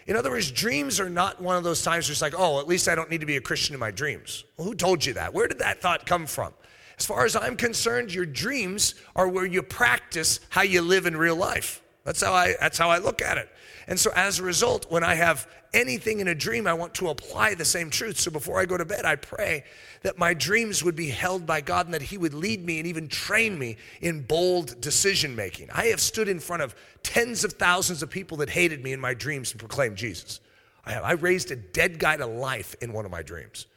In 0.08 0.16
other 0.16 0.32
words, 0.32 0.52
dreams 0.52 1.00
are 1.00 1.10
not 1.10 1.42
one 1.42 1.58
of 1.58 1.64
those 1.64 1.84
times 1.84 2.08
where 2.08 2.14
it's 2.14 2.22
like, 2.22 2.34
oh, 2.38 2.60
at 2.60 2.68
least 2.68 2.88
I 2.88 2.96
don't 2.96 3.10
need 3.10 3.20
to 3.20 3.26
be 3.26 3.36
a 3.36 3.42
Christian 3.42 3.74
in 3.74 3.80
my 3.80 3.92
dreams. 3.92 4.46
Well, 4.56 4.68
who 4.68 4.74
told 4.74 5.06
you 5.06 5.14
that? 5.14 5.34
Where 5.34 5.48
did 5.48 5.60
that 5.60 5.82
thought 5.82 6.06
come 6.06 6.26
from? 6.28 6.54
As 6.98 7.06
far 7.06 7.26
as 7.26 7.36
I'm 7.36 7.58
concerned, 7.58 8.14
your 8.14 8.26
dreams 8.26 8.96
are 9.18 9.28
where 9.28 9.46
you 9.46 9.62
practice 9.62 10.40
how 10.50 10.62
you 10.62 10.82
live 10.82 11.06
in 11.06 11.18
real 11.18 11.36
life. 11.36 11.82
That's 12.06 12.24
how 12.24 12.34
I 12.34 12.56
that's 12.60 12.78
how 12.78 12.90
I 12.90 13.00
look 13.00 13.22
at 13.22 13.38
it. 13.38 13.50
And 13.88 14.00
so 14.00 14.12
as 14.16 14.40
a 14.40 14.44
result, 14.44 14.90
when 14.90 15.04
I 15.04 15.16
have 15.16 15.48
anything 15.74 16.20
in 16.20 16.28
a 16.28 16.36
dream, 16.36 16.66
I 16.66 16.74
want 16.74 16.96
to 16.96 17.10
apply 17.10 17.54
the 17.54 17.66
same 17.66 17.90
truth. 17.90 18.20
So 18.20 18.32
before 18.32 18.60
I 18.60 18.66
go 18.66 18.78
to 18.78 18.86
bed, 18.86 19.06
I 19.06 19.16
pray 19.16 19.64
that 20.02 20.18
my 20.18 20.34
dreams 20.34 20.84
would 20.84 20.96
be 20.96 21.10
held 21.10 21.46
by 21.46 21.62
God 21.62 21.86
and 21.86 21.94
that 21.94 22.02
He 22.02 22.18
would 22.18 22.34
lead 22.34 22.66
me 22.66 22.80
and 22.80 22.88
even 22.88 23.08
train 23.08 23.60
me 23.60 23.78
in 24.02 24.22
bold 24.22 24.82
decision 24.82 25.36
making. 25.36 25.70
I 25.72 25.88
have 25.88 26.02
stood 26.02 26.28
in 26.28 26.40
front 26.40 26.64
of 26.64 26.76
tens 27.04 27.44
of 27.44 27.54
thousands 27.54 28.02
of 28.02 28.10
people 28.10 28.38
that 28.38 28.50
hated 28.50 28.84
me 28.84 28.94
in 28.94 29.00
my 29.00 29.14
dreams 29.14 29.52
and 29.52 29.60
proclaimed 29.60 29.98
Jesus. 29.98 30.40
I, 30.86 30.94
have, 30.94 31.04
I 31.04 31.12
raised 31.14 31.52
a 31.52 31.56
dead 31.56 32.00
guy 32.00 32.18
to 32.18 32.26
life 32.26 32.76
in 32.82 32.94
one 32.94 33.06
of 33.06 33.12
my 33.12 33.22
dreams. 33.22 33.68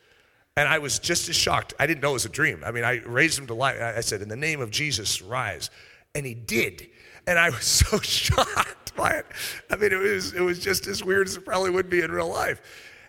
And 0.57 0.69
I 0.69 0.79
was 0.79 0.99
just 0.99 1.29
as 1.29 1.37
shocked. 1.37 1.75
I 1.79 1.87
didn't 1.87 2.03
know 2.03 2.11
it 2.11 2.15
was 2.15 2.25
a 2.25 2.31
dream. 2.31 2.63
I 2.65 2.73
mean, 2.73 2.85
I 2.85 3.01
raised 3.05 3.39
him 3.39 3.47
to 3.47 3.55
life. 3.55 3.81
I 3.81 4.01
said, 4.01 4.23
In 4.23 4.29
the 4.29 4.37
name 4.37 4.61
of 4.61 4.71
Jesus, 4.71 5.23
rise. 5.23 5.71
And 6.15 6.27
he 6.27 6.35
did. 6.35 6.89
And 7.27 7.39
I 7.39 7.51
was 7.51 7.65
so 7.65 8.01
shocked 8.01 8.78
it. 9.07 9.27
I 9.71 9.77
mean, 9.77 9.93
it 9.93 9.97
was, 9.97 10.35
it 10.35 10.41
was 10.41 10.59
just 10.59 10.87
as 10.87 11.05
weird 11.05 11.27
as 11.29 11.37
it 11.37 11.45
probably 11.45 11.71
would 11.71 11.89
be 11.89 12.01
in 12.01 12.11
real 12.11 12.29
life. 12.29 12.61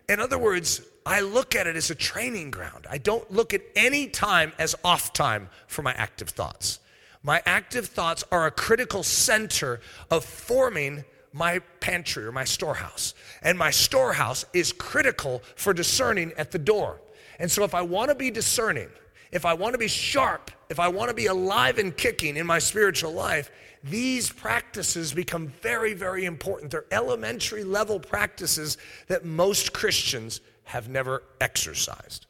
In 0.08 0.20
other 0.20 0.38
words, 0.38 0.82
I 1.06 1.22
look 1.22 1.56
at 1.56 1.68
it 1.68 1.76
as 1.76 1.90
a 1.90 1.96
training 1.96 2.52
ground. 2.52 2.88
I 2.90 2.98
don't 2.98 3.30
look 3.32 3.54
at 3.54 3.62
any 3.76 4.08
time 4.08 4.54
as 4.60 4.76
off 4.84 5.14
time 5.14 5.50
for 5.68 5.82
my 5.82 5.94
active 5.94 6.30
thoughts. 6.30 6.80
My 7.24 7.42
active 7.46 7.88
thoughts 7.88 8.24
are 8.32 8.46
a 8.46 8.52
critical 8.52 9.04
center 9.04 9.82
of 10.10 10.24
forming 10.24 11.04
my 11.34 11.60
pantry 11.80 12.26
or 12.26 12.32
my 12.32 12.44
storehouse. 12.44 13.14
And 13.42 13.58
my 13.58 13.72
storehouse 13.72 14.46
is 14.54 14.72
critical 14.72 15.44
for 15.56 15.74
discerning 15.74 16.32
at 16.38 16.52
the 16.52 16.60
door. 16.60 17.02
And 17.40 17.52
so 17.52 17.64
if 17.64 17.76
I 17.76 17.82
want 17.82 18.10
to 18.10 18.16
be 18.16 18.32
discerning, 18.32 18.90
if 19.32 19.46
I 19.46 19.54
want 19.54 19.74
to 19.74 19.78
be 19.78 19.88
sharp, 19.88 20.52
if 20.70 20.80
I 20.80 20.88
want 20.88 21.10
to 21.10 21.16
be 21.16 21.28
alive 21.28 21.78
and 21.78 21.96
kicking 21.96 22.36
in 22.38 22.46
my 22.46 22.60
spiritual 22.60 23.12
life, 23.12 23.52
these 23.84 24.30
practices 24.30 25.14
become 25.14 25.48
very, 25.62 25.94
very 25.94 26.26
important. 26.26 26.72
They're 26.72 26.86
elementary 26.92 27.64
level 27.64 28.00
practices 28.00 28.78
that 29.08 29.26
most 29.26 29.74
Christians 29.74 30.42
have 30.66 30.90
never 30.90 31.24
exercised. 31.40 32.26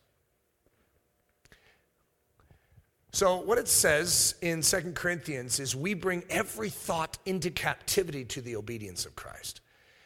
So, 3.12 3.38
what 3.38 3.57
it 3.57 3.67
says 3.67 4.35
in 4.41 4.62
Second 4.62 4.95
Corinthians 4.95 5.59
is 5.59 5.75
we 5.75 5.95
bring 5.95 6.23
every 6.29 6.69
thought 6.69 7.17
into 7.25 7.49
captivity 7.49 8.23
to 8.25 8.41
the 8.41 8.55
obedience 8.55 9.05
of 9.05 9.15
Christ. 9.15 9.62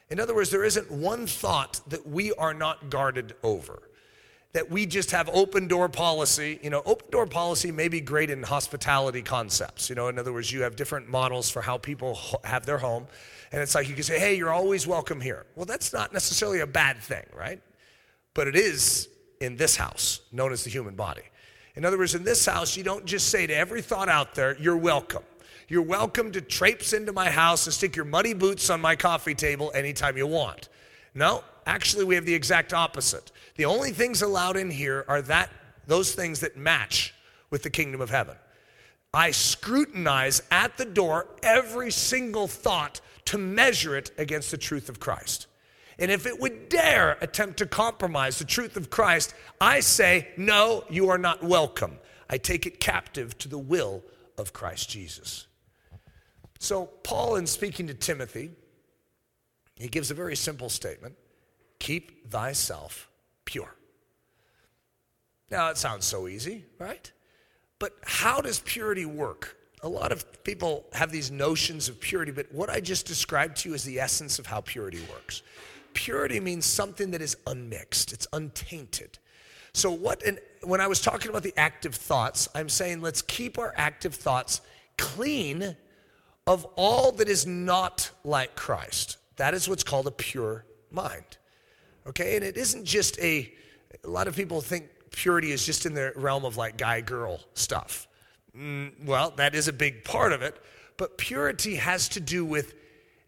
In 0.10 0.20
other 0.20 0.34
words, 0.34 0.50
there 0.50 0.64
isn't 0.64 0.90
one 0.90 1.28
thought 1.28 1.82
that 1.88 2.08
we 2.08 2.32
are 2.34 2.54
not 2.54 2.90
guarded 2.90 3.36
over 3.44 3.84
that 4.54 4.70
we 4.70 4.86
just 4.86 5.12
have 5.12 5.30
open 5.34 5.68
door 5.68 5.90
policy. 5.90 6.60
You 6.62 6.70
know, 6.70 6.84
open 6.86 7.10
door 7.10 7.26
policy 7.26 7.72
may 7.72 7.88
be 7.88 8.00
great 8.00 8.30
in 8.30 8.44
hospitality 8.44 9.24
concepts. 9.24 9.90
You 9.90 9.96
know, 9.96 10.08
in 10.08 10.20
other 10.20 10.32
words, 10.32 10.52
you 10.52 10.62
have 10.62 10.76
different 10.76 11.10
models 11.10 11.50
for 11.50 11.62
how 11.62 11.78
people 11.78 12.20
have 12.44 12.66
their 12.66 12.78
home. 12.78 13.08
And 13.52 13.62
it's 13.62 13.76
like 13.76 13.90
you 13.90 13.96
can 13.96 14.04
say, 14.04 14.20
hey, 14.20 14.36
you're 14.36 14.54
always 14.54 14.86
welcome 14.88 15.20
here. 15.20 15.46
Well, 15.56 15.66
that's 15.66 15.92
not 15.92 16.14
necessarily 16.14 16.60
a 16.60 16.68
bad 16.68 16.98
thing, 16.98 17.26
right? 17.36 17.62
But 18.36 18.48
it 18.48 18.56
is 18.56 19.10
in 19.42 19.58
this 19.58 19.76
house, 19.76 20.22
known 20.32 20.52
as 20.52 20.64
the 20.64 20.70
human 20.70 20.96
body. 20.96 21.24
In 21.76 21.86
other 21.86 21.98
words, 21.98 22.14
in 22.14 22.24
this 22.24 22.46
house, 22.46 22.78
you 22.78 22.84
don't 22.84 23.06
just 23.06 23.30
say 23.30 23.48
to 23.48 23.56
every 23.56 23.82
thought 23.82 24.10
out 24.10 24.36
there, 24.36 24.56
you're 24.60 24.78
welcome. 24.78 25.24
You're 25.68 25.82
welcome 25.82 26.32
to 26.34 26.42
traipse 26.42 26.94
into 26.94 27.12
my 27.12 27.32
house 27.32 27.66
and 27.66 27.74
stick 27.74 27.96
your 27.96 28.06
muddy 28.06 28.34
boots 28.34 28.70
on 28.70 28.82
my 28.82 28.96
coffee 28.96 29.34
table 29.34 29.72
anytime 29.74 30.16
you 30.16 30.28
want. 30.28 30.70
No, 31.16 31.44
actually, 31.66 32.06
we 32.06 32.16
have 32.16 32.26
the 32.26 32.34
exact 32.34 32.74
opposite. 32.74 33.32
The 33.56 33.66
only 33.66 33.92
things 33.92 34.22
allowed 34.22 34.58
in 34.58 34.72
here 34.72 35.06
are 35.08 35.22
that 35.24 35.50
those 35.88 36.14
things 36.14 36.40
that 36.40 36.58
match 36.58 37.14
with 37.50 37.64
the 37.64 37.70
kingdom 37.70 38.02
of 38.02 38.10
heaven. 38.10 38.36
I 39.14 39.32
scrutinize 39.32 40.42
at 40.50 40.78
the 40.78 40.86
door 40.86 41.28
every 41.44 41.92
single 41.92 42.48
thought 42.48 43.00
to 43.26 43.38
measure 43.38 43.96
it 43.96 44.12
against 44.18 44.50
the 44.52 44.58
truth 44.58 44.90
of 44.90 45.00
Christ. 45.00 45.48
And 46.00 46.10
if 46.10 46.26
it 46.26 46.40
would 46.40 46.70
dare 46.70 47.18
attempt 47.22 47.58
to 47.60 47.68
compromise 47.68 48.40
the 48.40 48.46
truth 48.46 48.76
of 48.76 48.90
Christ, 48.90 49.36
I 49.62 49.82
say, 49.82 50.30
no, 50.36 50.84
you 50.90 51.10
are 51.10 51.20
not 51.20 51.44
welcome. 51.44 52.00
I 52.30 52.40
take 52.40 52.66
it 52.66 52.80
captive 52.80 53.38
to 53.40 53.48
the 53.48 53.60
will 53.60 54.02
of 54.38 54.54
Christ 54.54 54.90
Jesus. 54.90 55.46
So, 56.60 56.86
Paul, 57.04 57.36
in 57.36 57.46
speaking 57.46 57.88
to 57.88 57.94
Timothy, 57.94 58.52
he 59.76 59.88
gives 59.88 60.10
a 60.10 60.16
very 60.16 60.36
simple 60.36 60.70
statement 60.70 61.16
keep 61.84 62.32
thyself 62.32 63.10
pure. 63.44 63.76
Now, 65.52 65.70
it 65.70 65.78
sounds 65.78 66.06
so 66.06 66.30
easy, 66.30 66.64
right? 66.80 67.12
But 67.78 67.92
how 68.06 68.40
does 68.40 68.60
purity 68.62 69.06
work? 69.06 69.58
A 69.82 69.90
lot 69.90 70.14
of 70.14 70.46
people 70.46 70.86
have 70.94 71.12
these 71.12 71.30
notions 71.30 71.90
of 71.90 72.00
purity, 72.00 72.32
but 72.32 72.48
what 72.54 72.70
I 72.70 72.80
just 72.80 73.06
described 73.06 73.58
to 73.58 73.70
you 73.70 73.76
is 73.76 73.84
the 73.84 74.00
essence 74.00 74.40
of 74.40 74.46
how 74.46 74.62
purity 74.62 75.02
works. 75.12 75.44
Purity 75.94 76.40
means 76.40 76.66
something 76.66 77.12
that 77.12 77.22
is 77.22 77.36
unmixed, 77.48 78.14
it's 78.14 78.28
untainted. 78.32 79.20
So, 79.74 79.92
what, 79.92 80.24
and 80.24 80.40
when 80.62 80.80
I 80.80 80.88
was 80.88 81.02
talking 81.02 81.30
about 81.30 81.44
the 81.44 81.54
active 81.58 81.96
thoughts, 81.96 82.48
I'm 82.56 82.70
saying 82.70 83.02
let's 83.02 83.22
keep 83.22 83.60
our 83.60 83.74
active 83.76 84.16
thoughts 84.16 84.62
clean 84.98 85.76
of 86.48 86.64
all 86.78 87.12
that 87.14 87.28
is 87.28 87.46
not 87.46 88.10
like 88.24 88.56
Christ. 88.56 89.18
That 89.36 89.54
is 89.54 89.68
what's 89.68 89.84
called 89.84 90.08
a 90.08 90.12
pure 90.12 90.64
mind. 90.90 91.38
Okay, 92.08 92.36
and 92.36 92.44
it 92.44 92.58
isn't 92.58 92.86
just 92.86 93.20
a, 93.20 93.52
a 94.04 94.10
lot 94.10 94.28
of 94.28 94.36
people 94.36 94.60
think 94.62 94.90
purity 95.12 95.52
is 95.52 95.66
just 95.66 95.86
in 95.86 95.94
the 95.94 96.12
realm 96.16 96.44
of 96.44 96.58
like 96.58 96.78
guy 96.78 97.02
girl 97.02 97.40
stuff. 97.54 98.08
Mm, 98.58 99.06
well, 99.06 99.32
that 99.38 99.56
is 99.56 99.68
a 99.68 99.74
big 99.74 100.04
part 100.04 100.34
of 100.34 100.42
it, 100.42 100.62
but 100.98 101.18
purity 101.18 101.76
has 101.76 102.10
to 102.10 102.20
do 102.20 102.44
with 102.44 102.74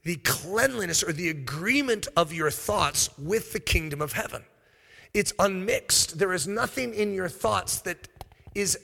the 0.04 0.18
cleanliness 0.18 1.04
or 1.04 1.14
the 1.14 1.30
agreement 1.30 2.08
of 2.16 2.32
your 2.32 2.52
thoughts 2.52 3.10
with 3.18 3.54
the 3.54 3.60
kingdom 3.60 4.02
of 4.02 4.14
heaven. 4.14 4.44
It's 5.14 5.34
unmixed. 5.40 6.20
There 6.20 6.34
is 6.34 6.48
nothing 6.48 6.94
in 6.94 7.14
your 7.14 7.30
thoughts 7.30 7.80
that 7.82 8.08
is, 8.54 8.78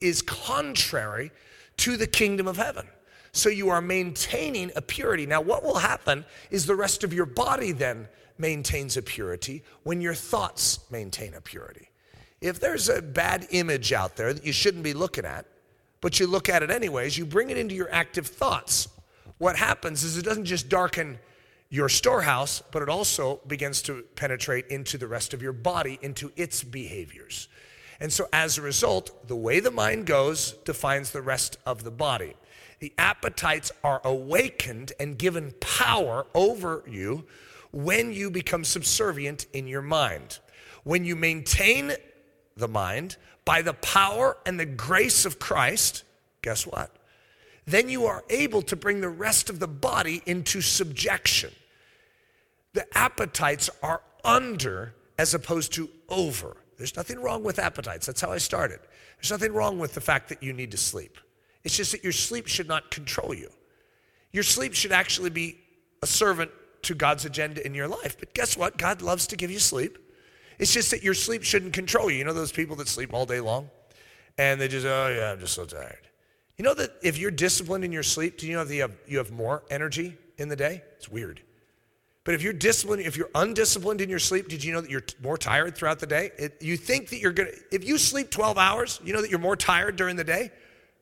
is 0.00 0.22
contrary 0.22 1.32
to 1.78 1.96
the 1.96 2.06
kingdom 2.06 2.46
of 2.46 2.56
heaven. 2.56 2.86
So 3.32 3.48
you 3.48 3.70
are 3.70 3.80
maintaining 3.80 4.70
a 4.76 4.82
purity. 4.82 5.26
Now, 5.26 5.40
what 5.40 5.64
will 5.64 5.78
happen 5.78 6.24
is 6.50 6.66
the 6.66 6.74
rest 6.74 7.02
of 7.02 7.12
your 7.12 7.26
body 7.26 7.72
then 7.72 8.08
maintains 8.40 8.96
a 8.96 9.02
purity 9.02 9.62
when 9.82 10.00
your 10.00 10.14
thoughts 10.14 10.80
maintain 10.90 11.34
a 11.34 11.40
purity. 11.40 11.90
If 12.40 12.58
there's 12.58 12.88
a 12.88 13.02
bad 13.02 13.46
image 13.50 13.92
out 13.92 14.16
there 14.16 14.32
that 14.32 14.44
you 14.44 14.52
shouldn't 14.52 14.82
be 14.82 14.94
looking 14.94 15.24
at, 15.24 15.46
but 16.00 16.18
you 16.18 16.26
look 16.26 16.48
at 16.48 16.62
it 16.62 16.70
anyways, 16.70 17.18
you 17.18 17.26
bring 17.26 17.50
it 17.50 17.58
into 17.58 17.74
your 17.74 17.92
active 17.92 18.26
thoughts. 18.26 18.88
What 19.38 19.56
happens 19.56 20.02
is 20.02 20.16
it 20.16 20.24
doesn't 20.24 20.46
just 20.46 20.68
darken 20.68 21.18
your 21.68 21.88
storehouse, 21.88 22.62
but 22.72 22.82
it 22.82 22.88
also 22.88 23.40
begins 23.46 23.82
to 23.82 24.02
penetrate 24.16 24.66
into 24.68 24.98
the 24.98 25.06
rest 25.06 25.34
of 25.34 25.42
your 25.42 25.52
body, 25.52 25.98
into 26.02 26.32
its 26.36 26.64
behaviors. 26.64 27.48
And 28.00 28.12
so, 28.12 28.26
as 28.32 28.56
a 28.56 28.62
result, 28.62 29.28
the 29.28 29.36
way 29.36 29.60
the 29.60 29.70
mind 29.70 30.06
goes 30.06 30.52
defines 30.64 31.10
the 31.10 31.22
rest 31.22 31.58
of 31.66 31.84
the 31.84 31.90
body. 31.90 32.34
The 32.80 32.94
appetites 32.96 33.70
are 33.84 34.00
awakened 34.04 34.94
and 34.98 35.18
given 35.18 35.52
power 35.60 36.26
over 36.34 36.82
you 36.88 37.26
when 37.72 38.12
you 38.12 38.30
become 38.30 38.64
subservient 38.64 39.46
in 39.52 39.66
your 39.66 39.82
mind. 39.82 40.38
When 40.84 41.04
you 41.04 41.16
maintain 41.16 41.92
the 42.56 42.68
mind 42.68 43.16
by 43.44 43.62
the 43.62 43.74
power 43.74 44.36
and 44.46 44.58
the 44.58 44.66
grace 44.66 45.24
of 45.24 45.38
Christ, 45.38 46.04
guess 46.42 46.66
what? 46.66 46.90
Then 47.66 47.88
you 47.88 48.06
are 48.06 48.24
able 48.30 48.62
to 48.62 48.76
bring 48.76 49.00
the 49.00 49.08
rest 49.08 49.50
of 49.50 49.60
the 49.60 49.68
body 49.68 50.22
into 50.26 50.60
subjection. 50.60 51.52
The 52.72 52.86
appetites 52.96 53.70
are 53.82 54.02
under 54.24 54.94
as 55.18 55.34
opposed 55.34 55.72
to 55.74 55.88
over. 56.08 56.56
There's 56.78 56.96
nothing 56.96 57.20
wrong 57.20 57.44
with 57.44 57.58
appetites. 57.58 58.06
That's 58.06 58.20
how 58.20 58.32
I 58.32 58.38
started. 58.38 58.80
There's 59.16 59.30
nothing 59.30 59.52
wrong 59.52 59.78
with 59.78 59.92
the 59.92 60.00
fact 60.00 60.30
that 60.30 60.42
you 60.42 60.52
need 60.52 60.70
to 60.70 60.78
sleep. 60.78 61.18
It's 61.62 61.76
just 61.76 61.92
that 61.92 62.02
your 62.02 62.12
sleep 62.12 62.46
should 62.46 62.68
not 62.68 62.90
control 62.90 63.34
you. 63.34 63.50
Your 64.32 64.42
sleep 64.42 64.74
should 64.74 64.92
actually 64.92 65.30
be 65.30 65.58
a 66.02 66.06
servant 66.06 66.50
to 66.82 66.94
God's 66.94 67.24
agenda 67.24 67.64
in 67.64 67.74
your 67.74 67.88
life. 67.88 68.16
But 68.18 68.34
guess 68.34 68.56
what? 68.56 68.76
God 68.76 69.02
loves 69.02 69.26
to 69.28 69.36
give 69.36 69.50
you 69.50 69.58
sleep. 69.58 69.98
It's 70.58 70.72
just 70.72 70.90
that 70.90 71.02
your 71.02 71.14
sleep 71.14 71.42
shouldn't 71.42 71.72
control 71.72 72.10
you. 72.10 72.18
You 72.18 72.24
know 72.24 72.32
those 72.32 72.52
people 72.52 72.76
that 72.76 72.88
sleep 72.88 73.14
all 73.14 73.26
day 73.26 73.40
long? 73.40 73.70
And 74.38 74.60
they 74.60 74.68
just, 74.68 74.86
oh, 74.86 75.14
yeah, 75.14 75.32
I'm 75.32 75.40
just 75.40 75.54
so 75.54 75.64
tired. 75.64 76.08
You 76.56 76.64
know 76.64 76.74
that 76.74 76.90
if 77.02 77.16
you're 77.18 77.30
disciplined 77.30 77.84
in 77.84 77.92
your 77.92 78.02
sleep, 78.02 78.38
do 78.38 78.46
you 78.46 78.54
know 78.54 78.64
that 78.64 78.74
you 78.74 78.82
have, 78.82 78.96
you 79.06 79.18
have 79.18 79.30
more 79.30 79.62
energy 79.70 80.16
in 80.36 80.48
the 80.48 80.56
day? 80.56 80.82
It's 80.96 81.08
weird. 81.08 81.40
But 82.24 82.34
if 82.34 82.42
you're 82.42 82.52
disciplined, 82.52 83.02
if 83.02 83.16
you're 83.16 83.30
undisciplined 83.34 84.00
in 84.00 84.10
your 84.10 84.18
sleep, 84.18 84.48
did 84.48 84.62
you 84.62 84.72
know 84.72 84.82
that 84.82 84.90
you're 84.90 85.04
more 85.22 85.38
tired 85.38 85.74
throughout 85.74 86.00
the 86.00 86.06
day? 86.06 86.30
It, 86.38 86.58
you 86.60 86.76
think 86.76 87.08
that 87.08 87.18
you're 87.18 87.32
gonna, 87.32 87.50
if 87.72 87.84
you 87.84 87.96
sleep 87.96 88.30
12 88.30 88.58
hours, 88.58 89.00
you 89.02 89.12
know 89.14 89.22
that 89.22 89.30
you're 89.30 89.40
more 89.40 89.56
tired 89.56 89.96
during 89.96 90.16
the 90.16 90.24
day? 90.24 90.50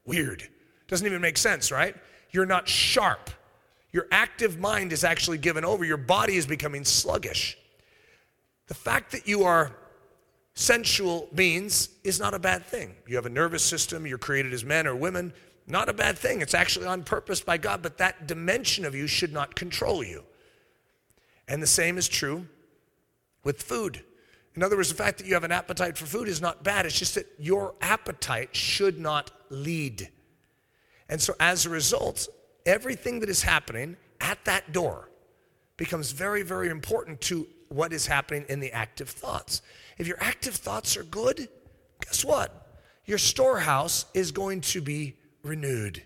Weird. 0.05 0.49
Doesn't 0.87 1.07
even 1.07 1.21
make 1.21 1.37
sense, 1.37 1.73
right? 1.73 1.97
You're 2.31 2.47
not 2.47 2.69
sharp. 2.69 3.31
Your 3.93 4.07
active 4.11 4.59
mind 4.59 4.93
is 4.93 5.05
actually 5.05 5.39
given 5.39 5.65
over. 5.65 5.85
Your 5.85 5.97
body 5.97 6.37
is 6.37 6.47
becoming 6.47 6.85
sluggish. 6.85 7.57
The 8.67 8.75
fact 8.75 9.13
that 9.13 9.27
you 9.27 9.45
are 9.45 9.77
sensual 10.55 11.29
means 11.33 11.89
is 12.05 12.21
not 12.21 12.35
a 12.35 12.39
bad 12.39 12.67
thing. 12.67 12.95
You 13.07 13.17
have 13.17 13.27
a 13.27 13.31
nervous 13.31 13.63
system, 13.63 14.07
you're 14.07 14.19
created 14.19 14.53
as 14.53 14.65
men 14.65 14.87
or 14.87 14.95
women. 14.95 15.33
Not 15.67 15.89
a 15.89 15.93
bad 15.93 16.19
thing. 16.19 16.41
It's 16.41 16.55
actually 16.55 16.87
on 16.87 17.03
purpose 17.03 17.41
by 17.41 17.59
God, 17.59 17.83
but 17.83 17.99
that 17.99 18.27
dimension 18.27 18.85
of 18.85 18.95
you 18.95 19.07
should 19.07 19.33
not 19.33 19.55
control 19.55 20.03
you. 20.03 20.25
And 21.47 21.63
the 21.63 21.67
same 21.67 21.99
is 21.99 22.09
true 22.09 22.47
with 23.45 23.63
food. 23.63 24.03
In 24.55 24.63
other 24.63 24.77
words, 24.77 24.89
the 24.89 24.95
fact 24.95 25.19
that 25.19 25.27
you 25.27 25.35
have 25.35 25.45
an 25.45 25.53
appetite 25.53 25.97
for 25.97 26.07
food 26.07 26.27
is 26.27 26.41
not 26.41 26.65
bad. 26.65 26.85
It's 26.85 26.99
just 26.99 27.15
that 27.15 27.27
your 27.39 27.75
appetite 27.81 28.57
should 28.57 28.99
not 28.99 29.31
lead. 29.51 30.11
And 31.09 31.21
so 31.21 31.35
as 31.39 31.65
a 31.65 31.71
result, 31.71 32.29
everything 32.69 33.21
that 33.21 33.29
is 33.29 33.43
happening 33.43 33.97
at 34.21 34.45
that 34.45 34.73
door 34.73 35.09
becomes 35.77 36.13
very, 36.13 36.43
very 36.43 36.69
important 36.69 37.21
to 37.23 37.47
what 37.69 37.93
is 37.93 38.07
happening 38.07 38.45
in 38.49 38.61
the 38.61 38.73
active 38.73 39.09
thoughts. 39.09 39.63
If 39.97 40.07
your 40.07 40.19
active 40.21 40.55
thoughts 40.55 40.97
are 40.97 41.03
good, 41.03 41.49
guess 42.05 42.25
what? 42.25 42.81
Your 43.07 43.19
storehouse 43.19 44.07
is 44.15 44.33
going 44.33 44.61
to 44.63 44.81
be 44.81 45.17
renewed. 45.43 46.03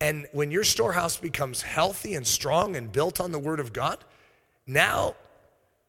And 0.00 0.26
when 0.32 0.50
your 0.50 0.64
storehouse 0.64 1.16
becomes 1.16 1.62
healthy 1.62 2.14
and 2.14 2.26
strong 2.26 2.76
and 2.76 2.90
built 2.90 3.20
on 3.20 3.30
the 3.30 3.38
Word 3.38 3.60
of 3.60 3.72
God, 3.72 3.98
now 4.66 5.14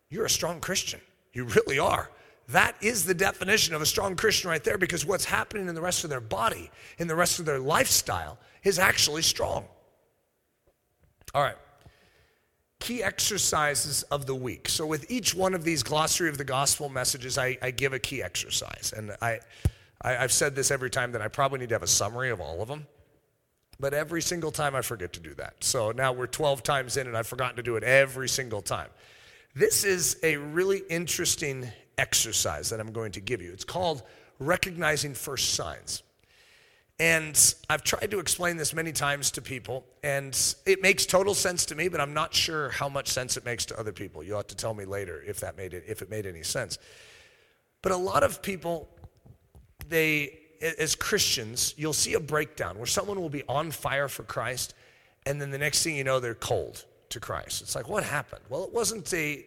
you're 0.09 0.25
a 0.25 0.29
strong 0.29 0.59
Christian. 0.59 0.99
You 1.33 1.45
really 1.45 1.79
are. 1.79 2.09
That 2.49 2.75
is 2.81 3.05
the 3.05 3.13
definition 3.13 3.73
of 3.73 3.81
a 3.81 3.85
strong 3.85 4.15
Christian 4.15 4.49
right 4.49 4.63
there 4.63 4.77
because 4.77 5.05
what's 5.05 5.25
happening 5.25 5.67
in 5.67 5.75
the 5.75 5.81
rest 5.81 6.03
of 6.03 6.09
their 6.09 6.21
body, 6.21 6.69
in 6.99 7.07
the 7.07 7.15
rest 7.15 7.39
of 7.39 7.45
their 7.45 7.59
lifestyle, 7.59 8.37
is 8.63 8.77
actually 8.77 9.23
strong. 9.23 9.65
All 11.35 11.41
right. 11.41 11.57
Key 12.79 13.03
exercises 13.03 14.03
of 14.03 14.25
the 14.25 14.33
week. 14.33 14.69
So, 14.69 14.85
with 14.85 15.11
each 15.11 15.35
one 15.35 15.53
of 15.53 15.65
these 15.65 15.83
glossary 15.83 16.29
of 16.29 16.37
the 16.37 16.45
gospel 16.45 16.87
messages, 16.87 17.37
I, 17.37 17.57
I 17.61 17.71
give 17.71 17.91
a 17.91 17.99
key 17.99 18.23
exercise. 18.23 18.93
And 18.95 19.11
I, 19.21 19.39
I, 20.01 20.15
I've 20.15 20.31
said 20.31 20.55
this 20.55 20.71
every 20.71 20.89
time 20.89 21.11
that 21.11 21.21
I 21.21 21.27
probably 21.27 21.59
need 21.59 21.69
to 21.69 21.75
have 21.75 21.83
a 21.83 21.87
summary 21.87 22.29
of 22.29 22.39
all 22.39 22.61
of 22.61 22.69
them. 22.69 22.87
But 23.81 23.93
every 23.93 24.21
single 24.21 24.51
time 24.51 24.75
I 24.75 24.81
forget 24.81 25.11
to 25.13 25.19
do 25.19 25.33
that. 25.33 25.61
So 25.61 25.91
now 25.91 26.13
we're 26.13 26.27
12 26.27 26.63
times 26.63 26.95
in 26.95 27.05
and 27.05 27.17
I've 27.17 27.27
forgotten 27.27 27.57
to 27.57 27.63
do 27.63 27.75
it 27.75 27.83
every 27.83 28.29
single 28.29 28.61
time. 28.61 28.87
This 29.53 29.83
is 29.83 30.17
a 30.23 30.37
really 30.37 30.83
interesting 30.89 31.69
exercise 31.97 32.69
that 32.69 32.79
I'm 32.79 32.93
going 32.93 33.11
to 33.11 33.19
give 33.19 33.41
you. 33.41 33.51
It's 33.51 33.65
called 33.65 34.03
recognizing 34.39 35.13
first 35.13 35.55
signs. 35.55 36.01
And 36.97 37.55
I've 37.69 37.83
tried 37.83 38.11
to 38.11 38.19
explain 38.19 38.55
this 38.55 38.73
many 38.73 38.93
times 38.93 39.31
to 39.31 39.41
people, 39.41 39.85
and 40.01 40.37
it 40.65 40.81
makes 40.81 41.05
total 41.05 41.33
sense 41.33 41.65
to 41.65 41.75
me, 41.75 41.89
but 41.89 41.99
I'm 41.99 42.13
not 42.13 42.33
sure 42.33 42.69
how 42.69 42.87
much 42.87 43.09
sense 43.09 43.35
it 43.35 43.43
makes 43.43 43.65
to 43.65 43.79
other 43.79 43.91
people. 43.91 44.23
You'll 44.23 44.37
have 44.37 44.47
to 44.47 44.55
tell 44.55 44.73
me 44.73 44.85
later 44.85 45.21
if 45.27 45.41
that 45.41 45.57
made 45.57 45.73
it, 45.73 45.83
if 45.87 46.01
it 46.01 46.09
made 46.09 46.25
any 46.25 46.43
sense. 46.43 46.77
But 47.81 47.91
a 47.91 47.97
lot 47.97 48.23
of 48.23 48.41
people, 48.41 48.87
they, 49.89 50.39
as 50.79 50.95
Christians, 50.95 51.73
you'll 51.75 51.91
see 51.91 52.13
a 52.13 52.19
breakdown 52.19 52.77
where 52.77 52.85
someone 52.85 53.19
will 53.19 53.29
be 53.29 53.43
on 53.49 53.71
fire 53.71 54.07
for 54.07 54.23
Christ, 54.23 54.73
and 55.25 55.41
then 55.41 55.51
the 55.51 55.57
next 55.57 55.83
thing 55.83 55.97
you 55.97 56.05
know, 56.05 56.21
they're 56.21 56.33
cold 56.33 56.85
to 57.09 57.19
Christ. 57.19 57.61
It's 57.61 57.75
like, 57.75 57.89
what 57.89 58.05
happened? 58.05 58.41
Well, 58.47 58.63
it 58.63 58.73
wasn't 58.73 59.13
a 59.13 59.45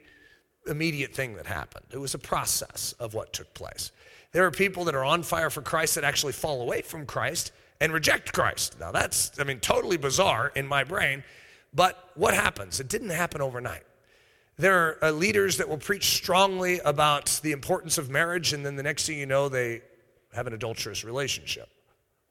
immediate 0.66 1.14
thing 1.14 1.34
that 1.36 1.46
happened. 1.46 1.86
It 1.92 1.98
was 1.98 2.12
a 2.12 2.18
process 2.18 2.94
of 3.00 3.14
what 3.14 3.32
took 3.32 3.52
place. 3.54 3.90
There 4.32 4.44
are 4.44 4.50
people 4.50 4.84
that 4.84 4.94
are 4.94 5.04
on 5.04 5.22
fire 5.22 5.50
for 5.50 5.62
Christ 5.62 5.94
that 5.94 6.04
actually 6.04 6.32
fall 6.32 6.60
away 6.60 6.82
from 6.82 7.06
Christ 7.06 7.52
and 7.80 7.92
reject 7.92 8.32
Christ. 8.32 8.78
Now, 8.78 8.92
that's, 8.92 9.32
I 9.38 9.44
mean, 9.44 9.60
totally 9.60 9.96
bizarre 9.96 10.52
in 10.54 10.66
my 10.66 10.84
brain, 10.84 11.24
but 11.72 12.10
what 12.14 12.34
happens? 12.34 12.80
It 12.80 12.88
didn't 12.88 13.10
happen 13.10 13.40
overnight. 13.40 13.84
There 14.56 14.74
are 14.74 15.04
uh, 15.04 15.10
leaders 15.12 15.56
that 15.58 15.68
will 15.68 15.78
preach 15.78 16.16
strongly 16.16 16.80
about 16.84 17.40
the 17.42 17.52
importance 17.52 17.96
of 17.96 18.10
marriage, 18.10 18.52
and 18.52 18.66
then 18.66 18.74
the 18.74 18.82
next 18.82 19.06
thing 19.06 19.18
you 19.18 19.26
know, 19.26 19.48
they 19.48 19.82
have 20.34 20.46
an 20.46 20.52
adulterous 20.52 21.04
relationship. 21.04 21.68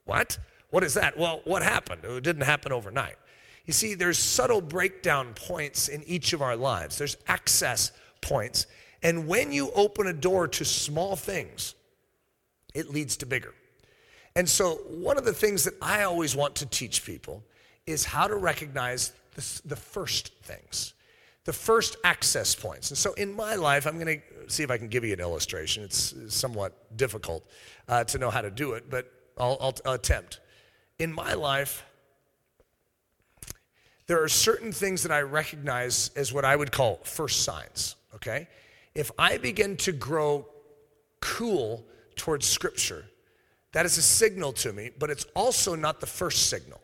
What? 0.04 0.38
What 0.70 0.84
is 0.84 0.94
that? 0.94 1.18
Well, 1.18 1.40
what 1.44 1.62
happened? 1.62 2.04
It 2.04 2.22
didn't 2.22 2.42
happen 2.42 2.70
overnight. 2.70 3.16
You 3.64 3.72
see, 3.72 3.94
there's 3.94 4.18
subtle 4.18 4.60
breakdown 4.60 5.32
points 5.34 5.88
in 5.88 6.02
each 6.04 6.32
of 6.32 6.42
our 6.42 6.56
lives, 6.56 6.98
there's 6.98 7.16
access 7.26 7.92
points. 8.20 8.66
And 9.02 9.28
when 9.28 9.52
you 9.52 9.70
open 9.72 10.08
a 10.08 10.12
door 10.12 10.48
to 10.48 10.64
small 10.64 11.14
things, 11.16 11.74
it 12.78 12.90
leads 12.90 13.16
to 13.18 13.26
bigger. 13.26 13.54
And 14.36 14.48
so, 14.48 14.76
one 14.88 15.18
of 15.18 15.24
the 15.24 15.32
things 15.32 15.64
that 15.64 15.74
I 15.82 16.02
always 16.04 16.36
want 16.36 16.54
to 16.56 16.66
teach 16.66 17.04
people 17.04 17.42
is 17.86 18.04
how 18.04 18.28
to 18.28 18.36
recognize 18.36 19.12
the, 19.34 19.60
the 19.64 19.76
first 19.76 20.32
things, 20.42 20.94
the 21.44 21.52
first 21.52 21.96
access 22.04 22.54
points. 22.54 22.90
And 22.90 22.98
so, 22.98 23.14
in 23.14 23.34
my 23.34 23.56
life, 23.56 23.86
I'm 23.86 23.98
going 23.98 24.20
to 24.20 24.50
see 24.52 24.62
if 24.62 24.70
I 24.70 24.78
can 24.78 24.88
give 24.88 25.04
you 25.04 25.12
an 25.12 25.20
illustration. 25.20 25.82
It's 25.82 26.14
somewhat 26.28 26.96
difficult 26.96 27.44
uh, 27.88 28.04
to 28.04 28.18
know 28.18 28.30
how 28.30 28.42
to 28.42 28.50
do 28.50 28.74
it, 28.74 28.88
but 28.88 29.10
I'll, 29.36 29.58
I'll, 29.60 29.74
I'll 29.84 29.94
attempt. 29.94 30.40
In 31.00 31.12
my 31.12 31.34
life, 31.34 31.84
there 34.06 34.22
are 34.22 34.28
certain 34.28 34.72
things 34.72 35.02
that 35.02 35.12
I 35.12 35.22
recognize 35.22 36.10
as 36.16 36.32
what 36.32 36.44
I 36.44 36.54
would 36.54 36.70
call 36.70 37.00
first 37.02 37.42
signs, 37.42 37.96
okay? 38.14 38.48
If 38.94 39.10
I 39.18 39.38
begin 39.38 39.76
to 39.78 39.92
grow 39.92 40.46
cool 41.20 41.84
towards 42.18 42.46
Scripture, 42.46 43.06
that 43.72 43.86
is 43.86 43.96
a 43.96 44.02
signal 44.02 44.52
to 44.54 44.72
me, 44.72 44.90
but 44.98 45.10
it's 45.10 45.24
also 45.34 45.74
not 45.74 46.00
the 46.00 46.06
first 46.06 46.48
signal. 46.50 46.80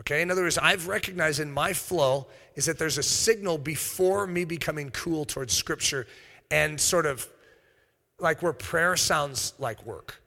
Okay, 0.00 0.22
in 0.22 0.30
other 0.30 0.42
words, 0.42 0.58
I've 0.58 0.88
recognized 0.88 1.40
in 1.40 1.52
my 1.52 1.72
flow 1.72 2.26
is 2.54 2.66
that 2.66 2.78
there's 2.78 2.98
a 2.98 3.02
signal 3.02 3.58
before 3.58 4.26
me 4.26 4.44
becoming 4.44 4.90
cool 4.90 5.24
towards 5.24 5.52
Scripture 5.52 6.06
and 6.50 6.80
sort 6.80 7.06
of 7.06 7.28
like 8.18 8.42
where 8.42 8.52
prayer 8.52 8.96
sounds 8.96 9.54
like 9.58 9.84
work. 9.84 10.22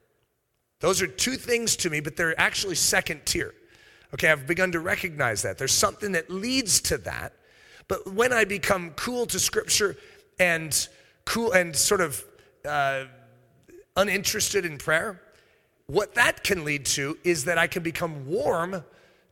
Those 0.82 1.02
are 1.02 1.08
two 1.08 1.36
things 1.36 1.76
to 1.78 1.90
me, 1.90 2.00
but 2.00 2.16
they're 2.16 2.40
actually 2.40 2.76
second 2.76 3.26
tier. 3.26 3.54
Okay, 4.14 4.30
I've 4.30 4.48
begun 4.48 4.72
to 4.74 4.80
recognize 4.80 5.42
that. 5.42 5.58
There's 5.58 5.74
something 5.74 6.12
that 6.14 6.30
leads 6.30 6.80
to 6.82 6.98
that. 7.00 7.34
But 7.88 8.14
when 8.14 8.34
I 8.34 8.46
become 8.46 8.92
cool 8.92 9.26
to 9.28 9.40
Scripture 9.40 9.98
and 10.40 10.88
cool 11.26 11.52
and 11.52 11.76
sort 11.76 12.02
of 12.02 12.24
uh, 12.66 13.06
uninterested 13.96 14.66
in 14.66 14.78
prayer, 14.78 15.22
what 15.88 16.16
that 16.16 16.44
can 16.44 16.66
lead 16.66 16.86
to 16.88 17.18
is 17.24 17.46
that 17.46 17.58
I 17.58 17.68
can 17.68 17.84
become 17.84 18.28
warm 18.28 18.84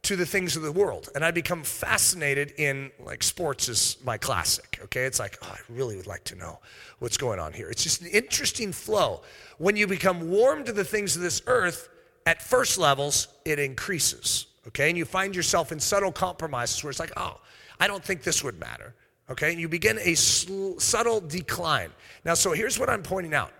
to 0.03 0.15
the 0.17 0.25
things 0.25 0.57
of 0.57 0.63
the 0.63 0.71
world 0.71 1.09
and 1.15 1.23
I 1.23 1.31
become 1.31 1.63
fascinated 1.63 2.53
in 2.57 2.91
like 2.99 3.23
sports 3.23 3.69
is 3.69 3.97
my 4.03 4.17
classic. 4.17 4.79
Okay, 4.83 5.05
it's 5.05 5.19
like 5.19 5.37
oh, 5.41 5.51
I 5.51 5.59
really 5.69 5.95
would 5.95 6.07
like 6.07 6.25
to 6.25 6.35
know 6.35 6.59
what's 6.99 7.17
going 7.17 7.39
on 7.39 7.53
here. 7.53 7.69
It's 7.69 7.83
just 7.83 8.01
an 8.01 8.07
interesting 8.07 8.71
flow. 8.71 9.21
When 9.57 9.75
you 9.75 9.87
become 9.87 10.29
warm 10.29 10.65
to 10.65 10.73
the 10.73 10.83
things 10.83 11.15
of 11.15 11.21
this 11.21 11.41
earth, 11.47 11.89
at 12.25 12.41
first 12.41 12.77
levels, 12.77 13.27
it 13.45 13.59
increases. 13.59 14.47
Okay, 14.67 14.89
and 14.89 14.97
you 14.97 15.05
find 15.05 15.35
yourself 15.35 15.71
in 15.71 15.79
subtle 15.79 16.11
compromises 16.11 16.83
where 16.83 16.89
it's 16.89 16.99
like, 16.99 17.11
oh, 17.17 17.39
I 17.79 17.87
don't 17.87 18.03
think 18.03 18.23
this 18.23 18.43
would 18.43 18.59
matter. 18.59 18.93
Okay, 19.29 19.51
and 19.51 19.59
you 19.59 19.67
begin 19.67 19.99
a 20.01 20.15
sl- 20.15 20.77
subtle 20.79 21.19
decline. 21.19 21.91
Now, 22.23 22.33
so 22.33 22.53
here's 22.53 22.79
what 22.79 22.89
I'm 22.89 23.03
pointing 23.03 23.33
out. 23.33 23.51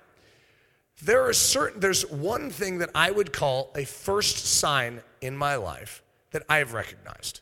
There 1.01 1.27
are 1.27 1.33
certain, 1.33 1.79
there's 1.79 2.09
one 2.09 2.49
thing 2.49 2.77
that 2.77 2.89
I 2.93 3.11
would 3.11 3.33
call 3.33 3.71
a 3.75 3.83
first 3.83 4.37
sign 4.37 5.01
in 5.21 5.35
my 5.35 5.55
life 5.55 6.03
that 6.31 6.43
I 6.49 6.57
have 6.57 6.73
recognized. 6.73 7.41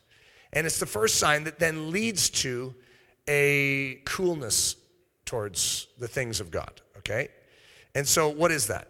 And 0.52 0.66
it's 0.66 0.78
the 0.78 0.86
first 0.86 1.16
sign 1.16 1.44
that 1.44 1.58
then 1.58 1.90
leads 1.90 2.30
to 2.30 2.74
a 3.28 4.00
coolness 4.04 4.76
towards 5.24 5.86
the 5.98 6.08
things 6.08 6.40
of 6.40 6.50
God, 6.50 6.80
okay? 6.98 7.28
And 7.94 8.06
so, 8.06 8.28
what 8.28 8.50
is 8.50 8.66
that? 8.66 8.88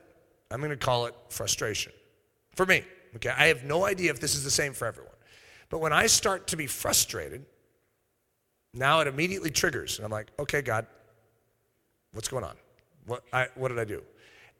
I'm 0.51 0.61
going 0.61 0.71
to 0.71 0.77
call 0.77 1.07
it 1.07 1.15
frustration. 1.29 1.93
For 2.55 2.67
me, 2.67 2.83
okay? 3.17 3.33
I 3.37 3.47
have 3.47 3.65
no 3.65 3.85
idea 3.85 4.11
if 4.11 4.21
this 4.21 4.35
is 4.35 4.45
the 4.45 4.51
same 4.51 4.73
for 4.73 4.87
everyone. 4.87 5.13
But 5.71 5.79
when 5.79 5.93
I 5.93 6.07
start 6.07 6.49
to 6.49 6.57
be 6.57 6.67
frustrated, 6.67 7.47
now 8.75 9.01
it 9.01 9.07
immediately 9.07 9.51
triggers. 9.51 9.99
And 9.99 10.05
I'm 10.05 10.11
like, 10.11 10.29
okay, 10.39 10.63
God, 10.63 10.87
what's 12.13 12.29
going 12.29 12.45
on? 12.45 12.57
What, 13.07 13.23
I, 13.33 13.49
what 13.55 13.69
did 13.69 13.79
I 13.79 13.85
do? 13.85 14.03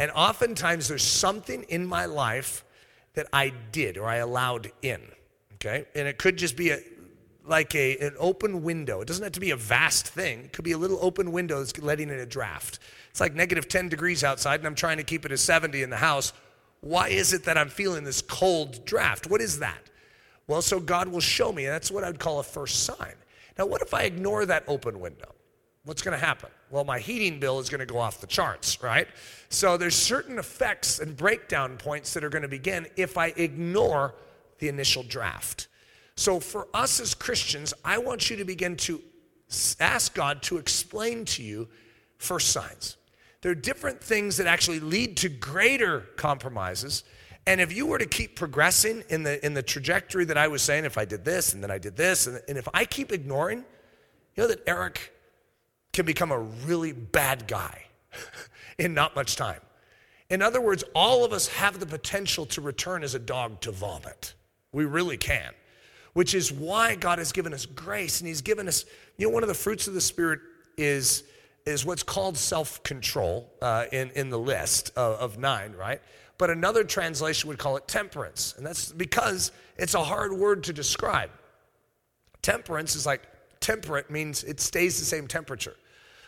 And 0.03 0.11
oftentimes 0.17 0.89
there's 0.89 1.05
something 1.05 1.63
in 1.69 1.87
my 1.87 2.07
life 2.07 2.65
that 3.15 3.29
I 3.33 3.53
did 3.71 3.97
or 3.97 4.07
I 4.07 4.17
allowed 4.17 4.73
in, 4.83 5.01
okay? 5.55 5.85
And 5.95 6.09
it 6.09 6.19
could 6.19 6.37
just 6.37 6.57
be 6.57 6.71
a, 6.71 6.81
like 7.45 7.73
a, 7.77 7.97
an 7.99 8.17
open 8.19 8.65
window. 8.65 9.01
It 9.01 9.07
doesn't 9.07 9.23
have 9.23 9.35
to 9.35 9.39
be 9.39 9.53
a 9.53 9.57
vast 9.57 10.09
thing. 10.09 10.41
It 10.41 10.53
could 10.53 10.65
be 10.65 10.73
a 10.73 10.77
little 10.77 10.99
open 11.01 11.31
window 11.31 11.61
that's 11.61 11.79
letting 11.79 12.09
in 12.09 12.19
a 12.19 12.27
draft. 12.27 12.81
It's 13.11 13.21
like 13.21 13.37
negative 13.37 13.69
10 13.69 13.91
degrees 13.91 14.25
outside 14.25 14.59
and 14.59 14.67
I'm 14.67 14.75
trying 14.75 14.97
to 14.97 15.05
keep 15.05 15.25
it 15.25 15.31
at 15.31 15.39
70 15.39 15.85
in 15.85 15.91
the 15.91 15.99
house. 15.99 16.33
Why 16.81 17.07
is 17.07 17.33
it 17.33 17.45
that 17.45 17.57
I'm 17.57 17.69
feeling 17.69 18.03
this 18.03 18.23
cold 18.23 18.85
draft? 18.85 19.31
What 19.31 19.41
is 19.41 19.61
that? 19.61 19.89
Well, 20.49 20.63
so 20.63 20.81
God 20.81 21.07
will 21.07 21.21
show 21.21 21.53
me. 21.53 21.65
That's 21.67 21.93
what 21.93 22.03
I'd 22.03 22.19
call 22.19 22.41
a 22.41 22.43
first 22.43 22.83
sign. 22.83 23.15
Now, 23.57 23.67
what 23.67 23.83
if 23.83 23.95
I 23.95 24.03
ignore 24.03 24.47
that 24.47 24.65
open 24.67 24.99
window? 24.99 25.33
what's 25.85 26.03
going 26.03 26.19
to 26.19 26.25
happen? 26.25 26.51
Well, 26.73 26.85
my 26.85 26.99
heating 26.99 27.39
bill 27.39 27.61
is 27.61 27.69
going 27.69 27.81
to 27.81 27.87
go 27.87 27.99
off 27.99 28.23
the 28.23 28.27
charts, 28.27 28.83
right? 28.83 29.07
So 29.51 29.77
there's 29.77 29.95
certain 29.95 30.39
effects 30.39 31.01
and 31.01 31.15
breakdown 31.15 31.77
points 31.77 32.15
that 32.15 32.25
are 32.25 32.31
going 32.31 32.43
to 32.43 32.49
begin 32.49 32.87
if 32.97 33.19
I 33.19 33.27
ignore 33.37 34.15
the 34.59 34.69
initial 34.69 35.03
draft. 35.03 35.69
So 36.17 36.41
for 36.41 36.69
us 36.73 36.99
as 36.99 37.15
Christians, 37.15 37.75
I 37.85 37.99
want 37.99 38.31
you 38.31 38.37
to 38.39 38.45
begin 38.47 38.77
to 38.79 39.03
ask 39.81 40.15
God 40.15 40.43
to 40.45 40.57
explain 40.57 41.27
to 41.27 41.43
you 41.43 41.69
first 42.17 42.49
signs. 42.49 42.97
There 43.43 43.53
are 43.53 43.57
different 43.57 44.03
things 44.03 44.39
that 44.39 44.47
actually 44.47 44.81
lead 44.81 45.19
to 45.19 45.29
greater 45.29 46.01
compromises, 46.17 47.05
And 47.47 47.61
if 47.61 47.75
you 47.75 47.87
were 47.87 47.99
to 47.99 48.07
keep 48.07 48.37
progressing 48.37 49.03
in 49.09 49.25
the, 49.25 49.45
in 49.45 49.55
the 49.55 49.63
trajectory 49.63 50.25
that 50.27 50.39
I 50.39 50.49
was 50.49 50.63
saying, 50.63 50.85
if 50.85 50.97
I 50.97 51.05
did 51.05 51.25
this 51.25 51.55
and 51.55 51.63
then 51.63 51.71
I 51.71 51.79
did 51.79 51.97
this, 51.97 52.27
and, 52.27 52.41
and 52.49 52.57
if 52.57 52.69
I 52.73 52.85
keep 52.85 53.13
ignoring, 53.13 53.59
you 54.37 54.43
know 54.43 54.47
that 54.47 54.63
Eric 54.67 55.13
can 55.93 56.07
become 56.07 56.33
a 56.33 56.39
really 56.39 56.93
bad 56.93 57.47
guy 57.47 57.85
in 58.79 58.95
not 58.95 59.15
much 59.15 59.37
time. 59.37 59.61
In 60.31 60.41
other 60.41 60.61
words, 60.61 60.85
all 60.95 61.25
of 61.25 61.33
us 61.33 61.49
have 61.49 61.79
the 61.79 61.87
potential 61.87 62.47
to 62.47 62.61
return 62.61 63.03
as 63.03 63.15
a 63.15 63.19
dog 63.19 63.61
to 63.63 63.71
vomit. 63.71 64.35
We 64.73 64.87
really 64.87 65.19
can, 65.19 65.53
which 66.15 66.35
is 66.35 66.51
why 66.51 66.95
God 66.95 67.19
has 67.19 67.33
given 67.33 67.53
us 67.53 67.67
grace 67.67 68.21
and 68.21 68.29
He's 68.29 68.41
given 68.41 68.67
us, 68.69 68.87
you 69.19 69.27
know, 69.27 69.35
one 69.35 69.43
of 69.43 69.49
the 69.49 69.55
fruits 69.55 69.89
of 69.89 69.95
the 69.95 70.01
Spirit 70.01 70.41
is, 70.79 71.25
is 71.67 71.85
what's 71.85 72.03
called 72.03 72.39
self 72.39 72.83
control 72.83 73.53
uh, 73.61 73.85
in, 73.93 74.11
in 74.15 74.31
the 74.31 74.39
list 74.39 74.91
of, 74.97 75.19
of 75.19 75.39
nine, 75.39 75.73
right? 75.73 76.01
but 76.43 76.51
another 76.51 76.83
translation 76.83 77.47
would 77.47 77.59
call 77.59 77.77
it 77.77 77.87
temperance. 77.87 78.55
And 78.57 78.67
that's 78.67 78.91
because 78.91 79.53
it's 79.77 79.95
a 79.95 80.03
hard 80.03 80.33
word 80.33 80.65
to 80.65 80.73
describe. 80.73 81.31
Temperance 82.43 82.97
is 82.97 83.07
like 83.07 83.23
temperate 83.61 84.11
means 84.11 84.43
it 84.43 84.59
stays 84.59 84.99
the 84.99 85.05
same 85.05 85.29
temperature. 85.29 85.77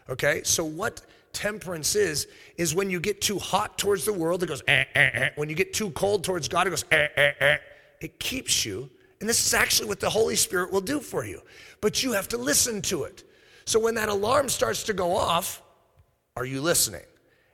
Okay? 0.09 0.43
So 0.45 0.65
what 0.65 1.03
temperance 1.33 1.97
is 1.97 2.29
is 2.57 2.75
when 2.75 2.89
you 2.91 3.01
get 3.01 3.21
too 3.21 3.41
hot 3.41 3.77
towards 3.77 4.05
the 4.05 4.13
world 4.13 4.41
it 4.45 4.47
goes 4.47 4.63
eh, 4.69 4.85
eh, 4.95 5.11
eh. 5.13 5.31
when 5.35 5.49
you 5.49 5.55
get 5.57 5.73
too 5.73 5.91
cold 5.91 6.23
towards 6.23 6.47
God 6.47 6.69
it 6.69 6.71
goes 6.71 6.85
eh, 6.93 7.09
eh, 7.17 7.33
eh. 7.41 7.57
it 8.01 8.21
keeps 8.21 8.65
you 8.65 8.89
and 9.25 9.29
this 9.31 9.47
is 9.47 9.55
actually 9.55 9.89
what 9.89 10.01
the 10.01 10.11
Holy 10.11 10.37
Spirit 10.37 10.71
will 10.71 10.83
do 10.83 11.01
for 11.01 11.25
you. 11.25 11.41
But 11.81 12.03
you 12.03 12.13
have 12.13 12.29
to 12.29 12.37
listen 12.37 12.83
to 12.83 13.05
it. 13.05 13.25
So 13.65 13.81
when 13.81 13.95
that 13.95 14.11
alarm 14.11 14.51
starts 14.51 14.83
to 14.83 14.93
go 14.93 15.17
off, 15.17 15.63
are 16.37 16.45
you 16.45 16.61
listening? 16.61 17.07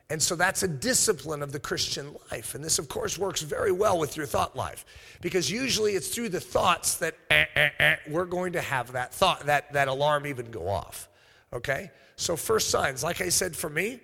And 0.08 0.20
so 0.20 0.34
that's 0.34 0.64
a 0.64 0.68
discipline 0.68 1.44
of 1.44 1.52
the 1.52 1.60
Christian 1.60 2.16
life. 2.32 2.56
And 2.56 2.64
this, 2.64 2.80
of 2.80 2.88
course, 2.88 3.16
works 3.16 3.42
very 3.42 3.70
well 3.70 4.00
with 4.00 4.16
your 4.16 4.26
thought 4.26 4.56
life 4.56 4.84
because 5.20 5.48
usually 5.48 5.92
it's 5.92 6.08
through 6.08 6.30
the 6.30 6.40
thoughts 6.40 6.96
that 6.96 7.14
eh, 7.30 7.44
eh, 7.54 7.68
eh, 7.78 7.96
we're 8.08 8.24
going 8.24 8.54
to 8.54 8.60
have 8.60 8.90
that 8.90 9.14
thought, 9.14 9.46
that, 9.46 9.72
that 9.72 9.86
alarm 9.86 10.26
even 10.26 10.50
go 10.50 10.68
off. 10.68 11.08
Okay? 11.52 11.90
So, 12.16 12.36
first 12.36 12.70
signs, 12.70 13.02
like 13.02 13.20
I 13.20 13.28
said, 13.28 13.56
for 13.56 13.70
me, 13.70 14.00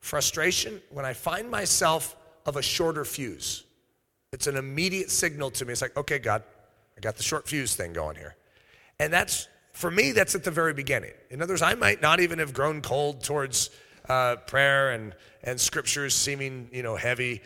frustration, 0.00 0.80
when 0.90 1.04
I 1.04 1.12
find 1.12 1.50
myself 1.50 2.16
of 2.46 2.56
a 2.56 2.62
shorter 2.62 3.04
fuse, 3.04 3.64
it's 4.32 4.46
an 4.46 4.56
immediate 4.56 5.10
signal 5.10 5.50
to 5.52 5.64
me. 5.64 5.72
It's 5.72 5.82
like, 5.82 5.96
okay, 5.96 6.18
God, 6.18 6.42
I 6.96 7.00
got 7.00 7.16
the 7.16 7.22
short 7.22 7.48
fuse 7.48 7.74
thing 7.74 7.92
going 7.92 8.16
here. 8.16 8.36
And 8.98 9.12
that's, 9.12 9.48
for 9.72 9.90
me, 9.90 10.12
that's 10.12 10.34
at 10.34 10.44
the 10.44 10.50
very 10.50 10.72
beginning. 10.72 11.12
In 11.30 11.42
other 11.42 11.52
words, 11.52 11.62
I 11.62 11.74
might 11.74 12.00
not 12.00 12.20
even 12.20 12.38
have 12.38 12.54
grown 12.54 12.80
cold 12.80 13.22
towards 13.22 13.70
uh, 14.08 14.36
prayer 14.46 14.92
and, 14.92 15.14
and 15.42 15.60
scriptures 15.60 16.14
seeming, 16.14 16.68
you 16.72 16.82
know, 16.82 16.96
heavy. 16.96 17.42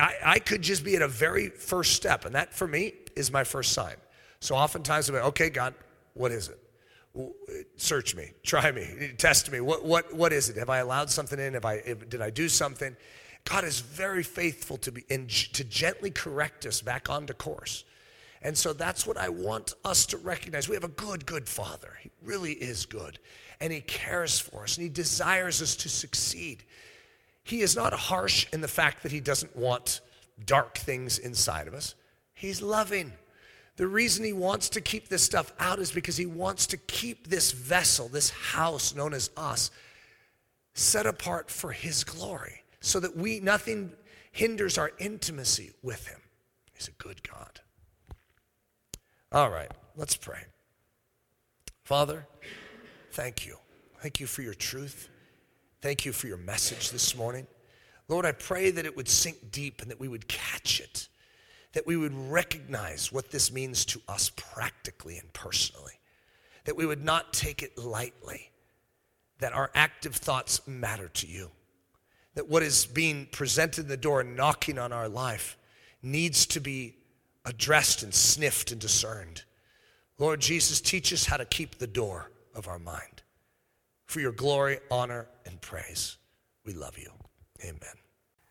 I, 0.00 0.14
I 0.24 0.38
could 0.38 0.62
just 0.62 0.84
be 0.84 0.96
at 0.96 1.02
a 1.02 1.08
very 1.08 1.48
first 1.48 1.92
step. 1.92 2.24
And 2.24 2.34
that 2.34 2.54
for 2.54 2.66
me 2.66 2.94
is 3.16 3.30
my 3.30 3.44
first 3.44 3.72
sign. 3.72 3.96
So 4.40 4.54
oftentimes 4.54 5.08
I'm 5.08 5.16
like, 5.16 5.24
okay, 5.24 5.50
God, 5.50 5.74
what 6.14 6.32
is 6.32 6.48
it? 6.48 6.58
Search 7.76 8.16
me, 8.16 8.32
try 8.42 8.72
me, 8.72 9.12
test 9.18 9.50
me. 9.52 9.60
What, 9.60 9.84
what, 9.84 10.12
what 10.12 10.32
is 10.32 10.48
it? 10.48 10.56
Have 10.56 10.70
I 10.70 10.78
allowed 10.78 11.10
something 11.10 11.38
in? 11.38 11.54
Have 11.54 11.64
I, 11.64 11.80
did 12.08 12.20
I 12.20 12.30
do 12.30 12.48
something? 12.48 12.96
God 13.44 13.64
is 13.64 13.80
very 13.80 14.22
faithful 14.22 14.76
to 14.78 14.92
be 14.92 15.04
and 15.10 15.28
to 15.28 15.64
gently 15.64 16.10
correct 16.10 16.66
us 16.66 16.80
back 16.80 17.10
onto 17.10 17.34
course. 17.34 17.84
And 18.42 18.56
so 18.56 18.72
that's 18.72 19.06
what 19.06 19.16
I 19.16 19.28
want 19.28 19.74
us 19.84 20.06
to 20.06 20.18
recognize. 20.18 20.68
We 20.68 20.74
have 20.74 20.84
a 20.84 20.88
good, 20.88 21.24
good 21.24 21.48
Father. 21.48 21.96
He 22.02 22.10
really 22.22 22.52
is 22.52 22.84
good 22.84 23.18
and 23.60 23.72
He 23.72 23.80
cares 23.80 24.38
for 24.38 24.64
us 24.64 24.76
and 24.76 24.82
He 24.82 24.90
desires 24.90 25.62
us 25.62 25.76
to 25.76 25.88
succeed. 25.88 26.64
He 27.44 27.60
is 27.60 27.76
not 27.76 27.92
harsh 27.92 28.46
in 28.52 28.60
the 28.60 28.68
fact 28.68 29.02
that 29.02 29.12
He 29.12 29.20
doesn't 29.20 29.54
want 29.56 30.00
dark 30.44 30.76
things 30.76 31.18
inside 31.18 31.68
of 31.68 31.74
us, 31.74 31.94
He's 32.34 32.60
loving. 32.60 33.12
The 33.76 33.86
reason 33.86 34.24
He 34.24 34.32
wants 34.32 34.68
to 34.70 34.80
keep 34.80 35.08
this 35.08 35.22
stuff 35.22 35.52
out 35.58 35.78
is 35.78 35.90
because 35.90 36.16
He 36.16 36.26
wants 36.26 36.66
to 36.68 36.76
keep 36.76 37.28
this 37.28 37.52
vessel, 37.52 38.08
this 38.08 38.30
house 38.30 38.94
known 38.94 39.14
as 39.14 39.30
us, 39.36 39.70
set 40.74 41.06
apart 41.06 41.50
for 41.50 41.72
His 41.72 42.04
glory 42.04 42.62
so 42.80 43.00
that 43.00 43.16
we, 43.16 43.40
nothing 43.40 43.92
hinders 44.32 44.78
our 44.78 44.92
intimacy 44.98 45.72
with 45.82 46.06
Him. 46.06 46.20
He's 46.74 46.88
a 46.88 47.02
good 47.02 47.28
God. 47.28 47.60
All 49.32 49.50
right, 49.50 49.70
let's 49.96 50.16
pray. 50.16 50.44
Father, 51.84 52.26
Thank 53.14 53.46
you. 53.46 53.56
Thank 54.00 54.18
you 54.18 54.26
for 54.26 54.42
your 54.42 54.54
truth. 54.54 55.08
Thank 55.80 56.04
you 56.04 56.12
for 56.12 56.26
your 56.26 56.36
message 56.36 56.90
this 56.90 57.16
morning. 57.16 57.46
Lord, 58.08 58.26
I 58.26 58.32
pray 58.32 58.72
that 58.72 58.84
it 58.84 58.96
would 58.96 59.08
sink 59.08 59.52
deep 59.52 59.80
and 59.80 59.88
that 59.88 60.00
we 60.00 60.08
would 60.08 60.26
catch 60.26 60.80
it, 60.80 61.08
that 61.74 61.86
we 61.86 61.96
would 61.96 62.14
recognize 62.30 63.12
what 63.12 63.30
this 63.30 63.52
means 63.52 63.84
to 63.84 64.00
us 64.08 64.30
practically 64.30 65.18
and 65.18 65.32
personally, 65.32 65.98
that 66.64 66.76
we 66.76 66.86
would 66.86 67.04
not 67.04 67.32
take 67.32 67.62
it 67.62 67.76
lightly, 67.76 68.50
that 69.40 69.52
our 69.52 69.70
active 69.74 70.14
thoughts 70.14 70.66
matter 70.66 71.08
to 71.08 71.26
you, 71.26 71.50
that 72.34 72.48
what 72.48 72.62
is 72.62 72.86
being 72.86 73.26
presented 73.30 73.82
in 73.82 73.88
the 73.88 73.96
door 73.96 74.20
and 74.20 74.36
knocking 74.36 74.78
on 74.78 74.92
our 74.92 75.08
life 75.08 75.56
needs 76.02 76.46
to 76.46 76.60
be 76.60 76.94
addressed 77.44 78.02
and 78.02 78.14
sniffed 78.14 78.70
and 78.70 78.80
discerned. 78.80 79.42
Lord 80.18 80.40
Jesus, 80.40 80.80
teach 80.80 81.12
us 81.12 81.26
how 81.26 81.36
to 81.36 81.44
keep 81.44 81.78
the 81.78 81.86
door 81.86 82.30
of 82.54 82.68
our 82.68 82.78
mind. 82.78 83.22
For 84.06 84.20
your 84.20 84.32
glory, 84.32 84.78
honor, 84.90 85.26
and 85.44 85.60
praise, 85.60 86.16
we 86.64 86.72
love 86.72 86.96
you. 86.98 87.10
Amen. 87.64 88.03